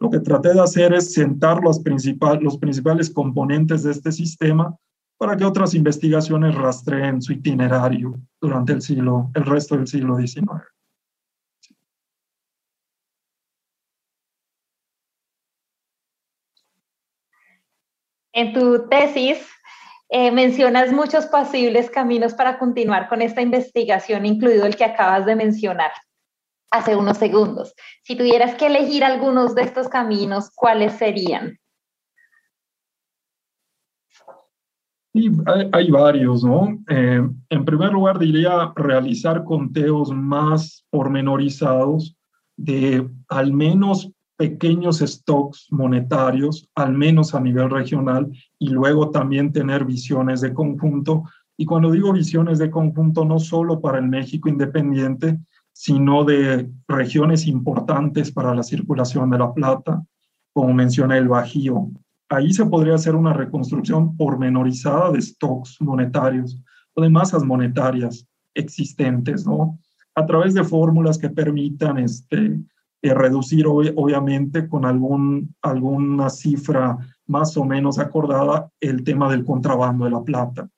Lo 0.00 0.10
que 0.10 0.20
traté 0.20 0.52
de 0.52 0.60
hacer 0.60 0.92
es 0.92 1.14
sentar 1.14 1.62
los, 1.62 1.78
principal, 1.78 2.40
los 2.42 2.58
principales 2.58 3.08
componentes 3.08 3.84
de 3.84 3.92
este 3.92 4.12
sistema 4.12 4.76
para 5.16 5.36
que 5.36 5.44
otras 5.44 5.72
investigaciones 5.74 6.54
rastreen 6.54 7.22
su 7.22 7.32
itinerario 7.32 8.20
durante 8.40 8.74
el 8.74 8.82
siglo, 8.82 9.30
el 9.34 9.46
resto 9.46 9.76
del 9.76 9.86
siglo 9.86 10.18
XIX. 10.18 10.44
En 18.34 18.52
tu 18.52 18.88
tesis 18.88 19.38
eh, 20.10 20.32
mencionas 20.32 20.92
muchos 20.92 21.26
posibles 21.26 21.88
caminos 21.88 22.34
para 22.34 22.58
continuar 22.58 23.08
con 23.08 23.22
esta 23.22 23.40
investigación, 23.40 24.26
incluido 24.26 24.66
el 24.66 24.74
que 24.74 24.84
acabas 24.84 25.24
de 25.24 25.36
mencionar 25.36 25.92
hace 26.72 26.96
unos 26.96 27.16
segundos. 27.18 27.74
Si 28.02 28.16
tuvieras 28.16 28.56
que 28.56 28.66
elegir 28.66 29.04
algunos 29.04 29.54
de 29.54 29.62
estos 29.62 29.88
caminos, 29.88 30.50
¿cuáles 30.52 30.94
serían? 30.94 31.56
Sí, 35.12 35.30
hay, 35.72 35.90
varios, 35.92 36.42
¿no? 36.42 36.76
Eh, 36.88 37.22
en 37.50 37.64
primer 37.64 37.92
lugar, 37.92 38.18
diría 38.18 38.72
realizar 38.74 39.44
conteos 39.44 40.10
más 40.10 40.84
pormenorizados 40.90 42.16
de 42.56 43.08
al 43.28 43.52
menos 43.52 44.10
pequeños 44.36 44.98
stocks 44.98 45.68
monetarios, 45.70 46.68
al 46.74 46.92
menos 46.92 47.34
a 47.34 47.40
nivel 47.40 47.70
regional, 47.70 48.30
y 48.58 48.68
luego 48.68 49.10
también 49.10 49.52
tener 49.52 49.84
visiones 49.84 50.40
de 50.40 50.52
conjunto. 50.52 51.24
Y 51.56 51.66
cuando 51.66 51.90
digo 51.90 52.12
visiones 52.12 52.58
de 52.58 52.70
conjunto, 52.70 53.24
no 53.24 53.38
solo 53.38 53.80
para 53.80 53.98
el 53.98 54.08
México 54.08 54.48
independiente, 54.48 55.38
sino 55.72 56.24
de 56.24 56.70
regiones 56.88 57.46
importantes 57.46 58.30
para 58.32 58.54
la 58.54 58.62
circulación 58.62 59.30
de 59.30 59.38
la 59.38 59.52
plata, 59.52 60.04
como 60.52 60.72
menciona 60.72 61.18
el 61.18 61.28
Bajío. 61.28 61.90
Ahí 62.28 62.52
se 62.52 62.64
podría 62.66 62.94
hacer 62.94 63.14
una 63.14 63.32
reconstrucción 63.32 64.16
pormenorizada 64.16 65.10
de 65.10 65.20
stocks 65.20 65.80
monetarios 65.80 66.60
o 66.94 67.02
de 67.02 67.10
masas 67.10 67.44
monetarias 67.44 68.26
existentes, 68.54 69.46
¿no? 69.46 69.78
A 70.14 70.24
través 70.26 70.54
de 70.54 70.62
fórmulas 70.62 71.18
que 71.18 71.28
permitan 71.28 71.98
este, 71.98 72.60
eh, 73.04 73.12
reducir 73.12 73.66
obviamente 73.66 74.66
con 74.66 74.86
algún, 74.86 75.54
alguna 75.60 76.30
cifra 76.30 76.96
más 77.26 77.54
o 77.58 77.62
menos 77.62 77.98
acordada 77.98 78.70
el 78.80 79.04
tema 79.04 79.30
del 79.30 79.44
contrabando 79.44 80.06
de 80.06 80.10
la 80.10 80.22
plata, 80.22 80.70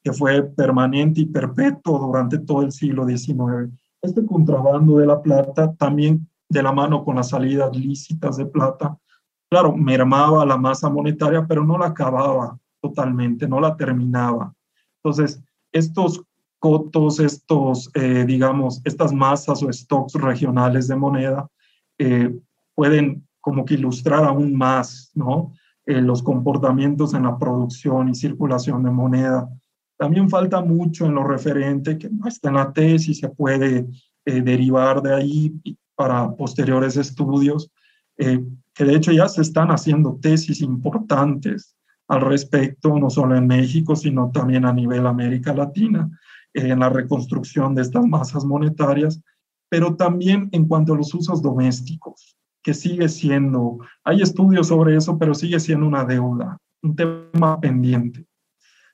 que 0.00 0.12
fue 0.12 0.44
permanente 0.44 1.22
y 1.22 1.26
perpetuo 1.26 1.98
durante 1.98 2.38
todo 2.38 2.62
el 2.62 2.70
siglo 2.70 3.04
XIX. 3.04 3.68
este 4.00 4.24
contrabando 4.24 4.98
de 4.98 5.06
la 5.06 5.20
plata 5.20 5.74
también 5.74 6.28
de 6.48 6.62
la 6.62 6.70
mano 6.70 7.02
con 7.04 7.16
las 7.16 7.30
salidas 7.30 7.76
lícitas 7.76 8.36
de 8.36 8.46
plata, 8.46 8.96
claro, 9.50 9.76
mermaba 9.76 10.46
la 10.46 10.56
masa 10.56 10.88
monetaria, 10.88 11.44
pero 11.48 11.64
no 11.64 11.78
la 11.78 11.86
acababa 11.86 12.56
totalmente, 12.80 13.48
no 13.48 13.58
la 13.58 13.76
terminaba. 13.76 14.54
Entonces, 15.02 15.42
estos 15.72 16.22
cotos, 16.60 17.18
estos, 17.18 17.90
eh, 17.94 18.24
digamos, 18.24 18.80
estas 18.84 19.12
masas 19.12 19.64
o 19.64 19.72
stocks 19.72 20.14
regionales 20.14 20.86
de 20.86 20.94
moneda 20.94 21.48
eh, 22.02 22.34
pueden 22.74 23.26
como 23.40 23.64
que 23.64 23.74
ilustrar 23.74 24.24
aún 24.24 24.54
más. 24.54 25.12
Eh, 25.84 26.00
los 26.00 26.22
comportamientos 26.22 27.12
en 27.14 27.24
la 27.24 27.36
producción 27.38 28.08
y 28.08 28.14
circulación 28.14 28.82
de 28.82 28.90
moneda. 28.90 29.48
También 29.98 30.28
falta 30.28 30.60
mucho 30.60 31.06
en 31.06 31.14
lo 31.14 31.24
referente, 31.24 31.98
que 31.98 32.08
no 32.08 32.26
está 32.26 32.48
en 32.48 32.54
la 32.54 32.72
tesis, 32.72 33.18
se 33.18 33.28
puede 33.28 33.86
derivar 34.24 35.02
de 35.02 35.14
ahí 35.14 35.60
para 35.96 36.30
posteriores 36.36 36.96
estudios, 36.96 37.70
que 38.16 38.84
de 38.84 38.94
hecho 38.94 39.10
ya 39.10 39.28
se 39.28 39.42
están 39.42 39.72
haciendo 39.72 40.18
tesis 40.20 40.60
importantes 40.60 41.76
al 42.08 42.20
respecto, 42.20 42.98
no 42.98 43.10
solo 43.10 43.36
en 43.36 43.46
México, 43.46 43.96
sino 43.96 44.30
también 44.30 44.64
a 44.64 44.72
nivel 44.72 45.06
América 45.06 45.52
Latina, 45.52 46.08
en 46.54 46.78
la 46.78 46.88
reconstrucción 46.88 47.74
de 47.74 47.82
estas 47.82 48.04
masas 48.06 48.44
monetarias, 48.44 49.20
pero 49.72 49.96
también 49.96 50.50
en 50.52 50.68
cuanto 50.68 50.92
a 50.92 50.98
los 50.98 51.14
usos 51.14 51.40
domésticos 51.40 52.36
que 52.62 52.74
sigue 52.74 53.08
siendo, 53.08 53.78
hay 54.04 54.20
estudios 54.20 54.68
sobre 54.68 54.94
eso, 54.94 55.16
pero 55.16 55.32
sigue 55.32 55.58
siendo 55.60 55.86
una 55.86 56.04
deuda, 56.04 56.58
un 56.82 56.94
tema 56.94 57.58
pendiente 57.58 58.26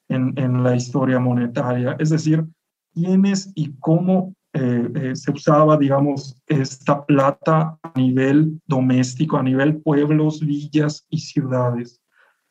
en, 0.08 0.32
en 0.38 0.62
la 0.62 0.76
historia 0.76 1.18
monetaria. 1.18 1.96
Es 1.98 2.10
decir, 2.10 2.46
quiénes 2.94 3.50
y 3.56 3.72
cómo 3.80 4.36
eh, 4.52 4.88
eh, 4.94 5.16
se 5.16 5.32
usaba, 5.32 5.76
digamos, 5.76 6.40
esta 6.46 7.04
plata 7.04 7.76
a 7.82 7.92
nivel 7.96 8.60
doméstico, 8.64 9.36
a 9.36 9.42
nivel 9.42 9.78
pueblos, 9.78 10.38
villas 10.38 11.04
y 11.10 11.18
ciudades. 11.18 12.00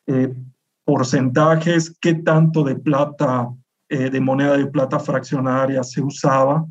Eh, 0.06 0.36
porcentajes, 0.84 1.98
qué 2.02 2.16
tanto 2.16 2.66
de 2.66 2.76
plata, 2.76 3.48
de 3.90 4.20
moneda 4.20 4.58
de 4.58 4.68
plata 4.68 5.00
fraccionaria 5.00 5.82
se 5.82 6.02
usaba 6.02 6.66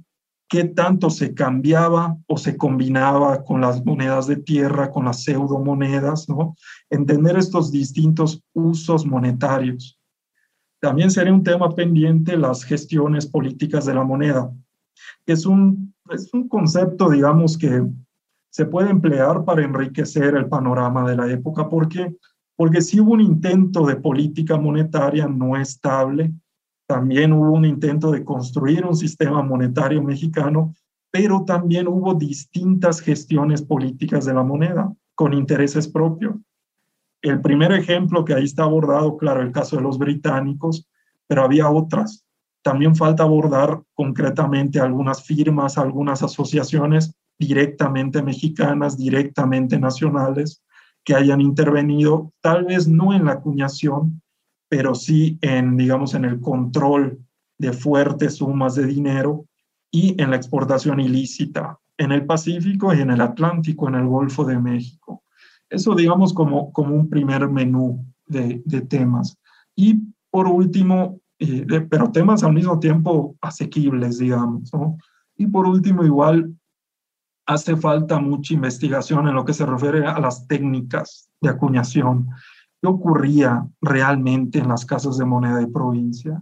qué 0.48 0.64
tanto 0.64 1.10
se 1.10 1.34
cambiaba 1.34 2.16
o 2.26 2.36
se 2.36 2.56
combinaba 2.56 3.44
con 3.44 3.60
las 3.60 3.84
monedas 3.84 4.26
de 4.26 4.36
tierra, 4.36 4.90
con 4.90 5.04
las 5.06 5.24
pseudomonedas, 5.24 6.28
¿no? 6.28 6.56
Entender 6.90 7.36
estos 7.36 7.72
distintos 7.72 8.42
usos 8.52 9.04
monetarios. 9.06 9.98
También 10.80 11.10
sería 11.10 11.32
un 11.32 11.42
tema 11.42 11.70
pendiente 11.74 12.36
las 12.36 12.64
gestiones 12.64 13.26
políticas 13.26 13.86
de 13.86 13.94
la 13.94 14.04
moneda, 14.04 14.52
que 15.24 15.32
es 15.32 15.46
un, 15.46 15.94
es 16.10 16.32
un 16.32 16.48
concepto, 16.48 17.10
digamos, 17.10 17.58
que 17.58 17.84
se 18.50 18.66
puede 18.66 18.90
emplear 18.90 19.44
para 19.44 19.64
enriquecer 19.64 20.36
el 20.36 20.46
panorama 20.48 21.08
de 21.08 21.16
la 21.16 21.30
época, 21.30 21.68
porque 21.68 22.14
porque 22.56 22.80
sí 22.80 22.98
hubo 22.98 23.12
un 23.12 23.20
intento 23.20 23.86
de 23.86 23.96
política 23.96 24.56
monetaria 24.56 25.28
no 25.28 25.56
estable, 25.56 26.32
también 26.86 27.32
hubo 27.32 27.50
un 27.52 27.64
intento 27.64 28.10
de 28.10 28.24
construir 28.24 28.84
un 28.84 28.96
sistema 28.96 29.42
monetario 29.42 30.02
mexicano, 30.02 30.74
pero 31.10 31.44
también 31.44 31.88
hubo 31.88 32.14
distintas 32.14 33.00
gestiones 33.00 33.62
políticas 33.62 34.24
de 34.24 34.34
la 34.34 34.42
moneda 34.42 34.92
con 35.14 35.32
intereses 35.32 35.88
propios. 35.88 36.36
El 37.22 37.40
primer 37.40 37.72
ejemplo 37.72 38.24
que 38.24 38.34
ahí 38.34 38.44
está 38.44 38.64
abordado, 38.64 39.16
claro, 39.16 39.42
el 39.42 39.50
caso 39.50 39.76
de 39.76 39.82
los 39.82 39.98
británicos, 39.98 40.88
pero 41.26 41.42
había 41.42 41.68
otras. 41.70 42.24
También 42.62 42.94
falta 42.94 43.24
abordar 43.24 43.82
concretamente 43.94 44.78
algunas 44.78 45.24
firmas, 45.24 45.78
algunas 45.78 46.22
asociaciones 46.22 47.16
directamente 47.38 48.22
mexicanas, 48.22 48.96
directamente 48.96 49.78
nacionales, 49.78 50.62
que 51.04 51.14
hayan 51.14 51.40
intervenido, 51.40 52.32
tal 52.40 52.64
vez 52.64 52.88
no 52.88 53.14
en 53.14 53.26
la 53.26 53.32
acuñación, 53.32 54.20
pero 54.68 54.94
sí 54.94 55.38
en, 55.42 55.76
digamos, 55.76 56.14
en 56.14 56.24
el 56.24 56.40
control 56.40 57.18
de 57.58 57.72
fuertes 57.72 58.36
sumas 58.36 58.74
de 58.74 58.86
dinero 58.86 59.46
y 59.90 60.20
en 60.20 60.30
la 60.30 60.36
exportación 60.36 61.00
ilícita 61.00 61.78
en 61.98 62.12
el 62.12 62.26
Pacífico 62.26 62.92
y 62.94 63.00
en 63.00 63.10
el 63.10 63.20
Atlántico, 63.20 63.88
en 63.88 63.94
el 63.96 64.06
Golfo 64.06 64.44
de 64.44 64.58
México. 64.58 65.22
Eso, 65.68 65.94
digamos, 65.94 66.32
como, 66.32 66.72
como 66.72 66.94
un 66.94 67.08
primer 67.08 67.48
menú 67.48 68.04
de, 68.26 68.62
temas. 68.88 69.38
Y 69.74 69.98
por 70.30 70.46
último, 70.46 71.20
eh, 71.38 71.66
pero 71.88 72.10
temas 72.10 72.44
al 72.44 72.52
mismo 72.52 72.78
tiempo 72.78 73.36
asequibles, 73.40 74.18
digamos. 74.18 74.72
¿no? 74.72 74.98
Y 75.36 75.46
por 75.46 75.66
último, 75.66 76.04
igual, 76.04 76.54
hace 77.46 77.76
falta 77.76 78.18
mucha 78.18 78.54
investigación 78.54 79.28
en 79.28 79.34
lo 79.34 79.44
que 79.44 79.54
se 79.54 79.66
refiere 79.66 80.06
a 80.06 80.18
las 80.20 80.46
técnicas 80.46 81.30
de 81.40 81.50
acuñación 81.50 82.28
qué 82.86 82.90
ocurría 82.90 83.66
realmente 83.80 84.60
en 84.60 84.68
las 84.68 84.86
casas 84.86 85.18
de 85.18 85.24
moneda 85.24 85.58
de 85.58 85.66
provincia, 85.66 86.40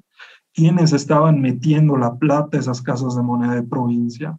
quiénes 0.53 0.93
estaban 0.93 1.41
metiendo 1.41 1.97
la 1.97 2.17
plata 2.17 2.57
a 2.57 2.61
esas 2.61 2.83
casas 2.83 3.17
de 3.17 3.23
moneda 3.23 3.55
de 3.55 3.63
provincia, 3.63 4.37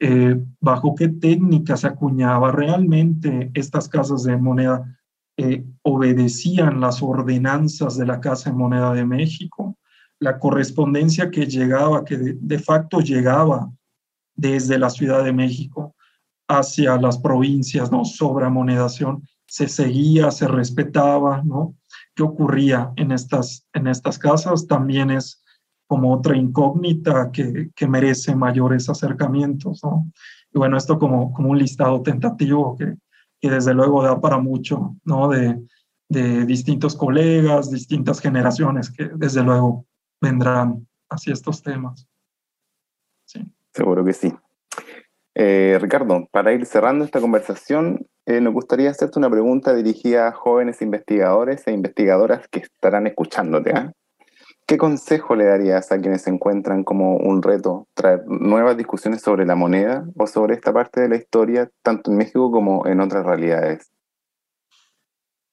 eh, 0.00 0.42
bajo 0.60 0.94
qué 0.94 1.08
técnica 1.08 1.76
se 1.76 1.88
acuñaba. 1.88 2.52
Realmente 2.52 3.50
estas 3.54 3.88
casas 3.88 4.22
de 4.24 4.36
moneda 4.38 4.98
eh, 5.36 5.64
obedecían 5.82 6.80
las 6.80 7.02
ordenanzas 7.02 7.98
de 7.98 8.06
la 8.06 8.18
Casa 8.20 8.50
de 8.50 8.56
Moneda 8.56 8.94
de 8.94 9.04
México, 9.04 9.76
la 10.18 10.38
correspondencia 10.38 11.30
que 11.30 11.46
llegaba, 11.46 12.04
que 12.04 12.16
de, 12.16 12.38
de 12.40 12.58
facto 12.58 13.00
llegaba 13.00 13.70
desde 14.34 14.78
la 14.78 14.88
Ciudad 14.88 15.22
de 15.22 15.34
México 15.34 15.94
hacia 16.48 16.96
las 16.96 17.18
provincias, 17.18 17.92
¿no? 17.92 18.06
Sobre 18.06 18.48
monedación, 18.48 19.22
se 19.56 19.68
seguía, 19.68 20.30
se 20.30 20.46
respetaba, 20.46 21.40
¿no? 21.42 21.76
¿Qué 22.14 22.22
ocurría 22.22 22.92
en 22.96 23.10
estas, 23.10 23.66
en 23.72 23.86
estas 23.86 24.18
casas? 24.18 24.66
También 24.66 25.10
es 25.10 25.42
como 25.86 26.12
otra 26.12 26.36
incógnita 26.36 27.30
que, 27.32 27.70
que 27.74 27.88
merece 27.88 28.36
mayores 28.36 28.90
acercamientos, 28.90 29.82
¿no? 29.82 30.12
Y 30.52 30.58
bueno, 30.58 30.76
esto 30.76 30.98
como, 30.98 31.32
como 31.32 31.48
un 31.52 31.58
listado 31.58 32.02
tentativo 32.02 32.76
que, 32.76 32.96
que 33.40 33.48
desde 33.50 33.72
luego 33.72 34.02
da 34.02 34.20
para 34.20 34.36
mucho, 34.36 34.94
¿no? 35.04 35.30
De, 35.30 35.58
de 36.10 36.44
distintos 36.44 36.94
colegas, 36.94 37.70
distintas 37.70 38.20
generaciones 38.20 38.90
que 38.90 39.08
desde 39.14 39.42
luego 39.42 39.86
vendrán 40.20 40.86
hacia 41.08 41.32
estos 41.32 41.62
temas. 41.62 42.06
Sí. 43.24 43.40
Seguro 43.72 44.04
que 44.04 44.12
sí. 44.12 44.34
Eh, 45.34 45.78
Ricardo, 45.80 46.28
para 46.30 46.52
ir 46.52 46.66
cerrando 46.66 47.06
esta 47.06 47.22
conversación, 47.22 48.06
eh, 48.26 48.40
nos 48.40 48.52
gustaría 48.52 48.90
hacerte 48.90 49.18
una 49.18 49.30
pregunta 49.30 49.72
dirigida 49.72 50.28
a 50.28 50.32
jóvenes 50.32 50.82
investigadores 50.82 51.66
e 51.66 51.72
investigadoras 51.72 52.48
que 52.48 52.58
estarán 52.60 53.06
escuchándote. 53.06 53.70
¿ah? 53.70 53.92
¿Qué 54.66 54.78
consejo 54.78 55.36
le 55.36 55.44
darías 55.44 55.92
a 55.92 56.00
quienes 56.00 56.22
se 56.22 56.30
encuentran 56.30 56.82
como 56.82 57.16
un 57.16 57.40
reto 57.40 57.86
traer 57.94 58.24
nuevas 58.26 58.76
discusiones 58.76 59.22
sobre 59.22 59.46
la 59.46 59.54
moneda 59.54 60.04
o 60.16 60.26
sobre 60.26 60.54
esta 60.54 60.72
parte 60.72 61.00
de 61.00 61.08
la 61.08 61.16
historia, 61.16 61.70
tanto 61.82 62.10
en 62.10 62.16
México 62.16 62.50
como 62.50 62.84
en 62.86 63.00
otras 63.00 63.24
realidades? 63.24 63.92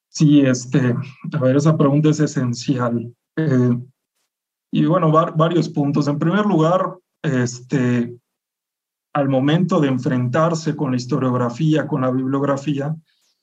Sí, 0.09 0.41
este, 0.41 0.95
a 1.31 1.39
ver, 1.39 1.55
esa 1.55 1.77
pregunta 1.77 2.09
es 2.09 2.19
esencial. 2.19 3.13
Eh, 3.35 3.77
y 4.71 4.85
bueno, 4.85 5.11
varios 5.11 5.69
puntos. 5.69 6.07
En 6.07 6.17
primer 6.17 6.47
lugar, 6.47 6.97
este, 7.21 8.15
al 9.13 9.29
momento 9.29 9.79
de 9.79 9.87
enfrentarse 9.87 10.75
con 10.75 10.91
la 10.91 10.97
historiografía, 10.97 11.87
con 11.87 12.01
la 12.01 12.11
bibliografía, 12.11 12.95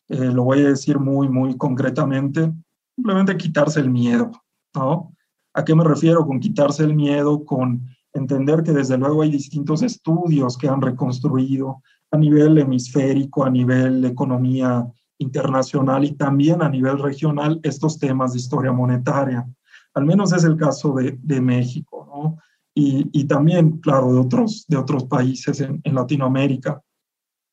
eh, 0.09 0.17
lo 0.19 0.43
voy 0.43 0.61
a 0.61 0.71
decir 0.71 0.99
muy, 0.99 1.29
muy 1.29 1.57
concretamente, 1.57 2.53
simplemente 2.97 3.37
quitarse 3.37 3.79
el 3.79 3.91
miedo, 3.91 4.33
¿no? 4.75 5.15
¿A 5.55 5.65
qué 5.65 5.75
me 5.75 5.85
refiero 5.85 6.27
con 6.27 6.41
quitarse 6.41 6.83
el 6.83 6.95
miedo? 6.95 7.45
Con 7.45 7.87
entender 8.13 8.65
que 8.65 8.73
desde 8.73 8.99
luego 8.99 9.23
hay 9.23 9.31
distintos 9.31 9.83
estudios 9.83 10.59
que 10.59 10.69
han 10.69 10.81
reconstruido 10.81 11.83
a 12.11 12.17
nivel 12.17 12.59
hemisférico, 12.59 13.45
a 13.45 13.51
nivel 13.51 14.05
economía 14.05 14.85
internacional 15.19 16.05
y 16.05 16.13
también 16.13 16.63
a 16.63 16.69
nivel 16.69 16.99
regional 16.99 17.61
estos 17.63 17.99
temas 17.99 18.33
de 18.33 18.39
historia 18.39 18.73
monetaria. 18.73 19.47
Al 19.95 20.07
menos 20.07 20.33
es 20.33 20.43
el 20.43 20.57
caso 20.57 20.93
de, 20.95 21.19
de 21.23 21.41
México, 21.41 22.07
¿no? 22.07 22.39
Y, 22.83 23.25
también, 23.25 23.79
claro, 23.79 24.13
de 24.13 24.21
otros, 24.21 24.65
de 24.69 24.77
otros 24.77 25.05
países 25.05 25.61
en, 25.61 25.81
Latinoamérica. 25.85 26.81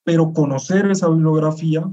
Pero 0.04 0.32
conocer 0.32 0.90
esa 0.90 1.10
bibliografía, 1.10 1.84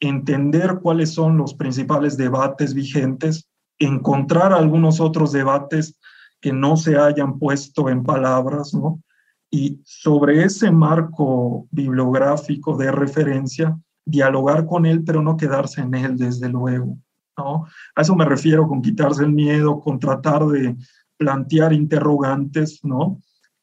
entender 0.00 0.80
cuáles 0.82 1.12
son 1.12 1.36
los 1.36 1.54
principales 1.54 2.16
debates 2.16 2.74
vigentes, 2.74 3.48
encontrar 3.78 4.52
algunos 4.52 5.00
otros 5.00 5.30
debates 5.30 5.96
que 6.40 6.52
no 6.52 6.76
se 6.76 6.96
hayan 6.96 7.38
puesto 7.38 7.88
en 7.88 8.02
palabras, 8.02 8.74
¿no? 8.74 9.00
Y 9.50 9.80
sobre 9.84 10.44
ese 10.44 10.70
marco 10.70 11.68
bibliográfico 11.70 12.76
de 12.76 12.90
referencia, 12.90 13.78
dialogar 14.04 14.66
con 14.66 14.86
él, 14.86 15.04
pero 15.04 15.22
no 15.22 15.36
quedarse 15.36 15.80
en 15.82 15.94
él, 15.94 16.16
desde 16.16 16.48
luego, 16.48 16.98
¿no? 17.36 17.66
A 17.94 18.00
eso 18.00 18.16
me 18.16 18.24
refiero 18.24 18.66
con 18.66 18.82
quitarse 18.82 19.22
el 19.22 19.32
miedo, 19.32 19.80
con 19.80 19.98
tratar 19.98 20.46
de, 20.46 20.76
plantear 21.20 21.74
interrogantes, 21.74 22.82
¿no? 22.82 23.20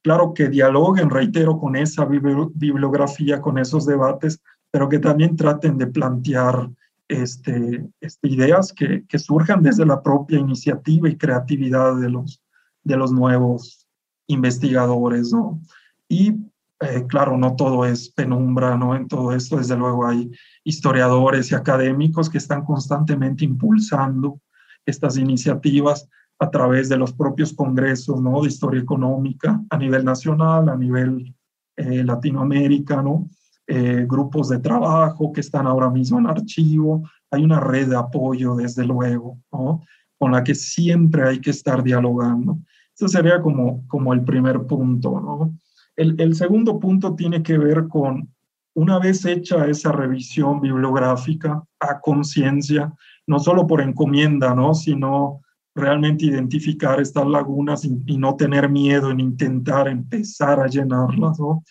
claro 0.07 0.33
que 0.33 0.47
dialoguen, 0.47 1.09
reitero, 1.09 1.59
con 1.59 1.75
esa 1.75 2.05
bibliografía, 2.05 3.41
con 3.41 3.57
esos 3.57 3.85
debates, 3.85 4.41
pero 4.71 4.87
que 4.87 4.99
también 4.99 5.35
traten 5.35 5.77
de 5.77 5.87
plantear 5.87 6.69
este, 7.09 7.85
este, 7.99 8.27
ideas 8.29 8.71
que, 8.71 9.03
surjan 9.19 9.61
desde 9.61 9.85
la 9.85 10.01
propia 10.01 10.39
iniciativa 10.39 11.09
y 11.09 11.17
creatividad 11.17 11.99
de 11.99 12.09
los, 12.09 12.41
de 12.85 12.95
los 12.95 13.11
nuevos 13.11 13.85
investigadores, 14.27 15.33
¿no? 15.33 15.59
Y 16.07 16.37
eh, 16.79 17.05
claro, 17.05 17.37
no 17.37 17.57
todo 17.57 17.83
es 17.83 18.07
penumbra, 18.09 18.77
¿no? 18.77 18.95
En 18.95 19.09
todo 19.09 19.33
esto, 19.33 19.57
desde 19.57 19.75
luego, 19.75 20.07
hay 20.07 20.31
historiadores 20.63 21.51
y 21.51 21.55
académicos 21.55 22.29
que 22.29 22.37
están 22.37 22.63
constantemente 22.63 23.43
impulsando 23.43 24.39
estas 24.85 25.17
iniciativas 25.17 26.07
a 26.39 26.49
través 26.51 26.89
de 26.89 26.97
los 26.97 27.13
propios 27.13 27.53
congresos, 27.53 28.21
¿no? 28.21 28.41
De 28.41 28.47
historia 28.47 28.81
económica 28.81 29.61
a 29.69 29.77
nivel 29.77 30.05
nacional, 30.05 30.69
a 30.69 30.75
nivel 30.75 31.35
eh, 31.75 32.03
Latinoamérica, 32.03 33.01
¿no? 33.01 33.29
Eh, 33.69 34.05
grupos 34.07 34.47
de 34.47 34.59
trabajo 34.59 35.33
que 35.33 35.41
están 35.41 35.67
ahora 35.67 35.89
mismo 35.89 36.19
en 36.19 36.27
archivo, 36.27 37.03
hay 37.29 37.43
una 37.43 37.59
red 37.59 37.89
de 37.89 37.97
apoyo, 37.97 38.55
desde 38.55 38.85
luego, 38.85 39.39
¿no? 39.51 39.83
con 40.17 40.31
la 40.31 40.41
que 40.41 40.55
siempre 40.55 41.27
hay 41.27 41.41
que 41.41 41.49
estar 41.49 41.83
dialogando. 41.83 42.59
Eso 42.95 43.09
sería 43.09 43.41
como, 43.41 43.85
como 43.87 44.13
el 44.13 44.23
primer 44.23 44.65
punto. 44.65 45.19
¿no? 45.19 45.53
El, 45.97 46.19
el 46.19 46.35
segundo 46.35 46.79
punto 46.79 47.13
tiene 47.15 47.43
que 47.43 47.57
ver 47.57 47.89
con, 47.89 48.29
una 48.73 48.99
vez 48.99 49.25
hecha 49.25 49.67
esa 49.67 49.91
revisión 49.91 50.61
bibliográfica 50.61 51.61
a 51.79 51.99
conciencia, 51.99 52.93
no 53.27 53.39
solo 53.39 53.67
por 53.67 53.81
encomienda, 53.81 54.55
¿no? 54.55 54.73
sino 54.73 55.41
realmente 55.77 56.25
identificar 56.25 56.99
estas 56.99 57.25
lagunas 57.27 57.85
y, 57.85 58.17
no 58.17 58.35
tener 58.35 58.69
miedo 58.69 59.11
en 59.11 59.19
intentar 59.19 59.87
empezar 59.87 60.59
a 60.59 60.67
llenarlas, 60.67 61.39
¿no? 61.39 61.63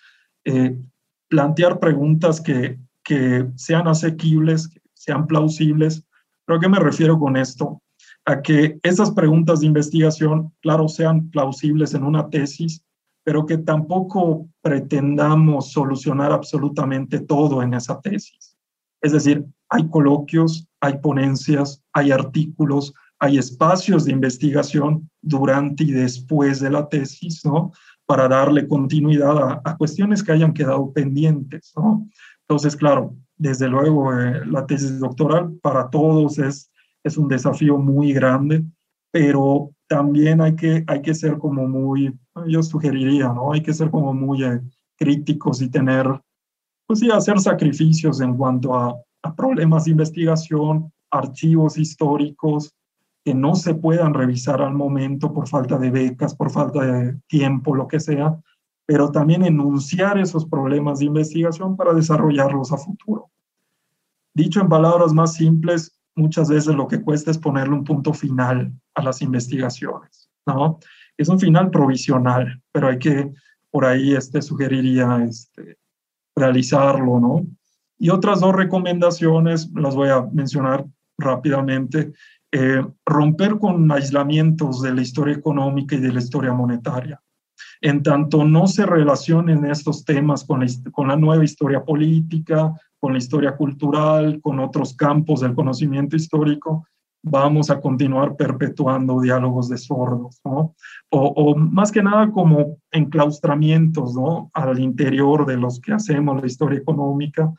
Eh, 0.45 0.79
plantear 1.29 1.81
preguntas 1.81 2.41
que, 2.41 2.79
que 3.03 3.47
sean 3.57 3.89
asequibles, 3.89 4.71
sean 4.95 5.27
plausibles. 5.27 6.05
¿Pero 6.45 6.59
a 6.59 6.61
qué 6.61 6.69
me 6.69 6.79
refiero 6.79 7.19
con 7.19 7.37
esto? 7.37 7.83
A 8.25 8.41
que 8.43 8.79
esas 8.83 9.11
preguntas 9.11 9.61
de 9.61 9.67
investigación, 9.67 10.53
claro, 10.61 10.89
sean 10.89 11.29
plausibles 11.31 11.95
en 11.95 12.05
una 12.05 12.29
tesis, 12.31 12.85
pero 13.25 13.45
que 13.45 13.59
tampoco 13.59 14.49
pretendamos 14.63 15.73
solucionar 15.73 16.31
absolutamente 16.31 17.19
todo 17.19 17.61
en 17.63 17.75
esa 17.75 18.01
tesis. 18.01 18.57
Es 19.03 19.13
decir, 19.13 19.45
hay 19.69 19.89
coloquios, 19.89 20.69
hay 20.81 20.99
ponencias, 20.99 21.83
hay 21.93 22.13
artículos, 22.13 22.95
hay 23.19 23.39
espacios 23.39 24.05
de 24.05 24.13
investigación 24.13 25.09
durante 25.23 25.85
y 25.85 25.93
después 25.93 26.61
de 26.61 26.71
la 26.71 26.89
tesis, 26.89 27.45
¿no? 27.45 27.73
para 28.07 28.29
darle 28.29 28.69
continuidad 28.69 29.61
a, 29.65 29.77
cuestiones 29.77 30.23
que 30.23 30.33
hayan 30.33 30.53
quedado 30.53 30.93
pendientes. 30.93 31.73
¿no? 31.77 32.09
Entonces, 32.43 32.77
claro, 32.77 33.17
desde 33.37 33.69
luego 33.69 34.13
eh, 34.13 34.47
la 34.47 34.65
tesis 34.67 34.99
doctoral 35.01 35.59
para 35.61 35.91
todos 35.91 36.39
es, 36.39 36.71
es 37.03 37.17
un 37.17 37.29
desafío 37.29 37.79
muy 37.79 38.13
grande, 38.13 38.65
pero 39.11 39.73
también 39.89 40.41
hay 40.41 40.55
que, 40.55 40.85
hay 40.87 41.03
que 41.03 41.15
ser 41.15 41.39
como 41.39 41.67
muy, 41.67 42.17
yo 42.47 42.63
sugeriría, 42.63 43.29
¿no? 43.29 43.53
Hay 43.53 43.63
que 43.63 43.73
ser 43.73 43.91
como 43.91 44.13
muy 44.13 44.45
eh, 44.45 44.61
críticos 44.97 45.63
y 45.63 45.69
tener, 45.69 46.07
pues 46.87 47.01
sí, 47.01 47.11
hacer 47.11 47.39
sacrificios 47.41 48.21
en 48.21 48.37
cuanto 48.37 48.75
a, 48.75 48.97
a 49.23 49.35
problemas 49.35 49.85
de 49.85 49.93
investigación, 49.93 50.93
archivos 51.11 51.79
históricos, 51.79 52.75
que 53.27 53.35
no 53.35 53.57
se 53.57 53.75
puedan 53.75 54.15
revisar 54.15 54.63
al 54.63 54.73
momento 54.73 55.33
por 55.33 55.49
falta 55.49 55.77
de 55.79 55.91
becas, 55.91 56.37
por 56.37 56.49
falta 56.49 56.81
de 56.81 57.21
tiempo, 57.27 57.75
lo 57.75 57.89
que 57.89 57.99
sea, 57.99 58.41
pero 58.87 59.11
también 59.11 59.45
enunciar 59.45 60.17
esos 60.17 60.47
problemas 60.47 61.01
de 61.01 61.07
investigación 61.07 61.77
para 61.77 61.93
desarrollarlos 61.93 62.71
a 62.71 62.77
futuro. 62.77 63.33
Dicho 64.33 64.61
en 64.61 64.69
palabras 64.69 65.13
más 65.13 65.35
simples, 65.35 65.99
muchas 66.15 66.49
veces 66.49 66.77
lo 66.77 66.87
que 66.87 67.03
cuesta 67.03 67.33
es 67.33 67.39
ponerle 67.39 67.75
un 67.75 67.83
punto 67.83 68.15
final 68.15 68.73
a 68.95 69.03
las 69.03 69.21
investigaciones, 69.21 70.31
¿no? 70.47 70.79
Es 71.17 71.29
un 71.29 71.41
final 71.41 71.73
provisional, 71.73 72.63
pero 72.71 72.87
hay 72.87 73.01
que, 73.01 73.33
por 73.73 73.87
ahí 73.87 74.15
este, 74.15 74.41
sugeriría 74.41 75.25
este, 75.25 75.79
realizarlo, 76.37 77.19
¿no? 77.19 77.45
Y 77.99 78.11
otras 78.11 78.39
dos 78.39 78.55
recomendaciones, 78.55 79.69
las 79.75 79.97
voy 79.97 80.11
a 80.11 80.23
mencionar 80.33 80.87
rápidamente. 81.19 82.13
Eh, 82.53 82.85
romper 83.05 83.59
con 83.59 83.91
aislamientos 83.91 84.83
de 84.83 84.95
la 84.95 85.03
historia 85.03 85.35
económica 85.35 85.97
y 85.97 86.01
de 86.01 86.13
la 86.13 86.21
historia 86.21 86.53
monetaria. 86.53 87.21
En 87.81 88.03
tanto 88.03 88.45
no 88.45 88.67
se 88.67 88.87
relacionen 88.87 89.65
estos 89.65 90.05
temas 90.05 90.45
con 90.45 90.61
la, 90.61 90.67
con 90.93 91.09
la 91.09 91.17
nueva 91.17 91.45
historia 91.45 91.85
política, 91.85 92.73
con 92.99 93.13
la 93.13 93.19
historia 93.19 93.57
cultural, 93.57 94.41
con 94.41 94.61
otros 94.61 94.95
campos 94.95 95.41
del 95.41 95.55
conocimiento 95.55 96.17
histórico, 96.17 96.87
vamos 97.29 97.71
a 97.71 97.81
continuar 97.81 98.37
perpetuando 98.37 99.21
diálogos 99.21 99.69
de 99.69 99.79
sordos, 99.79 100.41
¿no? 100.45 100.75
O, 101.11 101.57
más 101.57 101.91
que 101.91 102.03
nada 102.03 102.31
como 102.31 102.79
enclaustramientos, 102.93 104.15
¿no? 104.15 104.51
Al 104.55 104.79
interior 104.79 105.45
de 105.45 105.57
los 105.57 105.81
que 105.81 105.93
hacemos 105.93 106.41
la 106.41 106.47
historia 106.47 106.79
económica, 106.79 107.53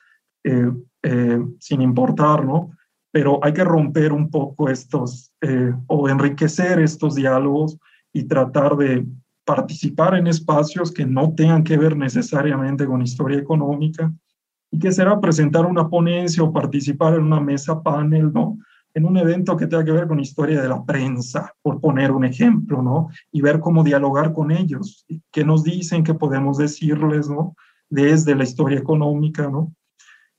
eh, 0.43 0.71
eh, 1.03 1.39
sin 1.59 1.81
importar, 1.81 2.45
¿no? 2.45 2.71
Pero 3.17 3.39
hay 3.41 3.51
que 3.51 3.63
romper 3.63 4.13
un 4.13 4.29
poco 4.29 4.69
estos 4.69 5.31
eh, 5.41 5.73
o 5.87 6.07
enriquecer 6.07 6.79
estos 6.79 7.15
diálogos 7.15 7.75
y 8.13 8.25
tratar 8.25 8.77
de 8.77 9.07
participar 9.43 10.13
en 10.13 10.27
espacios 10.27 10.91
que 10.91 11.03
no 11.03 11.33
tengan 11.33 11.63
que 11.63 11.77
ver 11.77 11.97
necesariamente 11.97 12.85
con 12.85 13.01
historia 13.01 13.39
económica 13.39 14.13
y 14.69 14.77
que 14.77 14.91
será 14.91 15.19
presentar 15.19 15.65
una 15.65 15.89
ponencia 15.89 16.43
o 16.43 16.53
participar 16.53 17.15
en 17.15 17.23
una 17.23 17.39
mesa 17.39 17.81
panel, 17.81 18.31
¿no? 18.31 18.59
En 18.93 19.03
un 19.03 19.17
evento 19.17 19.57
que 19.57 19.65
tenga 19.65 19.83
que 19.83 19.93
ver 19.93 20.07
con 20.07 20.19
historia 20.19 20.61
de 20.61 20.69
la 20.69 20.85
prensa, 20.85 21.51
por 21.63 21.81
poner 21.81 22.11
un 22.11 22.23
ejemplo, 22.23 22.83
¿no? 22.83 23.09
Y 23.31 23.41
ver 23.41 23.59
cómo 23.59 23.83
dialogar 23.83 24.31
con 24.31 24.51
ellos, 24.51 25.07
qué 25.31 25.43
nos 25.43 25.63
dicen, 25.63 26.03
qué 26.03 26.13
podemos 26.13 26.59
decirles, 26.59 27.27
¿no? 27.27 27.55
Desde 27.89 28.35
la 28.35 28.43
historia 28.43 28.77
económica, 28.77 29.49
¿no? 29.49 29.73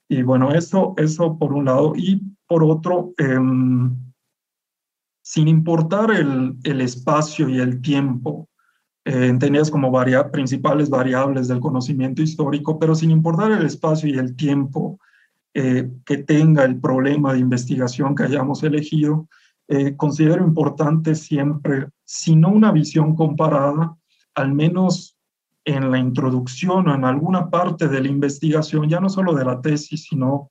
Y 0.08 0.22
bueno, 0.22 0.52
eso, 0.52 0.94
eso 0.96 1.38
por 1.38 1.52
un 1.52 1.66
lado. 1.66 1.92
Y 1.96 2.22
por 2.46 2.64
otro, 2.64 3.12
em, 3.18 3.96
sin 5.22 5.48
importar 5.48 6.10
el, 6.10 6.56
el, 6.64 6.80
espacio 6.80 7.48
y 7.48 7.58
el 7.58 7.82
tiempo, 7.82 8.48
eh, 9.04 9.26
entendidas 9.26 9.70
como 9.70 9.92
principales 10.32 10.88
variables 10.88 11.48
del 11.48 11.60
conocimiento 11.60 12.22
histórico, 12.22 12.78
pero 12.78 12.94
sin 12.94 13.10
importar 13.10 13.52
el 13.52 13.66
espacio 13.66 14.08
y 14.08 14.18
el 14.18 14.36
tiempo 14.36 14.98
eh, 15.54 15.90
que 16.04 16.18
tenga 16.18 16.64
el 16.64 16.80
problema 16.80 17.32
de 17.32 17.40
investigación 17.40 18.14
que 18.14 18.22
hayamos 18.22 18.62
elegido, 18.62 19.28
eh, 19.66 19.96
considero 19.96 20.46
importante 20.46 21.14
siempre, 21.14 21.88
si 22.04 22.36
no 22.36 22.48
una 22.48 22.72
visión 22.72 23.14
comparada, 23.14 23.96
al 24.34 24.54
menos 24.54 25.17
en 25.68 25.90
la 25.90 25.98
introducción 25.98 26.88
o 26.88 26.94
en 26.94 27.04
alguna 27.04 27.50
parte 27.50 27.88
de 27.88 28.00
la 28.00 28.08
investigación, 28.08 28.88
ya 28.88 29.00
no 29.00 29.10
solo 29.10 29.34
de 29.34 29.44
la 29.44 29.60
tesis, 29.60 30.04
sino, 30.04 30.50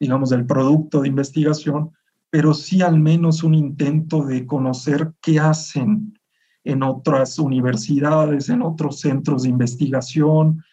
digamos, 0.00 0.30
del 0.30 0.44
producto 0.44 1.00
de 1.00 1.08
investigación, 1.08 1.92
pero 2.30 2.52
sí 2.52 2.82
al 2.82 2.98
menos 2.98 3.44
un 3.44 3.54
intento 3.54 4.24
de 4.24 4.44
conocer 4.44 5.12
qué 5.22 5.38
hacen 5.38 6.18
en 6.64 6.82
otras 6.82 7.38
universidades, 7.38 8.48
en 8.48 8.62
otros 8.62 8.98
centros 8.98 9.44
de 9.44 9.50
investigación, 9.50 10.64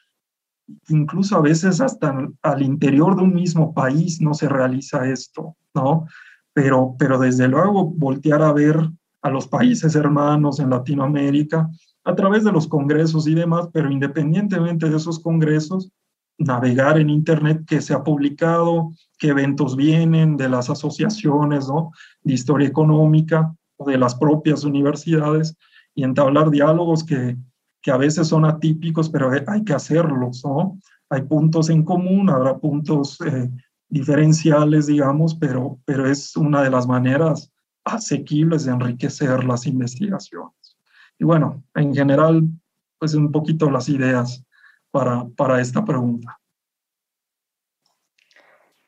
incluso 0.89 1.37
a 1.37 1.41
veces 1.41 1.79
hasta 1.79 2.15
al 2.41 2.61
interior 2.63 3.15
de 3.15 3.21
un 3.21 3.35
mismo 3.35 3.75
país 3.75 4.19
no 4.19 4.33
se 4.33 4.49
realiza 4.49 5.07
esto, 5.07 5.55
¿no? 5.75 6.07
Pero, 6.51 6.95
pero 6.97 7.19
desde 7.19 7.47
luego 7.47 7.91
voltear 7.91 8.41
a 8.41 8.53
ver 8.53 8.89
a 9.21 9.29
los 9.29 9.47
países 9.47 9.93
hermanos 9.95 10.59
en 10.59 10.71
Latinoamérica 10.71 11.69
a 12.03 12.15
través 12.15 12.43
de 12.43 12.51
los 12.51 12.67
congresos 12.67 13.27
y 13.27 13.35
demás, 13.35 13.69
pero 13.71 13.91
independientemente 13.91 14.89
de 14.89 14.97
esos 14.97 15.19
congresos, 15.19 15.91
navegar 16.37 16.99
en 16.99 17.09
Internet 17.09 17.63
qué 17.67 17.81
se 17.81 17.93
ha 17.93 18.03
publicado, 18.03 18.91
qué 19.19 19.29
eventos 19.29 19.75
vienen 19.75 20.35
de 20.35 20.49
las 20.49 20.69
asociaciones 20.69 21.67
¿no? 21.67 21.91
de 22.23 22.33
historia 22.33 22.67
económica 22.67 23.53
o 23.77 23.85
de 23.89 23.97
las 23.97 24.15
propias 24.15 24.63
universidades 24.63 25.55
y 25.95 26.03
entablar 26.03 26.49
diálogos 26.49 27.03
que, 27.03 27.37
que 27.81 27.91
a 27.91 27.97
veces 27.97 28.27
son 28.27 28.45
atípicos, 28.45 29.09
pero 29.09 29.31
hay 29.47 29.63
que 29.63 29.73
hacerlos, 29.73 30.43
¿no? 30.43 30.79
Hay 31.09 31.21
puntos 31.23 31.69
en 31.69 31.83
común, 31.83 32.29
habrá 32.29 32.57
puntos 32.57 33.19
eh, 33.21 33.51
diferenciales, 33.89 34.87
digamos, 34.87 35.35
pero, 35.35 35.79
pero 35.85 36.09
es 36.09 36.35
una 36.35 36.63
de 36.63 36.71
las 36.71 36.87
maneras 36.87 37.51
asequibles 37.83 38.65
de 38.65 38.71
enriquecer 38.71 39.43
las 39.43 39.67
investigaciones. 39.67 40.62
Y 41.19 41.25
bueno, 41.25 41.63
en 41.75 41.93
general, 41.93 42.43
pues 42.99 43.13
un 43.13 43.31
poquito 43.31 43.69
las 43.69 43.89
ideas 43.89 44.45
para, 44.91 45.25
para 45.35 45.61
esta 45.61 45.83
pregunta. 45.83 46.39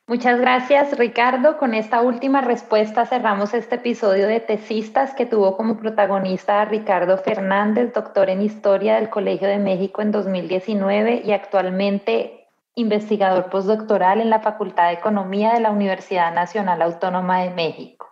Muchas 0.08 0.40
gracias, 0.40 0.96
Ricardo. 1.00 1.58
Con 1.58 1.74
esta 1.74 2.02
última 2.02 2.42
respuesta 2.42 3.08
cerramos 3.08 3.56
este 3.56 3.76
episodio 3.76 4.28
de 4.28 4.40
Tesistas 4.40 5.16
que 5.16 5.26
tuvo 5.26 5.58
como 5.58 5.78
protagonista 5.78 6.62
a 6.62 6.66
Ricardo 6.66 7.18
Fernández, 7.18 7.92
doctor 7.92 8.30
en 8.30 8.44
Historia 8.44 8.98
del 8.98 9.10
Colegio 9.10 9.48
de 9.48 9.58
México 9.58 10.04
en 10.04 10.12
2019 10.12 11.24
y 11.26 11.32
actualmente 11.32 12.48
investigador 12.76 13.50
postdoctoral 13.50 14.22
en 14.22 14.30
la 14.30 14.42
Facultad 14.42 14.90
de 14.90 14.94
Economía 14.94 15.54
de 15.54 15.62
la 15.62 15.72
Universidad 15.72 16.36
Nacional 16.36 16.84
Autónoma 16.84 17.42
de 17.42 17.50
México. 17.50 18.12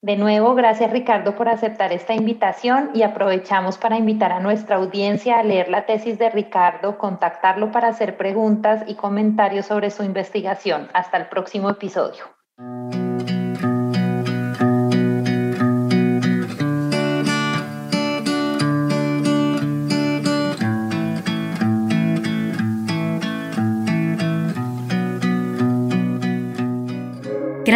De 0.00 0.16
nuevo, 0.16 0.54
gracias 0.54 0.92
Ricardo 0.92 1.34
por 1.34 1.48
aceptar 1.48 1.92
esta 1.92 2.14
invitación 2.14 2.90
y 2.94 3.02
aprovechamos 3.02 3.78
para 3.78 3.98
invitar 3.98 4.30
a 4.30 4.38
nuestra 4.38 4.76
audiencia 4.76 5.40
a 5.40 5.42
leer 5.42 5.68
la 5.68 5.86
tesis 5.86 6.18
de 6.20 6.30
Ricardo, 6.30 6.98
contactarlo 6.98 7.72
para 7.72 7.88
hacer 7.88 8.16
preguntas 8.16 8.84
y 8.86 8.94
comentarios 8.94 9.66
sobre 9.66 9.90
su 9.90 10.04
investigación. 10.04 10.88
Hasta 10.92 11.16
el 11.16 11.26
próximo 11.26 11.68
episodio. 11.68 12.26